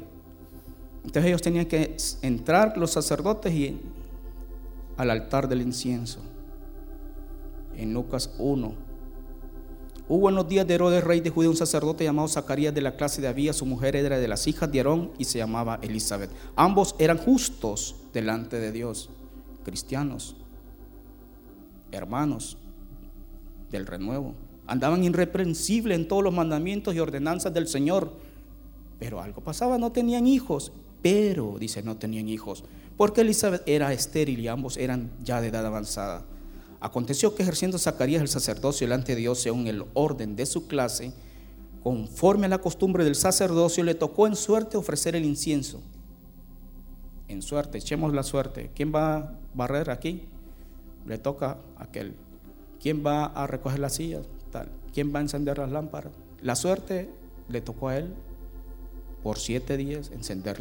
Entonces 1.04 1.24
ellos 1.26 1.42
tenían 1.42 1.66
que 1.66 1.96
entrar, 2.22 2.76
los 2.76 2.90
sacerdotes, 2.90 3.52
y 3.52 3.80
al 4.96 5.10
altar 5.10 5.48
del 5.48 5.62
incienso. 5.62 6.20
En 7.76 7.94
Lucas 7.94 8.34
1, 8.38 8.90
Hubo 10.12 10.28
en 10.28 10.34
los 10.34 10.48
días 10.48 10.66
de 10.66 10.74
Herodes, 10.74 11.04
rey 11.04 11.20
de 11.20 11.30
Judea, 11.30 11.50
un 11.50 11.56
sacerdote 11.56 12.02
llamado 12.02 12.26
Zacarías 12.26 12.74
de 12.74 12.80
la 12.80 12.96
clase 12.96 13.22
de 13.22 13.28
Abía. 13.28 13.52
Su 13.52 13.64
mujer 13.64 13.94
era 13.94 14.18
de 14.18 14.26
las 14.26 14.48
hijas 14.48 14.72
de 14.72 14.80
Aarón 14.80 15.12
y 15.18 15.24
se 15.24 15.38
llamaba 15.38 15.78
Elizabeth. 15.82 16.32
Ambos 16.56 16.96
eran 16.98 17.16
justos 17.16 17.94
delante 18.12 18.58
de 18.58 18.72
Dios, 18.72 19.08
cristianos, 19.64 20.34
hermanos 21.92 22.58
del 23.70 23.86
renuevo. 23.86 24.34
Andaban 24.66 25.04
irreprensibles 25.04 25.96
en 25.96 26.08
todos 26.08 26.24
los 26.24 26.34
mandamientos 26.34 26.92
y 26.92 26.98
ordenanzas 26.98 27.54
del 27.54 27.68
Señor. 27.68 28.12
Pero 28.98 29.20
algo 29.20 29.42
pasaba, 29.42 29.78
no 29.78 29.92
tenían 29.92 30.26
hijos. 30.26 30.72
Pero, 31.02 31.56
dice, 31.58 31.82
no 31.82 31.96
tenían 31.96 32.28
hijos. 32.28 32.64
Porque 32.96 33.22
Elizabeth 33.22 33.62
era 33.66 33.92
estéril 33.92 34.40
y 34.40 34.48
ambos 34.48 34.76
eran 34.76 35.10
ya 35.22 35.40
de 35.40 35.48
edad 35.48 35.64
avanzada. 35.64 36.24
Aconteció 36.80 37.34
que 37.34 37.42
ejerciendo 37.42 37.78
Zacarías 37.78 38.22
el 38.22 38.28
sacerdocio 38.28 38.86
delante 38.86 39.14
de 39.14 39.20
Dios 39.20 39.40
según 39.40 39.66
el 39.66 39.84
orden 39.94 40.36
de 40.36 40.46
su 40.46 40.66
clase, 40.66 41.12
conforme 41.82 42.46
a 42.46 42.50
la 42.50 42.58
costumbre 42.58 43.04
del 43.04 43.14
sacerdocio, 43.14 43.84
le 43.84 43.94
tocó 43.94 44.26
en 44.26 44.36
suerte 44.36 44.76
ofrecer 44.76 45.16
el 45.16 45.24
incienso. 45.24 45.80
En 47.28 47.42
suerte, 47.42 47.78
echemos 47.78 48.12
la 48.12 48.22
suerte. 48.22 48.70
¿Quién 48.74 48.92
va 48.94 49.16
a 49.16 49.32
barrer 49.54 49.90
aquí? 49.90 50.24
Le 51.06 51.16
toca 51.18 51.58
a 51.76 51.84
aquel. 51.84 52.14
¿Quién 52.80 53.04
va 53.06 53.26
a 53.26 53.46
recoger 53.46 53.78
las 53.78 53.94
sillas? 53.94 54.26
Tal. 54.50 54.68
¿Quién 54.92 55.14
va 55.14 55.20
a 55.20 55.22
encender 55.22 55.58
las 55.58 55.70
lámparas? 55.70 56.12
La 56.42 56.56
suerte 56.56 57.08
le 57.48 57.60
tocó 57.60 57.88
a 57.88 57.98
él 57.98 58.14
por 59.22 59.38
siete 59.38 59.76
días 59.76 60.10
encender 60.10 60.58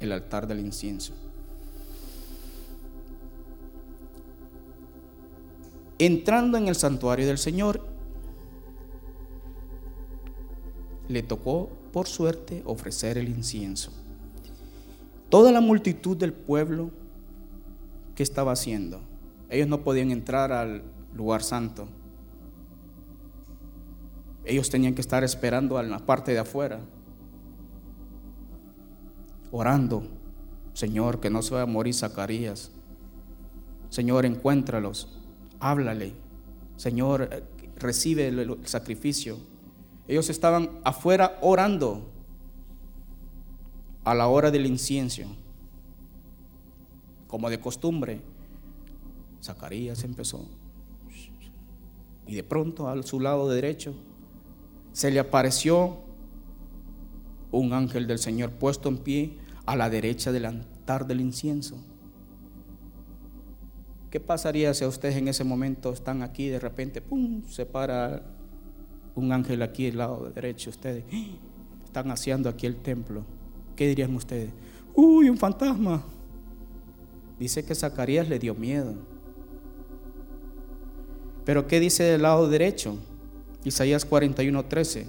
el 0.00 0.12
altar 0.12 0.46
del 0.46 0.60
incienso. 0.60 1.14
entrando 5.98 6.56
en 6.56 6.68
el 6.68 6.76
santuario 6.76 7.26
del 7.26 7.38
Señor, 7.38 7.84
le 11.08 11.22
tocó 11.22 11.70
por 11.92 12.06
suerte 12.06 12.62
ofrecer 12.64 13.18
el 13.18 13.28
incienso. 13.28 13.90
Toda 15.28 15.52
la 15.52 15.60
multitud 15.60 16.16
del 16.16 16.32
pueblo, 16.32 16.90
¿qué 18.14 18.22
estaba 18.22 18.52
haciendo? 18.52 19.00
Ellos 19.50 19.68
no 19.68 19.82
podían 19.82 20.10
entrar 20.10 20.52
al 20.52 20.82
lugar 21.14 21.42
santo. 21.42 21.88
Ellos 24.44 24.70
tenían 24.70 24.94
que 24.94 25.00
estar 25.00 25.24
esperando 25.24 25.80
en 25.80 25.90
la 25.90 25.98
parte 25.98 26.32
de 26.32 26.38
afuera, 26.38 26.80
orando. 29.50 30.04
Señor, 30.72 31.20
que 31.20 31.30
no 31.30 31.42
se 31.42 31.54
vaya 31.54 31.64
a 31.64 31.66
morir 31.66 31.94
Zacarías. 31.94 32.70
Señor, 33.90 34.26
encuéntralos 34.26 35.18
háblale. 35.60 36.14
Señor, 36.76 37.28
eh, 37.30 37.42
recibe 37.76 38.28
el, 38.28 38.58
sacrificio. 38.66 39.38
Ellos 40.06 40.30
estaban 40.30 40.80
afuera 40.84 41.38
orando 41.42 42.10
a 44.04 44.14
la 44.14 44.28
hora 44.28 44.50
del 44.50 44.66
incienso. 44.66 45.22
Como 47.26 47.50
de 47.50 47.60
costumbre, 47.60 48.22
Zacarías 49.42 50.02
empezó. 50.04 50.46
Y 52.26 52.34
de 52.34 52.44
pronto 52.44 52.88
a 52.88 53.02
su 53.02 53.20
lado 53.20 53.48
derecho 53.48 53.94
se 54.92 55.10
le 55.10 55.20
apareció 55.20 55.98
un 57.50 57.72
ángel 57.72 58.06
del 58.06 58.18
Señor 58.18 58.52
puesto 58.52 58.88
en 58.88 58.98
pie 58.98 59.38
a 59.66 59.76
la 59.76 59.90
derecha 59.90 60.32
del 60.32 60.46
altar 60.46 61.06
del 61.06 61.20
incienso. 61.20 61.76
¿Qué 64.10 64.20
pasaría 64.20 64.72
si 64.72 64.84
ustedes 64.84 65.16
en 65.16 65.28
ese 65.28 65.44
momento 65.44 65.92
están 65.92 66.22
aquí 66.22 66.48
de 66.48 66.58
repente, 66.58 67.02
¡pum!, 67.02 67.42
se 67.46 67.66
para 67.66 68.22
un 69.14 69.32
ángel 69.32 69.60
aquí 69.62 69.88
al 69.88 69.98
lado 69.98 70.30
derecho? 70.34 70.70
Ustedes 70.70 71.04
están 71.84 72.10
haciendo 72.10 72.48
aquí 72.48 72.66
el 72.66 72.76
templo. 72.76 73.24
¿Qué 73.76 73.86
dirían 73.86 74.14
ustedes? 74.14 74.50
¡Uy, 74.94 75.28
un 75.28 75.36
fantasma! 75.36 76.02
Dice 77.38 77.64
que 77.64 77.74
Zacarías 77.74 78.28
le 78.28 78.38
dio 78.38 78.54
miedo. 78.54 78.94
Pero 81.44 81.66
¿qué 81.66 81.78
dice 81.78 82.02
del 82.02 82.22
lado 82.22 82.48
derecho? 82.48 82.96
Isaías 83.64 84.08
41:13. 84.08 85.06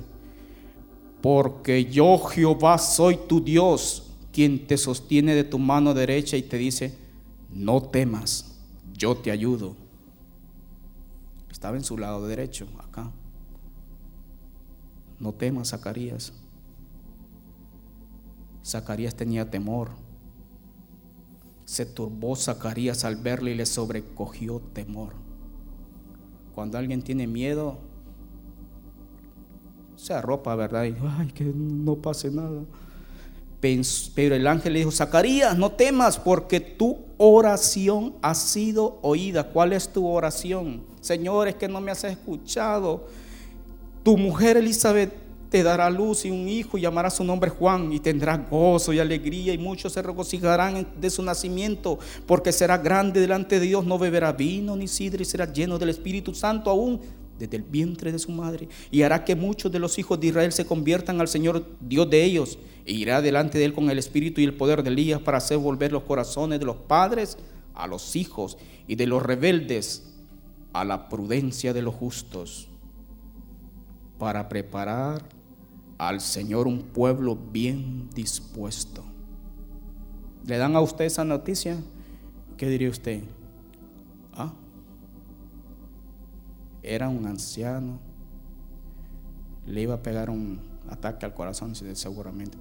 Porque 1.21 1.85
yo 1.85 2.17
Jehová 2.17 2.77
soy 2.77 3.19
tu 3.27 3.41
Dios, 3.41 4.11
quien 4.31 4.67
te 4.67 4.77
sostiene 4.77 5.35
de 5.35 5.43
tu 5.43 5.59
mano 5.59 5.93
derecha 5.93 6.37
y 6.37 6.43
te 6.43 6.57
dice, 6.57 6.95
no 7.49 7.81
temas 7.81 8.49
yo 8.99 9.15
te 9.15 9.31
ayudo. 9.31 9.75
Estaba 11.49 11.77
en 11.77 11.83
su 11.83 11.97
lado 11.97 12.27
derecho, 12.27 12.67
acá. 12.77 13.09
No 15.19 15.33
temas, 15.33 15.69
Zacarías. 15.69 16.33
Zacarías 18.63 19.15
tenía 19.15 19.49
temor. 19.49 19.91
Se 21.63 21.85
turbó 21.85 22.35
Zacarías 22.35 23.05
al 23.05 23.15
verle 23.15 23.51
y 23.51 23.55
le 23.55 23.65
sobrecogió 23.65 24.59
temor. 24.59 25.13
Cuando 26.53 26.77
alguien 26.77 27.01
tiene 27.01 27.25
miedo, 27.25 27.79
se 29.99 30.13
arropa, 30.13 30.55
¿verdad? 30.55 30.85
Y, 30.85 30.95
ay, 31.19 31.27
que 31.27 31.43
no 31.43 31.95
pase 31.95 32.31
nada. 32.31 32.61
Pero 34.15 34.35
el 34.35 34.47
ángel 34.47 34.73
le 34.73 34.79
dijo, 34.79 34.91
Zacarías, 34.91 35.57
no 35.57 35.71
temas 35.71 36.17
porque 36.17 36.61
tu 36.61 36.97
oración 37.17 38.13
ha 38.21 38.33
sido 38.33 38.99
oída. 39.01 39.43
¿Cuál 39.43 39.73
es 39.73 39.91
tu 39.91 40.07
oración? 40.07 40.81
Señor, 41.01 41.49
es 41.49 41.55
que 41.55 41.67
no 41.67 41.81
me 41.81 41.91
has 41.91 42.05
escuchado. 42.05 43.07
Tu 44.01 44.15
mujer 44.15 44.55
Elizabeth 44.55 45.11
te 45.49 45.63
dará 45.63 45.89
luz 45.89 46.23
y 46.23 46.31
un 46.31 46.47
hijo 46.47 46.77
y 46.77 46.81
llamará 46.81 47.09
su 47.09 47.25
nombre 47.25 47.49
Juan 47.49 47.91
y 47.91 47.99
tendrá 47.99 48.37
gozo 48.37 48.93
y 48.93 48.99
alegría 48.99 49.51
y 49.51 49.57
muchos 49.57 49.91
se 49.91 50.01
regocijarán 50.01 50.87
de 50.95 51.09
su 51.09 51.23
nacimiento 51.23 51.97
porque 52.27 52.51
será 52.51 52.77
grande 52.77 53.19
delante 53.19 53.59
de 53.59 53.65
Dios, 53.65 53.83
no 53.83 53.97
beberá 53.97 54.31
vino 54.31 54.75
ni 54.75 54.87
sidra 54.87 55.23
y 55.23 55.25
será 55.25 55.51
lleno 55.51 55.79
del 55.79 55.89
Espíritu 55.89 56.35
Santo 56.35 56.69
aún 56.69 57.01
desde 57.39 57.57
el 57.57 57.63
vientre 57.63 58.11
de 58.11 58.19
su 58.19 58.31
madre, 58.31 58.67
y 58.91 59.01
hará 59.01 59.23
que 59.25 59.35
muchos 59.35 59.71
de 59.71 59.79
los 59.79 59.97
hijos 59.97 60.19
de 60.19 60.27
Israel 60.27 60.51
se 60.51 60.65
conviertan 60.65 61.19
al 61.21 61.27
Señor 61.27 61.65
Dios 61.79 62.09
de 62.09 62.23
ellos, 62.23 62.59
e 62.85 62.93
irá 62.93 63.21
delante 63.21 63.57
de 63.57 63.65
él 63.65 63.73
con 63.73 63.89
el 63.89 63.97
espíritu 63.97 64.41
y 64.41 64.43
el 64.43 64.55
poder 64.55 64.83
de 64.83 64.89
Elías 64.89 65.21
para 65.21 65.37
hacer 65.37 65.57
volver 65.57 65.91
los 65.91 66.03
corazones 66.03 66.59
de 66.59 66.65
los 66.65 66.75
padres 66.75 67.37
a 67.73 67.87
los 67.87 68.15
hijos 68.15 68.57
y 68.87 68.95
de 68.95 69.07
los 69.07 69.23
rebeldes 69.23 70.13
a 70.73 70.83
la 70.83 71.09
prudencia 71.09 71.73
de 71.73 71.81
los 71.81 71.95
justos, 71.95 72.67
para 74.19 74.49
preparar 74.49 75.23
al 75.97 76.21
Señor 76.21 76.67
un 76.67 76.81
pueblo 76.81 77.35
bien 77.35 78.09
dispuesto. 78.13 79.03
¿Le 80.45 80.57
dan 80.57 80.75
a 80.75 80.81
usted 80.81 81.05
esa 81.05 81.23
noticia? 81.23 81.77
¿Qué 82.57 82.67
diría 82.67 82.89
usted? 82.89 83.23
¿Ah? 84.33 84.53
Era 86.83 87.09
un 87.09 87.25
anciano, 87.25 87.99
le 89.65 89.81
iba 89.81 89.95
a 89.95 90.01
pegar 90.01 90.29
un 90.29 90.59
ataque 90.89 91.25
al 91.25 91.33
corazón 91.33 91.75
seguramente. 91.75 92.57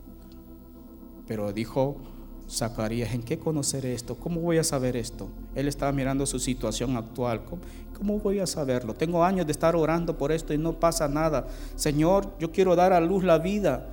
Pero 1.27 1.53
dijo 1.53 1.97
Zacarías, 2.51 3.13
¿en 3.13 3.23
qué 3.23 3.39
conocer 3.39 3.85
esto? 3.85 4.17
¿Cómo 4.17 4.41
voy 4.41 4.59
a 4.59 4.65
saber 4.65 4.97
esto? 4.97 5.29
Él 5.55 5.69
estaba 5.69 5.93
mirando 5.93 6.25
su 6.25 6.39
situación 6.39 6.97
actual. 6.97 7.43
¿Cómo, 7.97 8.19
voy 8.19 8.39
a 8.39 8.47
saberlo? 8.47 8.95
Tengo 8.95 9.25
años 9.25 9.45
de 9.45 9.53
estar 9.53 9.77
orando 9.77 10.17
por 10.17 10.33
esto 10.33 10.55
y 10.55 10.59
no 10.59 10.81
pasa 10.81 11.09
nada. 11.09 11.47
Señor, 11.75 12.33
yo 12.39 12.51
quiero 12.51 12.75
dar 12.75 12.93
a 12.93 13.01
luz 13.01 13.25
la 13.25 13.39
vida. 13.39 13.91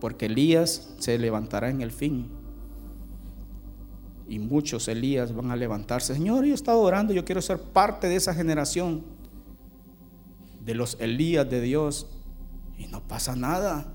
Porque 0.00 0.26
Elías 0.26 0.94
se 0.98 1.18
levantará 1.18 1.70
en 1.70 1.80
el 1.80 1.90
fin. 1.90 2.28
Y 4.28 4.38
muchos 4.38 4.88
Elías 4.88 5.34
van 5.34 5.50
a 5.50 5.56
levantarse. 5.56 6.14
Señor, 6.14 6.44
yo 6.44 6.52
he 6.52 6.54
estado 6.54 6.80
orando, 6.80 7.12
yo 7.12 7.24
quiero 7.24 7.42
ser 7.42 7.60
parte 7.60 8.08
de 8.08 8.16
esa 8.16 8.34
generación, 8.34 9.02
de 10.64 10.74
los 10.74 10.96
Elías 10.98 11.48
de 11.48 11.60
Dios. 11.60 12.06
Y 12.78 12.86
no 12.86 13.02
pasa 13.02 13.36
nada. 13.36 13.92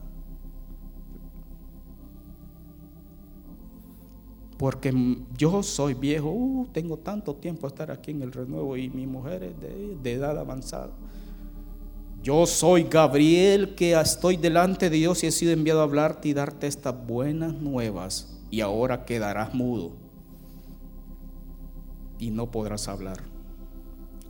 Porque 4.57 4.93
yo 5.37 5.63
soy 5.63 5.93
viejo, 5.93 6.29
uh, 6.29 6.67
tengo 6.71 6.97
tanto 6.97 7.33
tiempo 7.33 7.65
a 7.65 7.69
estar 7.69 7.91
aquí 7.91 8.11
en 8.11 8.21
el 8.21 8.31
renuevo 8.31 8.75
y 8.75 8.89
mi 8.89 9.07
mujer 9.07 9.43
es 9.43 9.59
de, 9.59 9.97
de 10.03 10.13
edad 10.13 10.37
avanzada. 10.37 10.91
Yo 12.21 12.45
soy 12.45 12.83
Gabriel 12.83 13.73
que 13.75 13.97
estoy 13.97 14.35
delante 14.35 14.89
de 14.89 14.97
Dios 14.97 15.23
y 15.23 15.27
he 15.27 15.31
sido 15.31 15.53
enviado 15.53 15.79
a 15.79 15.83
hablarte 15.83 16.27
y 16.27 16.33
darte 16.33 16.67
estas 16.67 16.93
buenas 17.07 17.53
nuevas 17.53 18.37
y 18.51 18.59
ahora 18.59 19.05
quedarás 19.05 19.53
mudo 19.53 20.08
y 22.19 22.29
no 22.31 22.51
podrás 22.51 22.87
hablar. 22.87 23.17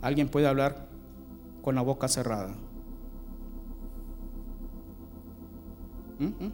¿Alguien 0.00 0.28
puede 0.28 0.46
hablar 0.46 0.88
con 1.60 1.74
la 1.74 1.82
boca 1.82 2.08
cerrada? 2.08 2.54
¿Mm? 6.18 6.24
¿Mm? 6.24 6.52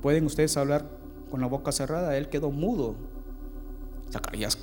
¿Pueden 0.00 0.24
ustedes 0.24 0.56
hablar 0.56 0.88
con 1.30 1.40
la 1.40 1.46
boca 1.46 1.72
cerrada? 1.72 2.16
Él 2.16 2.28
quedó 2.28 2.50
mudo. 2.50 2.94
Zacarías. 4.10 4.58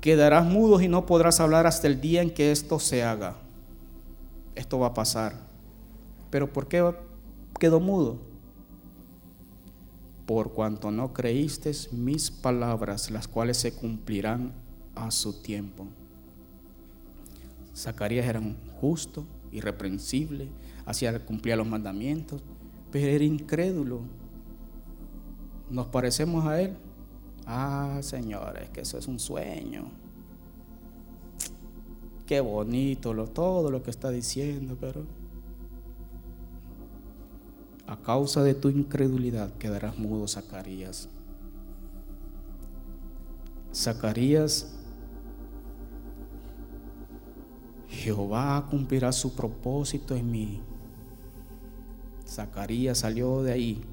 Quedarás 0.00 0.44
mudo 0.44 0.80
y 0.80 0.88
no 0.88 1.06
podrás 1.06 1.38
hablar 1.38 1.66
hasta 1.66 1.86
el 1.86 2.00
día 2.00 2.22
en 2.22 2.34
que 2.34 2.50
esto 2.50 2.78
se 2.80 3.04
haga. 3.04 3.36
Esto 4.54 4.78
va 4.78 4.88
a 4.88 4.94
pasar. 4.94 5.34
¿Pero 6.30 6.52
por 6.52 6.66
qué 6.66 6.92
quedó 7.60 7.78
mudo? 7.78 8.31
Por 10.26 10.52
cuanto 10.52 10.90
no 10.90 11.12
creíste 11.12 11.72
mis 11.92 12.30
palabras, 12.30 13.10
las 13.10 13.28
cuales 13.28 13.56
se 13.56 13.74
cumplirán 13.74 14.52
a 14.94 15.10
su 15.10 15.42
tiempo. 15.42 15.86
Zacarías 17.74 18.26
era 18.26 18.38
un 18.38 18.56
justo, 18.80 19.26
irreprensible, 19.50 20.48
hacía 20.86 21.24
cumplía 21.24 21.56
los 21.56 21.66
mandamientos, 21.66 22.42
pero 22.90 23.06
era 23.06 23.24
incrédulo. 23.24 24.00
¿Nos 25.70 25.86
parecemos 25.88 26.44
a 26.44 26.60
él? 26.60 26.76
Ah, 27.46 27.98
señores, 28.02 28.68
que 28.70 28.82
eso 28.82 28.98
es 28.98 29.08
un 29.08 29.18
sueño. 29.18 29.90
Qué 32.26 32.40
bonito 32.40 33.14
lo, 33.14 33.26
todo 33.26 33.70
lo 33.70 33.82
que 33.82 33.90
está 33.90 34.10
diciendo, 34.10 34.76
pero 34.80 35.04
a 37.86 37.96
causa 37.96 38.42
de 38.42 38.54
tu 38.54 38.68
incredulidad 38.68 39.52
quedarás 39.58 39.98
mudo, 39.98 40.26
Zacarías. 40.28 41.08
Zacarías 43.74 44.78
Jehová 47.92 48.66
cumplirá 48.70 49.12
su 49.12 49.34
propósito 49.34 50.16
en 50.16 50.30
mí. 50.30 50.60
Zacarías 52.26 52.98
salió 52.98 53.42
de 53.42 53.52
ahí. 53.52 53.84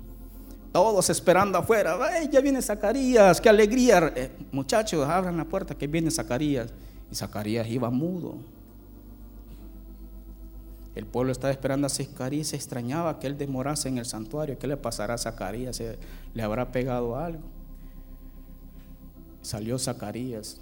Todos 0.72 1.10
esperando 1.10 1.58
afuera. 1.58 1.98
ya 2.32 2.40
viene 2.40 2.62
Zacarías! 2.62 3.42
¡Qué 3.42 3.50
alegría! 3.50 4.14
Eh, 4.16 4.32
muchachos, 4.52 5.08
abran 5.08 5.36
la 5.36 5.46
puerta 5.46 5.76
que 5.76 5.88
viene 5.88 6.10
Zacarías. 6.10 6.72
Y 7.12 7.16
Zacarías 7.16 7.68
iba 7.68 7.90
mudo. 7.90 8.38
El 11.00 11.06
pueblo 11.06 11.32
estaba 11.32 11.50
esperando 11.50 11.88
a 11.88 11.90
Zacarías 11.90 12.48
se 12.48 12.58
extrañaba 12.58 13.20
que 13.20 13.28
él 13.28 13.38
demorase 13.38 13.88
en 13.88 14.00
el 14.00 14.06
santuario. 14.06 14.60
¿Qué 14.60 14.68
le 14.68 14.76
pasará 14.76 15.14
a 15.14 15.18
Zacarías? 15.18 15.82
¿Le 16.34 16.44
habrá 16.44 16.74
pegado 16.74 17.18
algo? 17.18 17.40
Salió 19.42 19.80
Zacarías. 19.80 20.60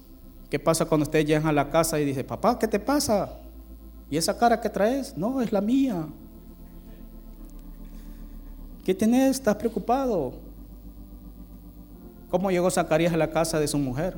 ¿Qué 0.52 0.60
pasa 0.60 0.86
cuando 0.86 1.06
ustedes 1.06 1.26
llegan 1.26 1.48
a 1.48 1.52
la 1.52 1.72
casa 1.72 2.00
y 2.00 2.06
dicen, 2.06 2.24
papá, 2.24 2.60
¿qué 2.60 2.68
te 2.68 2.80
pasa? 2.80 3.32
¿Y 4.12 4.18
esa 4.18 4.38
cara 4.38 4.62
que 4.62 4.70
traes? 4.70 5.18
No, 5.18 5.42
es 5.42 5.52
la 5.52 5.60
mía. 5.60 6.06
¿Qué 8.86 8.94
tenés? 8.94 9.38
¿Estás 9.38 9.56
preocupado? 9.56 10.34
¿Cómo 12.30 12.52
llegó 12.52 12.70
Zacarías 12.70 13.12
a 13.12 13.18
la 13.18 13.32
casa 13.32 13.60
de 13.60 13.68
su 13.68 13.80
mujer? 13.80 14.16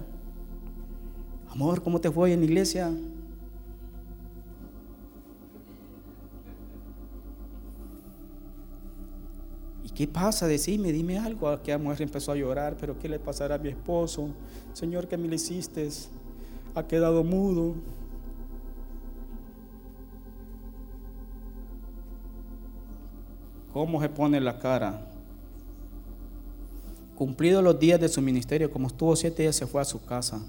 Amor, 1.50 1.82
¿cómo 1.82 2.02
te 2.02 2.12
fue 2.12 2.34
en 2.34 2.42
la 2.42 2.46
iglesia? 2.46 2.92
Qué 10.00 10.08
pasa? 10.08 10.48
Decime, 10.48 10.94
dime 10.94 11.20
algo. 11.20 11.50
Aquella 11.50 11.78
mujer 11.78 12.04
empezó 12.04 12.32
a 12.32 12.36
llorar, 12.38 12.78
pero 12.80 12.98
¿qué 12.98 13.10
le 13.10 13.20
pasará 13.20 13.56
a 13.56 13.58
mi 13.58 13.68
esposo? 13.68 14.30
Señor, 14.72 15.10
¿qué 15.10 15.18
me 15.18 15.28
le 15.28 15.36
hiciste? 15.36 15.90
ha 16.74 16.88
quedado 16.88 17.22
mudo. 17.22 17.76
¿Cómo 23.74 24.02
se 24.02 24.08
pone 24.08 24.40
la 24.40 24.58
cara? 24.58 25.06
Cumplidos 27.18 27.62
los 27.62 27.78
días 27.78 28.00
de 28.00 28.08
su 28.08 28.22
ministerio, 28.22 28.72
como 28.72 28.88
estuvo 28.88 29.18
siete 29.18 29.42
días, 29.42 29.58
se 29.58 29.68
fue 29.68 29.82
a 29.82 29.86
su 29.86 30.02
casa. 30.06 30.42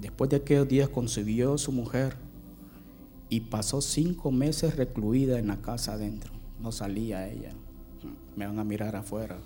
Después 0.00 0.30
de 0.30 0.36
aquellos 0.36 0.66
días 0.66 0.88
concibió 0.88 1.58
su 1.58 1.72
mujer 1.72 2.16
y 3.28 3.40
pasó 3.40 3.82
cinco 3.82 4.30
meses 4.30 4.76
recluida 4.76 5.38
en 5.38 5.48
la 5.48 5.60
casa 5.60 5.92
adentro. 5.92 6.41
No 6.62 6.70
salía 6.70 7.28
ella. 7.28 7.50
Me 8.36 8.46
van 8.46 8.58
a 8.58 8.64
mirar 8.64 8.94
afuera. 8.94 9.36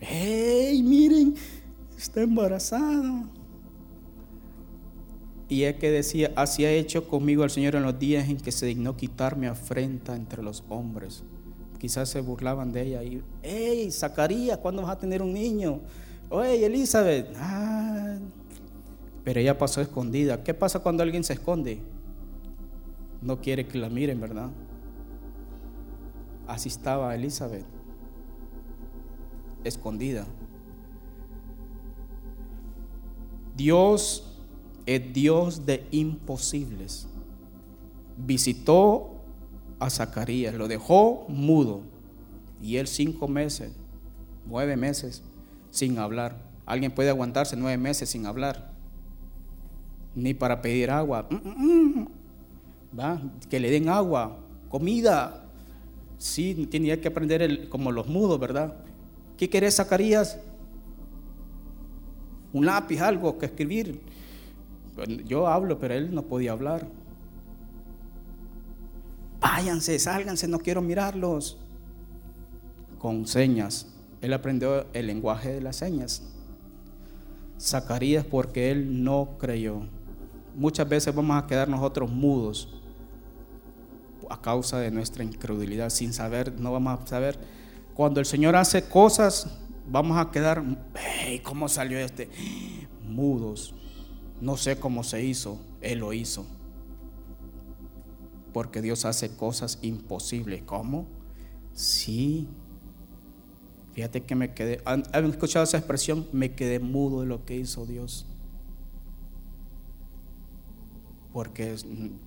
¡Hey! 0.00 0.82
Miren, 0.82 1.34
está 1.96 2.22
embarazada. 2.22 3.24
Y 5.48 5.64
es 5.64 5.76
que 5.76 5.90
decía, 5.90 6.32
así 6.36 6.64
ha 6.64 6.70
hecho 6.72 7.06
conmigo 7.06 7.44
el 7.44 7.50
Señor 7.50 7.74
en 7.74 7.82
los 7.82 7.98
días 7.98 8.28
en 8.28 8.38
que 8.38 8.52
se 8.52 8.66
dignó 8.66 8.96
quitarme 8.96 9.48
afrenta 9.48 10.16
entre 10.16 10.42
los 10.42 10.64
hombres. 10.68 11.22
Quizás 11.78 12.08
se 12.08 12.20
burlaban 12.20 12.72
de 12.72 12.82
ella 12.82 13.02
y, 13.02 13.22
hey, 13.42 13.90
Zacarías, 13.90 14.58
¿cuándo 14.58 14.82
vas 14.82 14.92
a 14.92 14.98
tener 14.98 15.20
un 15.20 15.34
niño? 15.34 15.80
Oye, 16.30 16.64
Elizabeth, 16.64 17.28
ah. 17.36 18.16
pero 19.22 19.40
ella 19.40 19.58
pasó 19.58 19.82
escondida. 19.82 20.42
¿Qué 20.42 20.54
pasa 20.54 20.78
cuando 20.78 21.02
alguien 21.02 21.24
se 21.24 21.34
esconde? 21.34 21.80
No 23.20 23.40
quiere 23.40 23.66
que 23.66 23.78
la 23.78 23.90
miren, 23.90 24.20
¿verdad? 24.20 24.50
Así 26.46 26.68
estaba 26.68 27.14
Elizabeth, 27.14 27.64
escondida. 29.64 30.26
Dios 33.56 34.34
es 34.86 35.12
Dios 35.12 35.64
de 35.64 35.86
imposibles. 35.90 37.08
Visitó 38.16 39.22
a 39.78 39.90
Zacarías, 39.90 40.54
lo 40.54 40.68
dejó 40.68 41.26
mudo 41.28 41.82
y 42.60 42.76
él 42.76 42.86
cinco 42.86 43.28
meses, 43.28 43.72
nueve 44.46 44.76
meses 44.76 45.22
sin 45.70 45.98
hablar. 45.98 46.38
¿Alguien 46.66 46.92
puede 46.92 47.10
aguantarse 47.10 47.56
nueve 47.56 47.76
meses 47.76 48.08
sin 48.08 48.26
hablar? 48.26 48.72
Ni 50.14 50.32
para 50.32 50.62
pedir 50.62 50.90
agua. 50.90 51.26
Mm, 51.30 51.34
mm, 51.34 51.98
mm. 52.00 52.08
¿Va? 52.98 53.20
Que 53.50 53.60
le 53.60 53.70
den 53.70 53.88
agua, 53.88 54.38
comida. 54.68 55.43
Sí, 56.18 56.66
tenía 56.70 57.00
que 57.00 57.08
aprender 57.08 57.68
como 57.68 57.92
los 57.92 58.08
mudos, 58.08 58.38
¿verdad? 58.38 58.74
¿Qué 59.36 59.50
querés, 59.50 59.76
Zacarías? 59.76 60.38
Un 62.52 62.66
lápiz, 62.66 63.00
algo 63.00 63.36
que 63.38 63.46
escribir. 63.46 64.00
Yo 65.26 65.48
hablo, 65.48 65.78
pero 65.78 65.94
él 65.94 66.14
no 66.14 66.22
podía 66.22 66.52
hablar. 66.52 66.86
Váyanse, 69.40 69.98
sálganse, 69.98 70.46
no 70.46 70.58
quiero 70.58 70.80
mirarlos. 70.80 71.58
Con 72.98 73.26
señas. 73.26 73.88
Él 74.20 74.32
aprendió 74.32 74.86
el 74.94 75.08
lenguaje 75.08 75.52
de 75.52 75.60
las 75.60 75.76
señas. 75.76 76.22
Zacarías 77.60 78.24
porque 78.24 78.70
él 78.70 79.02
no 79.02 79.36
creyó. 79.38 79.82
Muchas 80.54 80.88
veces 80.88 81.14
vamos 81.14 81.42
a 81.42 81.46
quedar 81.46 81.68
nosotros 81.68 82.10
mudos 82.10 82.83
a 84.30 84.40
causa 84.40 84.78
de 84.78 84.90
nuestra 84.90 85.24
incredulidad, 85.24 85.90
sin 85.90 86.12
saber, 86.12 86.58
no 86.58 86.72
vamos 86.72 87.00
a 87.00 87.06
saber. 87.06 87.38
Cuando 87.94 88.20
el 88.20 88.26
Señor 88.26 88.56
hace 88.56 88.82
cosas, 88.82 89.58
vamos 89.86 90.18
a 90.18 90.30
quedar, 90.30 90.62
¿cómo 91.42 91.68
salió 91.68 91.98
este? 91.98 92.28
Mudos. 93.06 93.74
No 94.40 94.56
sé 94.56 94.78
cómo 94.78 95.04
se 95.04 95.24
hizo, 95.24 95.58
Él 95.80 96.00
lo 96.00 96.12
hizo. 96.12 96.46
Porque 98.52 98.82
Dios 98.82 99.04
hace 99.04 99.36
cosas 99.36 99.78
imposibles. 99.82 100.62
¿Cómo? 100.62 101.06
Sí. 101.72 102.48
Fíjate 103.94 104.22
que 104.22 104.34
me 104.34 104.54
quedé, 104.54 104.80
¿han, 104.84 105.04
escuchado 105.26 105.64
esa 105.64 105.78
expresión? 105.78 106.26
Me 106.32 106.54
quedé 106.54 106.80
mudo 106.80 107.20
de 107.20 107.26
lo 107.26 107.44
que 107.44 107.56
hizo 107.56 107.86
Dios. 107.86 108.26
Porque 111.32 111.76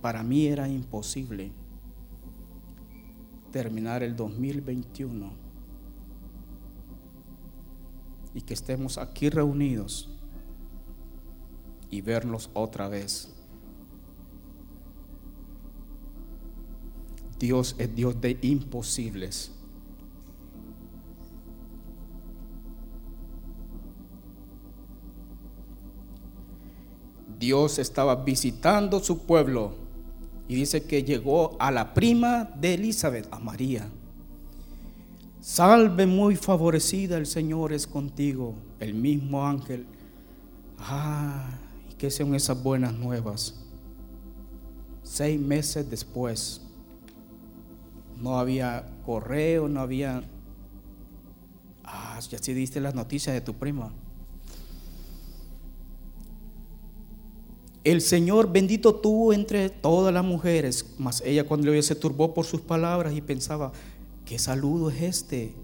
para 0.00 0.22
mí 0.22 0.46
era 0.46 0.68
imposible. 0.68 1.52
Terminar 3.50 4.02
el 4.02 4.14
2021 4.16 5.32
y 8.34 8.40
que 8.42 8.54
estemos 8.54 8.98
aquí 8.98 9.30
reunidos 9.30 10.08
y 11.90 12.00
vernos 12.00 12.50
otra 12.54 12.88
vez. 12.88 13.34
Dios 17.38 17.76
es 17.78 17.94
Dios 17.94 18.20
de 18.20 18.38
imposibles. 18.42 19.52
Dios 27.38 27.78
estaba 27.78 28.16
visitando 28.16 28.98
su 28.98 29.24
pueblo 29.24 29.87
y 30.48 30.54
dice 30.54 30.82
que 30.84 31.04
llegó 31.04 31.56
a 31.60 31.70
la 31.70 31.92
prima 31.92 32.50
de 32.58 32.74
Elizabeth, 32.74 33.28
a 33.30 33.38
María. 33.38 33.86
Salve 35.40 36.06
muy 36.06 36.36
favorecida, 36.36 37.18
el 37.18 37.26
Señor 37.26 37.72
es 37.72 37.86
contigo, 37.86 38.54
el 38.80 38.94
mismo 38.94 39.46
ángel. 39.46 39.86
Ah, 40.78 41.50
y 41.90 41.94
que 41.94 42.10
sean 42.10 42.34
esas 42.34 42.62
buenas 42.62 42.94
nuevas. 42.94 43.62
Seis 45.02 45.38
meses 45.38 45.88
después, 45.88 46.62
no 48.20 48.38
había 48.38 48.88
correo, 49.04 49.68
no 49.68 49.80
había... 49.80 50.22
Ah, 51.84 52.18
ya 52.28 52.38
sí 52.38 52.54
diste 52.54 52.80
las 52.80 52.94
noticias 52.94 53.34
de 53.34 53.40
tu 53.42 53.54
prima. 53.54 53.92
El 57.84 58.00
Señor 58.00 58.52
bendito 58.52 58.96
tuvo 58.96 59.32
entre 59.32 59.70
todas 59.70 60.12
las 60.12 60.24
mujeres, 60.24 60.94
mas 60.98 61.22
ella 61.24 61.44
cuando 61.44 61.70
le 61.70 61.82
se 61.82 61.94
turbó 61.94 62.34
por 62.34 62.44
sus 62.44 62.60
palabras 62.60 63.14
y 63.14 63.20
pensaba, 63.20 63.72
¿qué 64.24 64.38
saludo 64.38 64.90
es 64.90 65.02
este? 65.02 65.54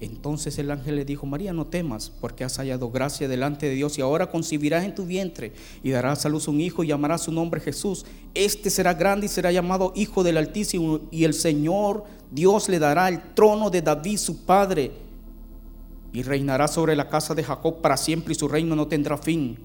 Entonces 0.00 0.58
el 0.58 0.70
ángel 0.70 0.96
le 0.96 1.04
dijo, 1.04 1.26
María, 1.26 1.52
no 1.52 1.66
temas, 1.66 2.10
porque 2.10 2.44
has 2.44 2.56
hallado 2.58 2.90
gracia 2.90 3.28
delante 3.28 3.66
de 3.66 3.74
Dios 3.74 3.96
y 3.96 4.02
ahora 4.02 4.30
concibirás 4.30 4.84
en 4.84 4.94
tu 4.94 5.06
vientre 5.06 5.52
y 5.82 5.90
darás 5.90 6.26
a 6.26 6.28
luz 6.28 6.48
un 6.48 6.60
hijo 6.60 6.82
y 6.82 6.88
llamarás 6.88 7.22
su 7.22 7.32
nombre 7.32 7.60
Jesús. 7.60 8.04
Este 8.34 8.70
será 8.70 8.94
grande 8.94 9.26
y 9.26 9.28
será 9.28 9.52
llamado 9.52 9.92
Hijo 9.94 10.24
del 10.24 10.36
Altísimo 10.36 11.00
y 11.10 11.24
el 11.24 11.34
Señor 11.34 12.04
Dios 12.30 12.68
le 12.68 12.78
dará 12.78 13.08
el 13.08 13.34
trono 13.34 13.70
de 13.70 13.82
David 13.82 14.18
su 14.18 14.44
padre 14.44 14.90
y 16.12 16.22
reinará 16.22 16.68
sobre 16.68 16.96
la 16.96 17.08
casa 17.08 17.34
de 17.34 17.44
Jacob 17.44 17.80
para 17.80 17.96
siempre 17.96 18.32
y 18.32 18.36
su 18.36 18.48
reino 18.48 18.74
no 18.74 18.88
tendrá 18.88 19.16
fin. 19.16 19.58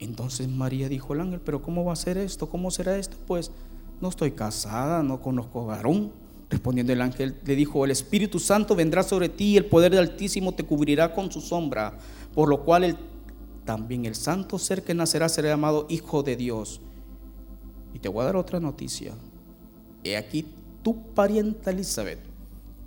Entonces 0.00 0.48
María 0.48 0.88
dijo 0.88 1.12
al 1.12 1.20
ángel, 1.20 1.40
pero 1.40 1.60
¿cómo 1.60 1.84
va 1.84 1.92
a 1.92 1.96
ser 1.96 2.16
esto? 2.16 2.48
¿Cómo 2.48 2.70
será 2.70 2.96
esto? 2.96 3.16
Pues 3.26 3.52
no 4.00 4.08
estoy 4.08 4.32
casada, 4.32 5.02
no 5.02 5.20
conozco 5.20 5.66
varón. 5.66 6.10
Respondiendo 6.48 6.92
el 6.92 7.02
ángel, 7.02 7.36
le 7.44 7.54
dijo, 7.54 7.84
el 7.84 7.92
Espíritu 7.92 8.40
Santo 8.40 8.74
vendrá 8.74 9.02
sobre 9.02 9.28
ti 9.28 9.52
y 9.52 9.56
el 9.58 9.66
poder 9.66 9.92
del 9.92 10.00
Altísimo 10.00 10.52
te 10.52 10.64
cubrirá 10.64 11.14
con 11.14 11.30
su 11.30 11.40
sombra, 11.40 11.98
por 12.34 12.48
lo 12.48 12.64
cual 12.64 12.98
también 13.64 14.06
el 14.06 14.16
santo 14.16 14.58
ser 14.58 14.82
que 14.82 14.94
nacerá 14.94 15.28
será 15.28 15.50
llamado 15.50 15.86
Hijo 15.88 16.24
de 16.24 16.34
Dios. 16.34 16.80
Y 17.94 18.00
te 18.00 18.08
voy 18.08 18.22
a 18.22 18.24
dar 18.24 18.36
otra 18.36 18.58
noticia. 18.58 19.14
He 20.02 20.16
aquí 20.16 20.46
tu 20.82 21.12
parienta 21.12 21.70
Elizabeth, 21.70 22.18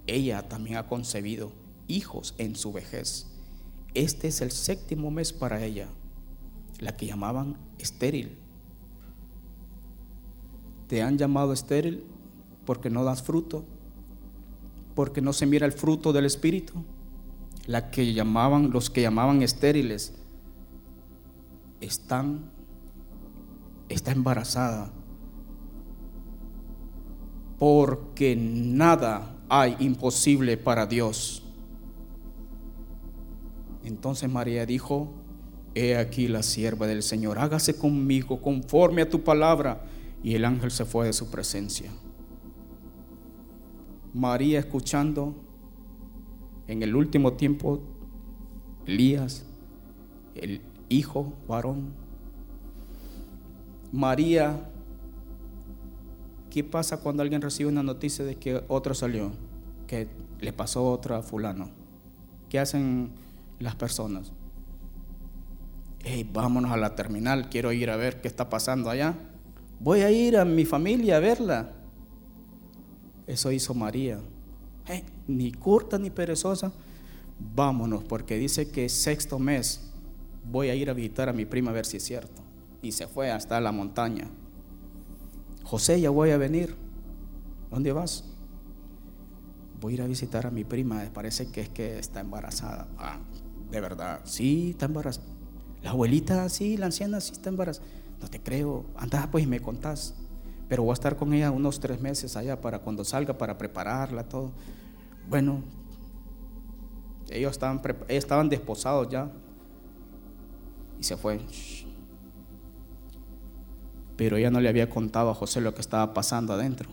ella 0.08 0.42
también 0.50 0.78
ha 0.78 0.88
concebido 0.88 1.52
hijos 1.88 2.34
en 2.40 2.56
su 2.56 2.74
vejez. 2.74 3.28
Este 3.94 4.28
es 4.28 4.42
el 4.42 4.52
séptimo 4.52 5.12
mes 5.12 5.32
para 5.32 5.64
ella, 5.64 5.88
la 6.84 6.96
que 6.96 7.08
llamaban 7.08 7.58
estéril. 7.80 8.38
¿Te 10.88 11.02
han 11.02 11.18
llamado 11.18 11.54
estéril? 11.54 12.04
porque 12.66 12.90
no 12.90 13.04
das 13.04 13.22
fruto, 13.22 13.66
porque 14.96 15.22
no 15.22 15.34
se 15.34 15.46
mira 15.46 15.66
el 15.66 15.74
fruto 15.74 16.14
del 16.14 16.26
Espíritu. 16.26 16.74
La 17.66 17.92
que 17.92 18.14
llamaban, 18.14 18.72
los 18.72 18.90
que 18.90 19.02
llamaban 19.02 19.42
estériles, 19.42 20.14
están, 21.80 22.52
está 23.90 24.12
embarazada. 24.12 24.92
Porque 27.58 28.36
nada 28.36 29.38
hay 29.50 29.78
imposible 29.80 30.58
para 30.58 30.86
Dios. 30.86 31.44
Entonces 33.84 34.30
María 34.30 34.66
dijo, 34.66 35.10
he 35.76 35.98
aquí 35.98 36.28
la 36.28 36.44
sierva 36.44 36.88
del 36.88 37.04
Señor, 37.04 37.40
hágase 37.40 37.78
conmigo 37.78 38.42
conforme 38.42 39.02
a 39.02 39.10
tu 39.10 39.24
palabra. 39.24 39.84
Y 40.24 40.36
el 40.36 40.46
ángel 40.46 40.72
se 40.72 40.86
fue 40.86 41.08
de 41.08 41.14
su 41.14 41.30
presencia. 41.30 41.92
María 44.14 44.60
escuchando 44.60 45.36
en 46.68 46.82
el 46.84 46.96
último 46.96 47.34
tiempo 47.34 47.82
Elías, 48.86 49.46
el 50.36 50.62
hijo 50.90 51.34
varón. 51.48 51.94
María, 53.92 54.70
¿qué 56.50 56.64
pasa 56.64 57.02
cuando 57.02 57.22
alguien 57.22 57.42
recibe 57.42 57.70
una 57.70 57.84
noticia 57.84 58.24
de 58.24 58.36
que 58.36 58.64
otro 58.68 58.94
salió? 58.94 59.32
Que 59.88 60.08
le 60.40 60.54
pasó 60.54 60.86
otra 60.90 61.18
a 61.18 61.22
fulano. 61.22 61.70
¿Qué 62.50 62.60
hacen 62.60 63.12
las 63.60 63.76
personas? 63.76 64.32
Hey, 66.06 66.30
vámonos 66.30 66.70
a 66.72 66.76
la 66.76 66.96
terminal, 66.96 67.50
quiero 67.50 67.72
ir 67.72 67.90
a 67.90 67.96
ver 67.96 68.20
qué 68.20 68.28
está 68.28 68.50
pasando 68.50 68.90
allá. 68.90 69.16
Voy 69.80 70.02
a 70.02 70.12
ir 70.12 70.36
a 70.36 70.44
mi 70.44 70.66
familia 70.66 71.16
a 71.16 71.20
verla. 71.22 71.72
Eso 73.26 73.54
hizo 73.54 73.74
María. 73.74 74.20
Eh, 74.90 75.06
ni 75.30 75.54
corta 75.54 75.98
ni 75.98 76.10
perezosa. 76.10 76.74
Vámonos, 77.40 78.04
porque 78.04 78.38
dice 78.38 78.70
que 78.70 78.90
sexto 78.90 79.40
mes 79.40 79.94
voy 80.44 80.68
a 80.68 80.76
ir 80.76 80.90
a 80.90 80.94
visitar 80.94 81.30
a 81.30 81.34
mi 81.34 81.46
prima 81.46 81.72
a 81.72 81.74
ver 81.74 81.86
si 81.86 81.98
es 81.98 82.04
cierto. 82.04 82.42
Y 82.82 82.92
se 82.92 83.08
fue 83.08 83.32
hasta 83.32 83.62
la 83.62 83.72
montaña. 83.72 84.28
José, 85.64 86.02
ya 86.02 86.10
voy 86.10 86.32
a 86.32 86.38
venir. 86.38 86.76
¿Dónde 87.72 87.94
vas? 87.94 88.26
Voy 89.80 89.94
a 89.94 89.96
ir 89.96 90.02
a 90.02 90.08
visitar 90.08 90.46
a 90.46 90.52
mi 90.52 90.66
prima. 90.66 91.02
Parece 91.14 91.50
que 91.50 91.62
es 91.62 91.70
que 91.70 91.98
está 91.98 92.20
embarazada. 92.20 92.90
Ah, 92.98 93.20
de 93.72 93.80
verdad. 93.80 94.20
Sí, 94.26 94.72
está 94.72 94.88
embarazada. 94.88 95.33
La 95.84 95.92
abuelita, 95.92 96.50
sí, 96.50 96.78
la 96.78 96.88
anciana, 96.88 97.20
sí 97.20 97.34
está 97.34 97.50
embarazada. 97.50 97.86
No 98.22 98.28
te 98.30 98.42
creo. 98.42 98.86
Anda, 98.96 99.30
pues 99.30 99.44
y 99.44 99.48
me 99.48 99.60
contás 99.60 100.16
pero 100.74 100.82
voy 100.82 100.90
a 100.92 100.94
estar 100.94 101.16
con 101.16 101.32
ella 101.34 101.52
unos 101.52 101.80
tres 101.80 102.02
meses 102.02 102.36
allá 102.36 102.60
para 102.60 102.80
cuando 102.80 103.04
salga, 103.04 103.38
para 103.38 103.58
prepararla, 103.60 104.28
todo. 104.28 104.52
Bueno, 105.30 105.62
ellos 107.30 107.52
estaban, 107.52 107.80
estaban 108.08 108.50
desposados 108.50 109.08
ya 109.08 109.30
y 111.00 111.04
se 111.04 111.16
fue. 111.16 111.40
Pero 114.18 114.38
ella 114.38 114.50
no 114.50 114.60
le 114.62 114.68
había 114.68 114.90
contado 114.90 115.30
a 115.30 115.36
José 115.36 115.62
lo 115.62 115.76
que 115.76 115.82
estaba 115.82 116.12
pasando 116.14 116.54
adentro. 116.54 116.90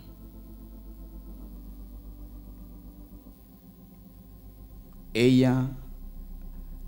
Ella 5.14 5.70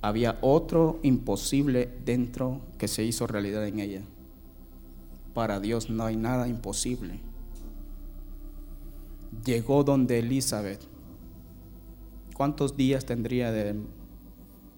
había 0.03 0.36
otro 0.40 0.98
imposible 1.05 1.88
dentro 2.05 2.61
que 2.76 2.88
se 2.88 3.05
hizo 3.05 3.28
realidad 3.28 3.66
en 3.66 3.78
ella. 3.78 4.03
Para 5.32 5.61
Dios 5.61 5.88
no 5.88 6.05
hay 6.05 6.16
nada 6.16 6.48
imposible. 6.48 7.20
Llegó 9.44 9.84
donde 9.84 10.18
Elizabeth. 10.18 10.80
¿Cuántos 12.34 12.76
días 12.76 13.07
tendría 13.07 13.53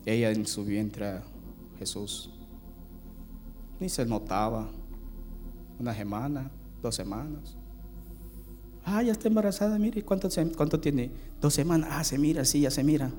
ella 0.04 0.30
en 0.30 0.46
su 0.46 0.64
vientre 0.64 1.20
Jesús? 1.78 2.30
Ni 3.80 3.88
se 3.88 4.04
notaba. 4.04 4.68
Una 5.78 5.94
semana, 5.94 6.50
dos 6.82 6.94
semanas. 6.94 7.56
Ah, 8.84 9.02
ya 9.02 9.12
está 9.12 9.28
embarazada, 9.28 9.78
mire, 9.78 10.02
¿cuánto, 10.04 10.28
¿cuánto 10.54 10.78
tiene? 10.78 11.10
Dos 11.40 11.54
semanas. 11.54 11.88
Ah, 11.92 12.04
se 12.04 12.18
mira, 12.18 12.44
sí, 12.44 12.60
ya 12.60 12.70
se 12.70 12.84
mira. 12.84 13.10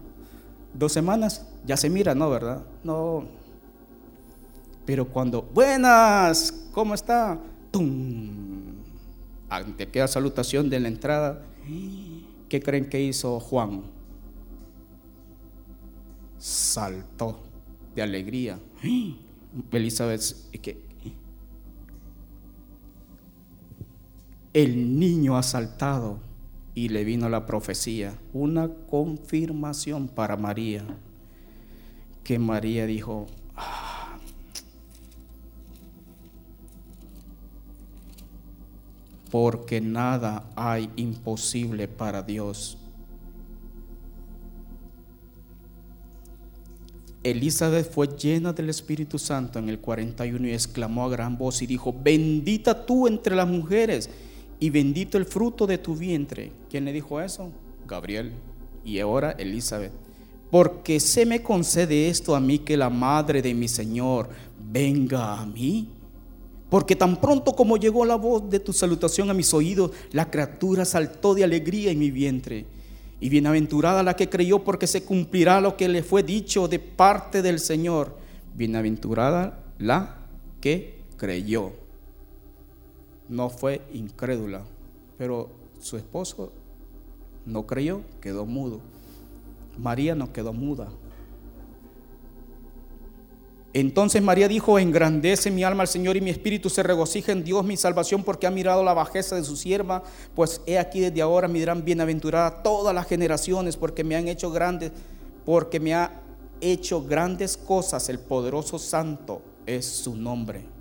Dos 0.78 0.91
semanas, 0.91 1.45
ya 1.65 1.78
se 1.78 1.89
mira, 1.89 2.13
¿no? 2.13 2.30
¿Verdad? 2.30 2.63
No, 2.84 3.23
pero 4.86 5.07
cuando, 5.07 5.41
buenas, 5.41 6.53
¿cómo 6.71 6.93
está? 6.93 7.39
¡Tum! 7.71 8.76
Ante 9.49 9.84
aquella 9.84 10.07
salutación 10.07 10.69
de 10.69 10.80
la 10.80 10.88
entrada, 10.88 11.41
¿qué 12.47 12.61
creen 12.61 12.88
que 12.88 13.01
hizo 13.01 13.39
Juan? 13.39 13.84
Saltó 16.38 17.39
de 17.95 18.01
alegría. 18.03 18.59
Elizabeth, 19.71 20.51
que 20.61 20.86
el 24.53 24.99
niño 24.99 25.38
ha 25.38 25.43
saltado 25.43 26.19
y 26.76 26.89
le 26.89 27.05
vino 27.05 27.30
la 27.30 27.45
profecía, 27.45 28.19
una 28.34 28.67
confirmación 28.67 30.09
para 30.09 30.36
María, 30.36 30.86
que 32.26 32.38
María 32.38 32.86
dijo, 32.86 33.28
porque 39.32 39.80
nada 39.80 40.49
hay 40.55 40.89
imposible 40.97 41.88
para 41.88 42.21
Dios. 42.21 42.78
Elizabeth 47.23 47.89
fue 47.91 48.07
llena 48.07 48.53
del 48.53 48.69
Espíritu 48.69 49.17
Santo 49.17 49.57
en 49.57 49.69
el 49.69 49.80
41 49.80 50.47
y 50.47 50.53
exclamó 50.53 51.05
a 51.05 51.09
gran 51.09 51.38
voz 51.38 51.61
y 51.61 51.67
dijo, 51.67 51.95
bendita 52.03 52.86
tú 52.86 53.07
entre 53.07 53.36
las 53.36 53.47
mujeres 53.47 54.09
y 54.60 54.70
bendito 54.70 55.18
el 55.18 55.26
fruto 55.26 55.68
de 55.68 55.78
tu 55.78 55.95
vientre. 55.95 56.51
¿Quién 56.70 56.86
le 56.86 56.93
dijo 56.93 57.20
eso? 57.20 57.51
Gabriel. 57.88 58.34
Y 58.84 58.99
ahora 58.99 59.32
Elizabeth. 59.32 59.91
Porque 60.51 60.99
se 60.99 61.26
me 61.26 61.41
concede 61.41 62.08
esto 62.08 62.36
a 62.36 62.39
mí 62.39 62.60
que 62.60 62.78
la 62.78 62.89
madre 62.89 63.41
de 63.41 63.53
mi 63.53 63.68
Señor 63.68 64.30
venga 64.72 65.39
a 65.39 65.45
mí. 65.45 65.89
Porque 66.70 66.95
tan 66.95 67.20
pronto 67.20 67.53
como 67.53 67.78
llegó 67.78 68.06
la 68.06 68.16
voz 68.16 68.49
de 68.49 68.60
tu 68.60 68.74
salutación 68.74 69.30
a 69.30 69.34
mis 69.34 69.53
oídos, 69.53 69.91
la 70.12 70.30
criatura 70.30 70.86
saltó 70.86 71.34
de 71.34 71.43
alegría 71.43 71.91
en 71.91 71.99
mi 71.99 72.12
vientre. 72.12 72.66
Y 73.20 73.30
bienaventurada 73.30 74.03
la 74.03 74.16
que 74.16 74.30
creyó 74.30 74.64
porque 74.64 74.88
se 74.88 75.03
cumplirá 75.03 75.62
lo 75.62 75.78
que 75.78 75.88
le 75.88 76.03
fue 76.03 76.24
dicho 76.24 76.68
de 76.68 76.80
parte 76.80 77.41
del 77.41 77.60
Señor. 77.60 78.18
Bienaventurada 78.56 79.64
la 79.78 80.18
que 80.60 80.99
creyó. 81.18 81.85
No 83.28 83.49
fue 83.49 83.82
incrédula, 83.93 84.63
pero 85.17 85.49
su 85.80 85.97
esposo 85.97 86.51
no 87.45 87.65
creyó, 87.65 88.01
quedó 88.21 88.45
mudo. 88.45 88.80
María 89.78 90.15
no 90.15 90.32
quedó 90.32 90.53
muda. 90.53 90.89
Entonces 93.73 94.21
María 94.21 94.47
dijo, 94.47 94.80
engrandece 94.80 95.51
mi 95.51 95.65
alma 95.65 95.84
al 95.84 95.89
Señor 95.89 96.15
y 96.15 96.21
mi 96.21 96.30
espíritu 96.30 96.69
se 96.69 96.82
regocija 96.82 97.34
en 97.34 97.43
Dios 97.43 97.65
mi 97.65 97.76
salvación 97.76 98.23
porque 98.23 98.47
ha 98.47 98.51
mirado 98.51 98.86
la 98.86 98.93
bajeza 98.93 99.36
de 99.36 99.43
su 99.43 99.57
sierva, 99.57 100.01
pues 100.34 100.61
he 100.65 100.80
aquí 100.80 101.01
desde 101.01 101.21
ahora 101.21 101.49
me 101.49 101.59
dirán 101.59 101.84
bienaventurada 101.84 102.63
todas 102.63 102.95
las 102.95 103.05
generaciones 103.05 103.76
porque 103.76 104.05
me 104.05 104.15
han 104.15 104.30
hecho 104.30 104.49
grandes, 104.49 104.93
porque 105.45 105.82
me 105.82 105.93
ha 105.93 106.21
hecho 106.61 107.03
grandes 107.03 107.57
cosas, 107.57 108.07
el 108.07 108.19
poderoso 108.19 108.80
santo 108.80 109.41
es 109.65 109.86
su 109.86 110.15
nombre. 110.15 110.74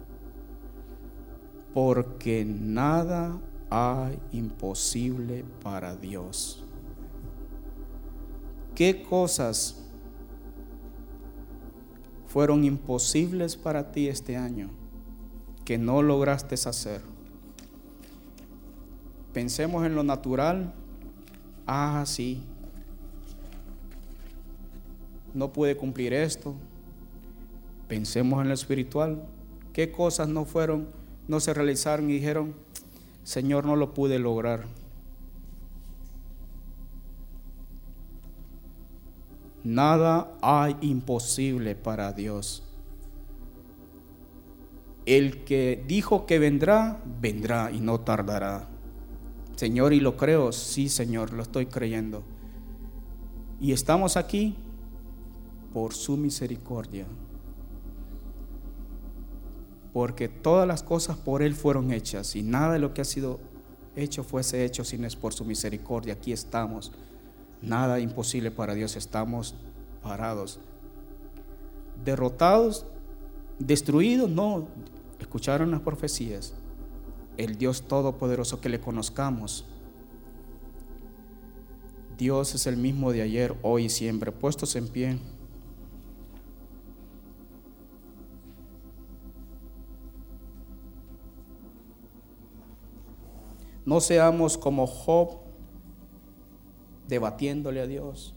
Porque 1.75 2.45
nada 2.47 3.39
hay 3.69 4.19
imposible 4.33 5.45
para 5.63 5.97
Dios. 5.97 6.65
¿Qué 8.75 9.03
cosas 9.03 9.85
fueron 12.35 12.65
imposibles 12.65 13.57
para 13.57 13.93
ti 13.93 14.09
este 14.09 14.37
año 14.37 14.69
que 15.65 15.79
no 15.79 16.03
lograste 16.03 16.57
hacer. 16.57 17.01
Pensemos 19.33 19.87
en 19.87 19.95
lo 19.95 20.03
natural. 20.03 20.75
Ah, 21.65 22.03
sí. 22.05 22.43
No 25.33 25.53
pude 25.53 25.77
cumplir 25.77 26.13
esto. 26.13 26.57
Pensemos 27.87 28.43
en 28.43 28.49
lo 28.49 28.55
espiritual. 28.55 29.23
¿Qué 29.73 29.93
cosas 29.93 30.29
no 30.29 30.45
fueron, 30.45 30.89
no 31.29 31.41
se 31.41 31.55
realizaron 31.55 32.11
y 32.11 32.15
dijeron, 32.15 32.55
Señor, 33.23 33.65
no 33.65 33.77
lo 33.77 33.95
pude 33.95 34.19
lograr? 34.19 34.67
Nada 39.63 40.31
hay 40.43 40.77
imposible 40.83 41.75
para 41.75 42.13
Dios. 42.13 42.63
El 45.07 45.45
que 45.45 45.83
dijo 45.87 46.27
que 46.27 46.39
vendrá, 46.39 47.03
vendrá 47.21 47.71
y 47.71 47.81
no 47.81 48.01
tardará. 48.01 48.69
Señor, 49.57 49.95
y 49.95 50.01
lo 50.01 50.17
creo, 50.17 50.53
sí, 50.53 50.89
Señor, 50.89 51.33
lo 51.33 51.43
estoy 51.43 51.67
creyendo. 51.67 52.23
Y 53.61 53.73
estamos 53.73 54.19
aquí 54.19 54.55
por 55.73 55.95
su 55.95 56.19
misericordia. 56.19 57.07
Porque 59.95 60.29
todas 60.29 60.69
las 60.69 60.83
cosas 60.83 61.17
por 61.17 61.43
Él 61.43 61.55
fueron 61.55 61.91
hechas 61.91 62.37
y 62.37 62.43
nada 62.43 62.75
de 62.75 62.81
lo 62.81 62.93
que 62.93 63.01
ha 63.01 63.07
sido 63.07 63.41
hecho 63.97 64.25
fuese 64.25 64.65
hecho 64.65 64.85
sin 64.85 65.05
es 65.05 65.17
por 65.17 65.33
su 65.33 65.47
misericordia. 65.47 66.15
Aquí 66.15 66.33
estamos 66.33 66.93
Nada 67.65 67.99
imposible 67.99 68.51
para 68.51 68.75
Dios. 68.75 68.97
Estamos 68.97 69.55
parados. 70.03 70.61
Derrotados, 72.05 72.85
destruidos, 73.59 74.29
no. 74.31 74.69
Escucharon 75.19 75.71
las 75.71 75.81
profecías. 75.81 76.53
El 77.37 77.57
Dios 77.57 77.83
Todopoderoso 77.83 78.61
que 78.61 78.69
le 78.69 78.81
conozcamos. 78.81 79.65
Dios 82.19 82.55
es 82.55 82.67
el 82.67 82.77
mismo 82.77 83.13
de 83.13 83.23
ayer, 83.23 83.57
hoy 83.63 83.87
y 83.87 83.89
siempre. 83.89 84.31
Puestos 84.31 84.77
en 84.77 84.89
pie. 84.89 85.19
No 93.85 94.01
seamos 94.01 94.57
como 94.57 94.87
Job 94.87 95.41
debatiéndole 97.09 97.81
a 97.81 97.87
Dios. 97.87 98.35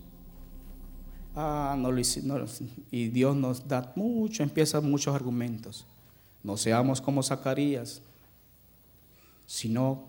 Ah, 1.36 1.76
no 1.78 1.92
lo 1.92 2.00
hicimos. 2.00 2.62
y 2.92 3.10
Dios 3.10 3.36
nos 3.36 3.68
da 3.68 3.94
mucho, 3.96 4.44
empieza 4.44 4.82
muchos 4.82 5.16
argumentos. 5.16 5.86
No 6.44 6.58
seamos 6.58 7.00
como 7.00 7.22
Zacarías, 7.24 8.02
sino 9.46 10.06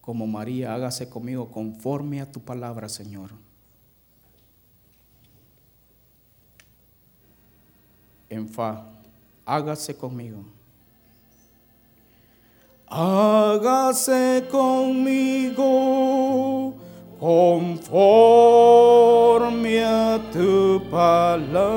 como 0.00 0.26
María, 0.26 0.74
hágase 0.74 1.08
conmigo 1.08 1.50
conforme 1.50 2.20
a 2.20 2.30
tu 2.30 2.40
palabra, 2.40 2.88
Señor. 2.88 3.30
En 8.30 8.48
fa, 8.48 8.86
hágase 9.44 9.96
conmigo. 9.96 10.44
Hágase 12.90 14.44
conmigo 14.50 15.62
conforme 17.20 17.84
a 19.84 20.18
tu 20.32 20.80
palabra, 20.90 21.68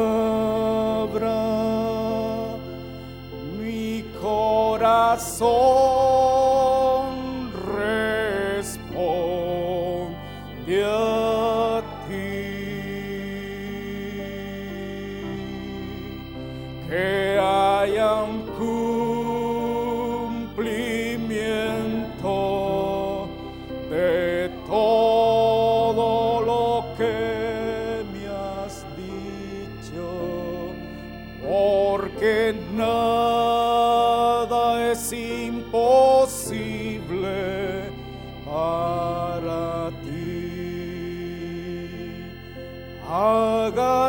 mi 3.60 4.06
corazón 4.22 6.21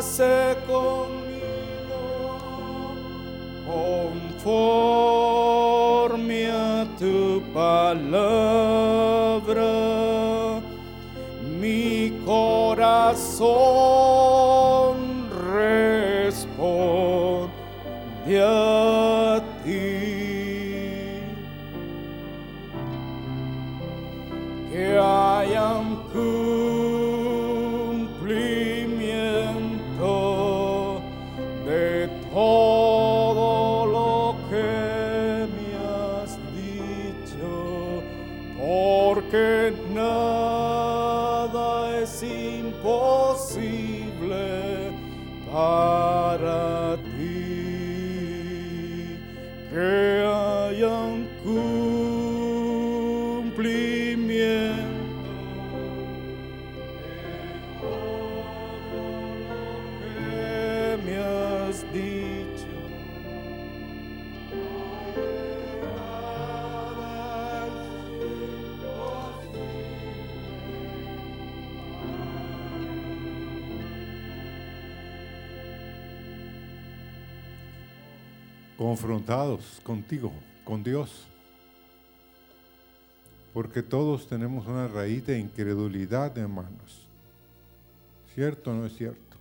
Hágase 0.03 0.59
conmigo 0.67 2.03
conforme 4.35 4.51
a 6.51 6.85
tu 6.99 7.41
palabra, 7.55 8.83
mi 11.61 12.11
corazón 12.27 13.47
responde 15.55 17.53
a 18.43 19.41
ti. 19.63 20.03
Que 24.73 24.99
haya 24.99 25.79
confrontados 79.03 79.81
contigo, 79.83 80.33
con 80.65 80.85
Dios. 80.85 81.25
Porque 83.53 83.83
todos 83.83 84.29
tenemos 84.29 84.65
una 84.69 84.87
raíz 84.87 85.27
de 85.27 85.41
incredulidad, 85.41 86.39
hermanos. 86.39 87.09
¿Cierto 88.33 88.71
o 88.71 88.75
no 88.75 88.87
es 88.87 88.97
cierto? 88.97 89.37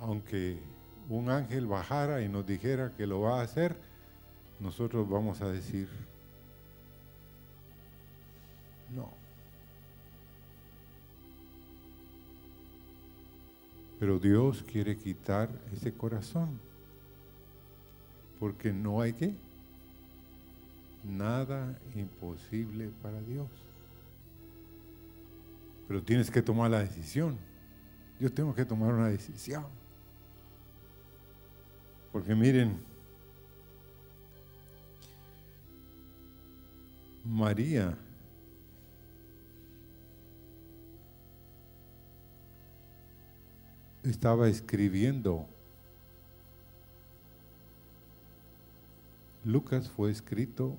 Aunque 0.00 0.56
un 1.08 1.28
ángel 1.28 1.66
bajara 1.66 2.22
y 2.22 2.28
nos 2.28 2.46
dijera 2.46 2.92
que 2.96 3.08
lo 3.08 3.22
va 3.22 3.40
a 3.40 3.42
hacer, 3.42 3.74
nosotros 4.60 5.08
vamos 5.10 5.40
a 5.40 5.48
decir, 5.48 5.88
Pero 13.98 14.18
Dios 14.18 14.62
quiere 14.62 14.96
quitar 14.96 15.48
ese 15.72 15.92
corazón. 15.92 16.60
Porque 18.38 18.72
no 18.72 19.00
hay 19.00 19.12
que 19.12 19.34
nada 21.04 21.78
imposible 21.94 22.90
para 23.02 23.20
Dios. 23.22 23.48
Pero 25.88 26.02
tienes 26.02 26.30
que 26.30 26.42
tomar 26.42 26.70
la 26.70 26.80
decisión. 26.80 27.38
Yo 28.20 28.32
tengo 28.32 28.54
que 28.54 28.64
tomar 28.64 28.92
una 28.92 29.08
decisión. 29.08 29.64
Porque 32.12 32.34
miren, 32.34 32.78
María 37.24 37.96
estaba 44.10 44.48
escribiendo. 44.48 45.48
Lucas 49.44 49.88
fue 49.90 50.10
escrito 50.10 50.78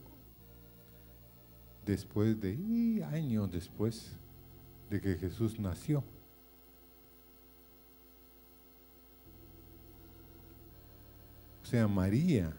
después 1.85 2.39
de 2.39 3.03
años 3.11 3.51
después 3.51 4.11
de 4.89 5.01
que 5.01 5.15
Jesús 5.15 5.59
nació. 5.59 6.03
O 11.63 11.65
sea, 11.65 11.87
María 11.87 12.53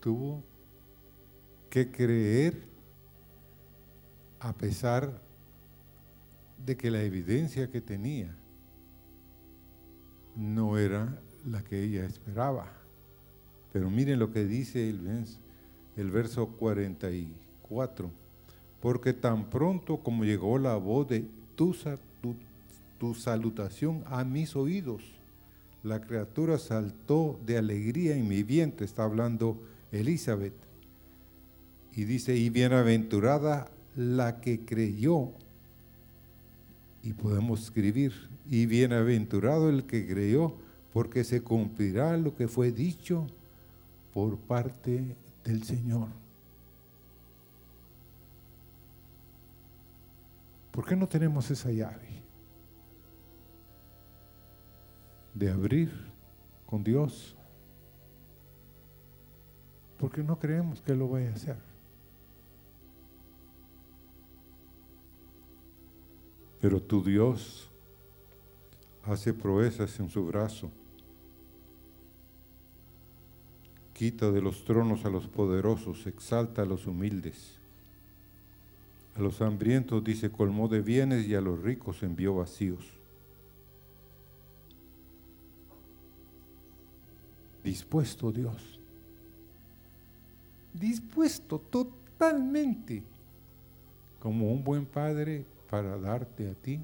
tuvo 0.00 0.42
que 1.68 1.90
creer 1.90 2.62
a 4.38 4.54
pesar 4.54 5.20
de 6.64 6.76
que 6.76 6.90
la 6.90 7.02
evidencia 7.02 7.70
que 7.70 7.82
tenía 7.82 8.34
no 10.36 10.78
era 10.78 11.18
la 11.46 11.62
que 11.62 11.82
ella 11.82 12.04
esperaba. 12.04 12.72
Pero 13.72 13.90
miren 13.90 14.18
lo 14.18 14.32
que 14.32 14.44
dice 14.44 14.88
el, 14.88 15.24
el 15.96 16.10
verso 16.10 16.48
44. 16.48 18.10
Porque 18.80 19.12
tan 19.12 19.50
pronto 19.50 19.98
como 19.98 20.24
llegó 20.24 20.58
la 20.58 20.76
voz 20.76 21.08
de 21.08 21.26
tu, 21.54 21.74
tu 22.98 23.14
salutación 23.14 24.02
a 24.06 24.24
mis 24.24 24.56
oídos, 24.56 25.02
la 25.82 26.00
criatura 26.00 26.58
saltó 26.58 27.38
de 27.46 27.56
alegría 27.56 28.16
en 28.16 28.28
mi 28.28 28.42
vientre, 28.42 28.84
está 28.84 29.04
hablando 29.04 29.56
Elizabeth. 29.92 30.54
Y 31.94 32.04
dice, 32.04 32.36
y 32.36 32.50
bienaventurada 32.50 33.70
la 33.96 34.40
que 34.40 34.60
creyó. 34.64 35.30
Y 37.02 37.12
podemos 37.14 37.62
escribir, 37.62 38.12
y 38.50 38.66
bienaventurado 38.66 39.70
el 39.70 39.86
que 39.86 40.08
creyó, 40.08 40.56
porque 40.92 41.22
se 41.22 41.40
cumplirá 41.40 42.16
lo 42.16 42.34
que 42.34 42.48
fue 42.48 42.72
dicho 42.72 43.28
por 44.12 44.36
parte 44.38 45.16
del 45.44 45.62
Señor. 45.62 46.08
¿Por 50.72 50.84
qué 50.84 50.96
no 50.96 51.06
tenemos 51.08 51.48
esa 51.52 51.70
llave 51.70 52.08
de 55.32 55.48
abrir 55.48 55.92
con 56.66 56.82
Dios? 56.82 57.36
Porque 59.96 60.24
no 60.24 60.36
creemos 60.40 60.80
que 60.80 60.96
lo 60.96 61.08
vaya 61.08 61.30
a 61.30 61.34
hacer. 61.34 61.56
Pero 66.60 66.82
tu 66.82 67.04
Dios 67.04 67.69
hace 69.04 69.32
proezas 69.32 69.98
en 70.00 70.10
su 70.10 70.24
brazo, 70.26 70.70
quita 73.94 74.30
de 74.30 74.40
los 74.40 74.64
tronos 74.64 75.04
a 75.04 75.10
los 75.10 75.26
poderosos, 75.26 76.06
exalta 76.06 76.62
a 76.62 76.66
los 76.66 76.86
humildes. 76.86 77.58
A 79.16 79.20
los 79.20 79.42
hambrientos 79.42 80.02
dice, 80.02 80.30
colmó 80.30 80.68
de 80.68 80.80
bienes 80.80 81.26
y 81.26 81.34
a 81.34 81.40
los 81.40 81.60
ricos 81.60 82.02
envió 82.02 82.36
vacíos. 82.36 82.86
Dispuesto 87.62 88.32
Dios, 88.32 88.80
dispuesto 90.72 91.58
totalmente, 91.58 93.02
como 94.18 94.50
un 94.50 94.64
buen 94.64 94.86
padre 94.86 95.44
para 95.68 95.98
darte 95.98 96.48
a 96.48 96.54
ti 96.54 96.80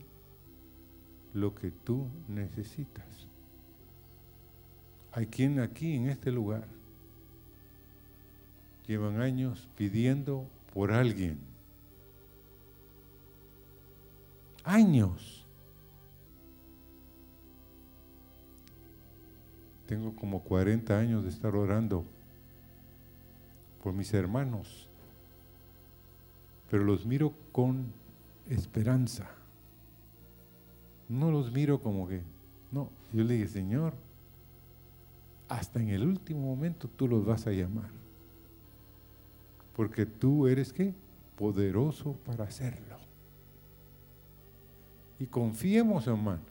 lo 1.36 1.54
que 1.54 1.70
tú 1.70 2.08
necesitas. 2.28 3.04
Hay 5.12 5.26
quien 5.26 5.60
aquí 5.60 5.94
en 5.94 6.08
este 6.08 6.32
lugar 6.32 6.66
llevan 8.86 9.20
años 9.20 9.68
pidiendo 9.76 10.48
por 10.72 10.92
alguien. 10.92 11.38
Años. 14.64 15.44
Tengo 19.86 20.16
como 20.16 20.42
40 20.42 20.98
años 20.98 21.22
de 21.22 21.28
estar 21.28 21.54
orando 21.54 22.04
por 23.82 23.92
mis 23.92 24.12
hermanos, 24.14 24.88
pero 26.70 26.82
los 26.82 27.04
miro 27.04 27.34
con 27.52 27.92
esperanza. 28.48 29.35
No 31.08 31.30
los 31.30 31.52
miro 31.52 31.80
como 31.80 32.08
que, 32.08 32.22
no, 32.72 32.90
yo 33.12 33.22
le 33.24 33.34
dije, 33.34 33.48
Señor, 33.48 33.94
hasta 35.48 35.80
en 35.80 35.90
el 35.90 36.06
último 36.06 36.40
momento 36.40 36.88
tú 36.88 37.06
los 37.06 37.24
vas 37.24 37.46
a 37.46 37.52
llamar. 37.52 37.90
Porque 39.74 40.06
tú 40.06 40.46
eres 40.46 40.72
qué? 40.72 40.94
Poderoso 41.36 42.16
para 42.24 42.44
hacerlo. 42.44 42.96
Y 45.18 45.26
confiemos, 45.26 46.06
hermanos. 46.06 46.42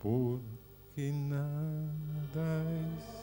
Porque 0.00 1.12
nada 1.12 2.62
es 2.70 3.18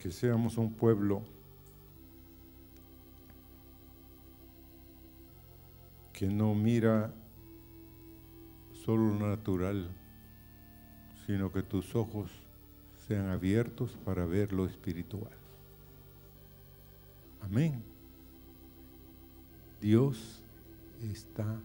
que 0.00 0.10
seamos 0.10 0.56
un 0.56 0.72
pueblo 0.72 1.22
que 6.14 6.26
no 6.26 6.54
mira 6.54 7.12
solo 8.84 9.14
lo 9.14 9.28
natural, 9.28 9.90
sino 11.26 11.52
que 11.52 11.62
tus 11.62 11.94
ojos 11.94 12.30
sean 13.06 13.28
abiertos 13.28 13.98
para 14.04 14.24
ver 14.24 14.52
lo 14.52 14.64
espiritual. 14.66 15.32
Amén. 17.42 17.82
Dios 19.82 20.40
está 21.02 21.58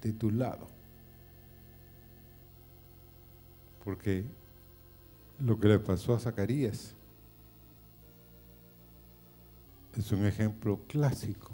de 0.00 0.12
tu 0.12 0.30
lado. 0.30 0.68
Porque 3.84 4.24
lo 5.40 5.58
que 5.58 5.68
le 5.68 5.78
pasó 5.80 6.14
a 6.14 6.20
Zacarías. 6.20 6.94
Es 9.98 10.12
un 10.12 10.24
ejemplo 10.24 10.78
clásico. 10.86 11.50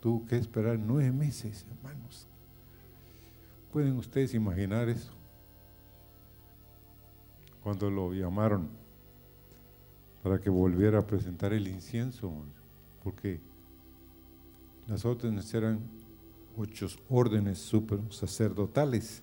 Tuvo 0.00 0.24
que 0.24 0.38
esperar 0.38 0.78
nueve 0.78 1.12
meses, 1.12 1.66
hermanos. 1.70 2.26
¿Pueden 3.70 3.98
ustedes 3.98 4.32
imaginar 4.32 4.88
eso? 4.88 5.12
Cuando 7.62 7.90
lo 7.90 8.14
llamaron 8.14 8.70
para 10.22 10.40
que 10.40 10.48
volviera 10.48 11.00
a 11.00 11.06
presentar 11.06 11.52
el 11.52 11.68
incienso, 11.68 12.32
porque 13.04 13.40
las 14.86 15.04
órdenes 15.04 15.52
eran 15.52 15.80
ocho 16.56 16.86
órdenes 17.10 17.58
super 17.58 18.00
sacerdotales. 18.08 19.22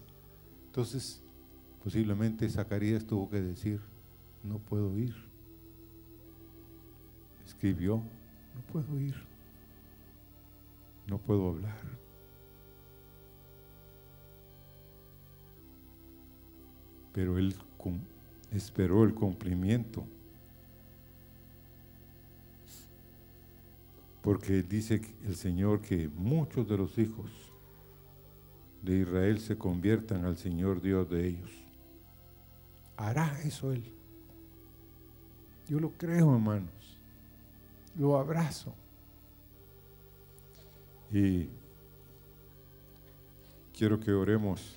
Entonces, 0.67 1.23
posiblemente 1.83 2.47
Zacarías 2.51 3.03
tuvo 3.03 3.31
que 3.31 3.41
decir, 3.41 3.81
no 4.43 4.59
puedo 4.59 4.95
ir. 4.95 5.15
Escribió, 7.43 8.03
no 8.57 8.63
puedo 8.73 8.99
ir. 8.99 9.15
No 11.07 11.17
puedo 11.19 11.49
hablar. 11.49 11.77
Pero 17.13 17.37
él 17.37 17.55
esperó 18.51 19.03
el 19.03 19.13
cumplimiento. 19.13 20.03
Porque 24.21 24.61
dice 24.61 25.01
el 25.25 25.35
Señor 25.35 25.81
que 25.81 26.09
muchos 26.09 26.67
de 26.67 26.77
los 26.77 26.97
hijos 26.97 27.31
de 28.81 28.97
Israel 28.97 29.39
se 29.39 29.57
conviertan 29.57 30.25
al 30.25 30.37
Señor 30.37 30.81
Dios 30.81 31.09
de 31.09 31.27
ellos. 31.27 31.51
Hará 32.97 33.39
eso 33.43 33.71
Él. 33.71 33.83
Yo 35.69 35.79
lo 35.79 35.91
creo, 35.91 36.33
hermanos. 36.33 36.76
Lo 37.97 38.17
abrazo. 38.17 38.73
Y 41.11 41.49
quiero 43.73 43.99
que 43.99 44.11
oremos 44.11 44.76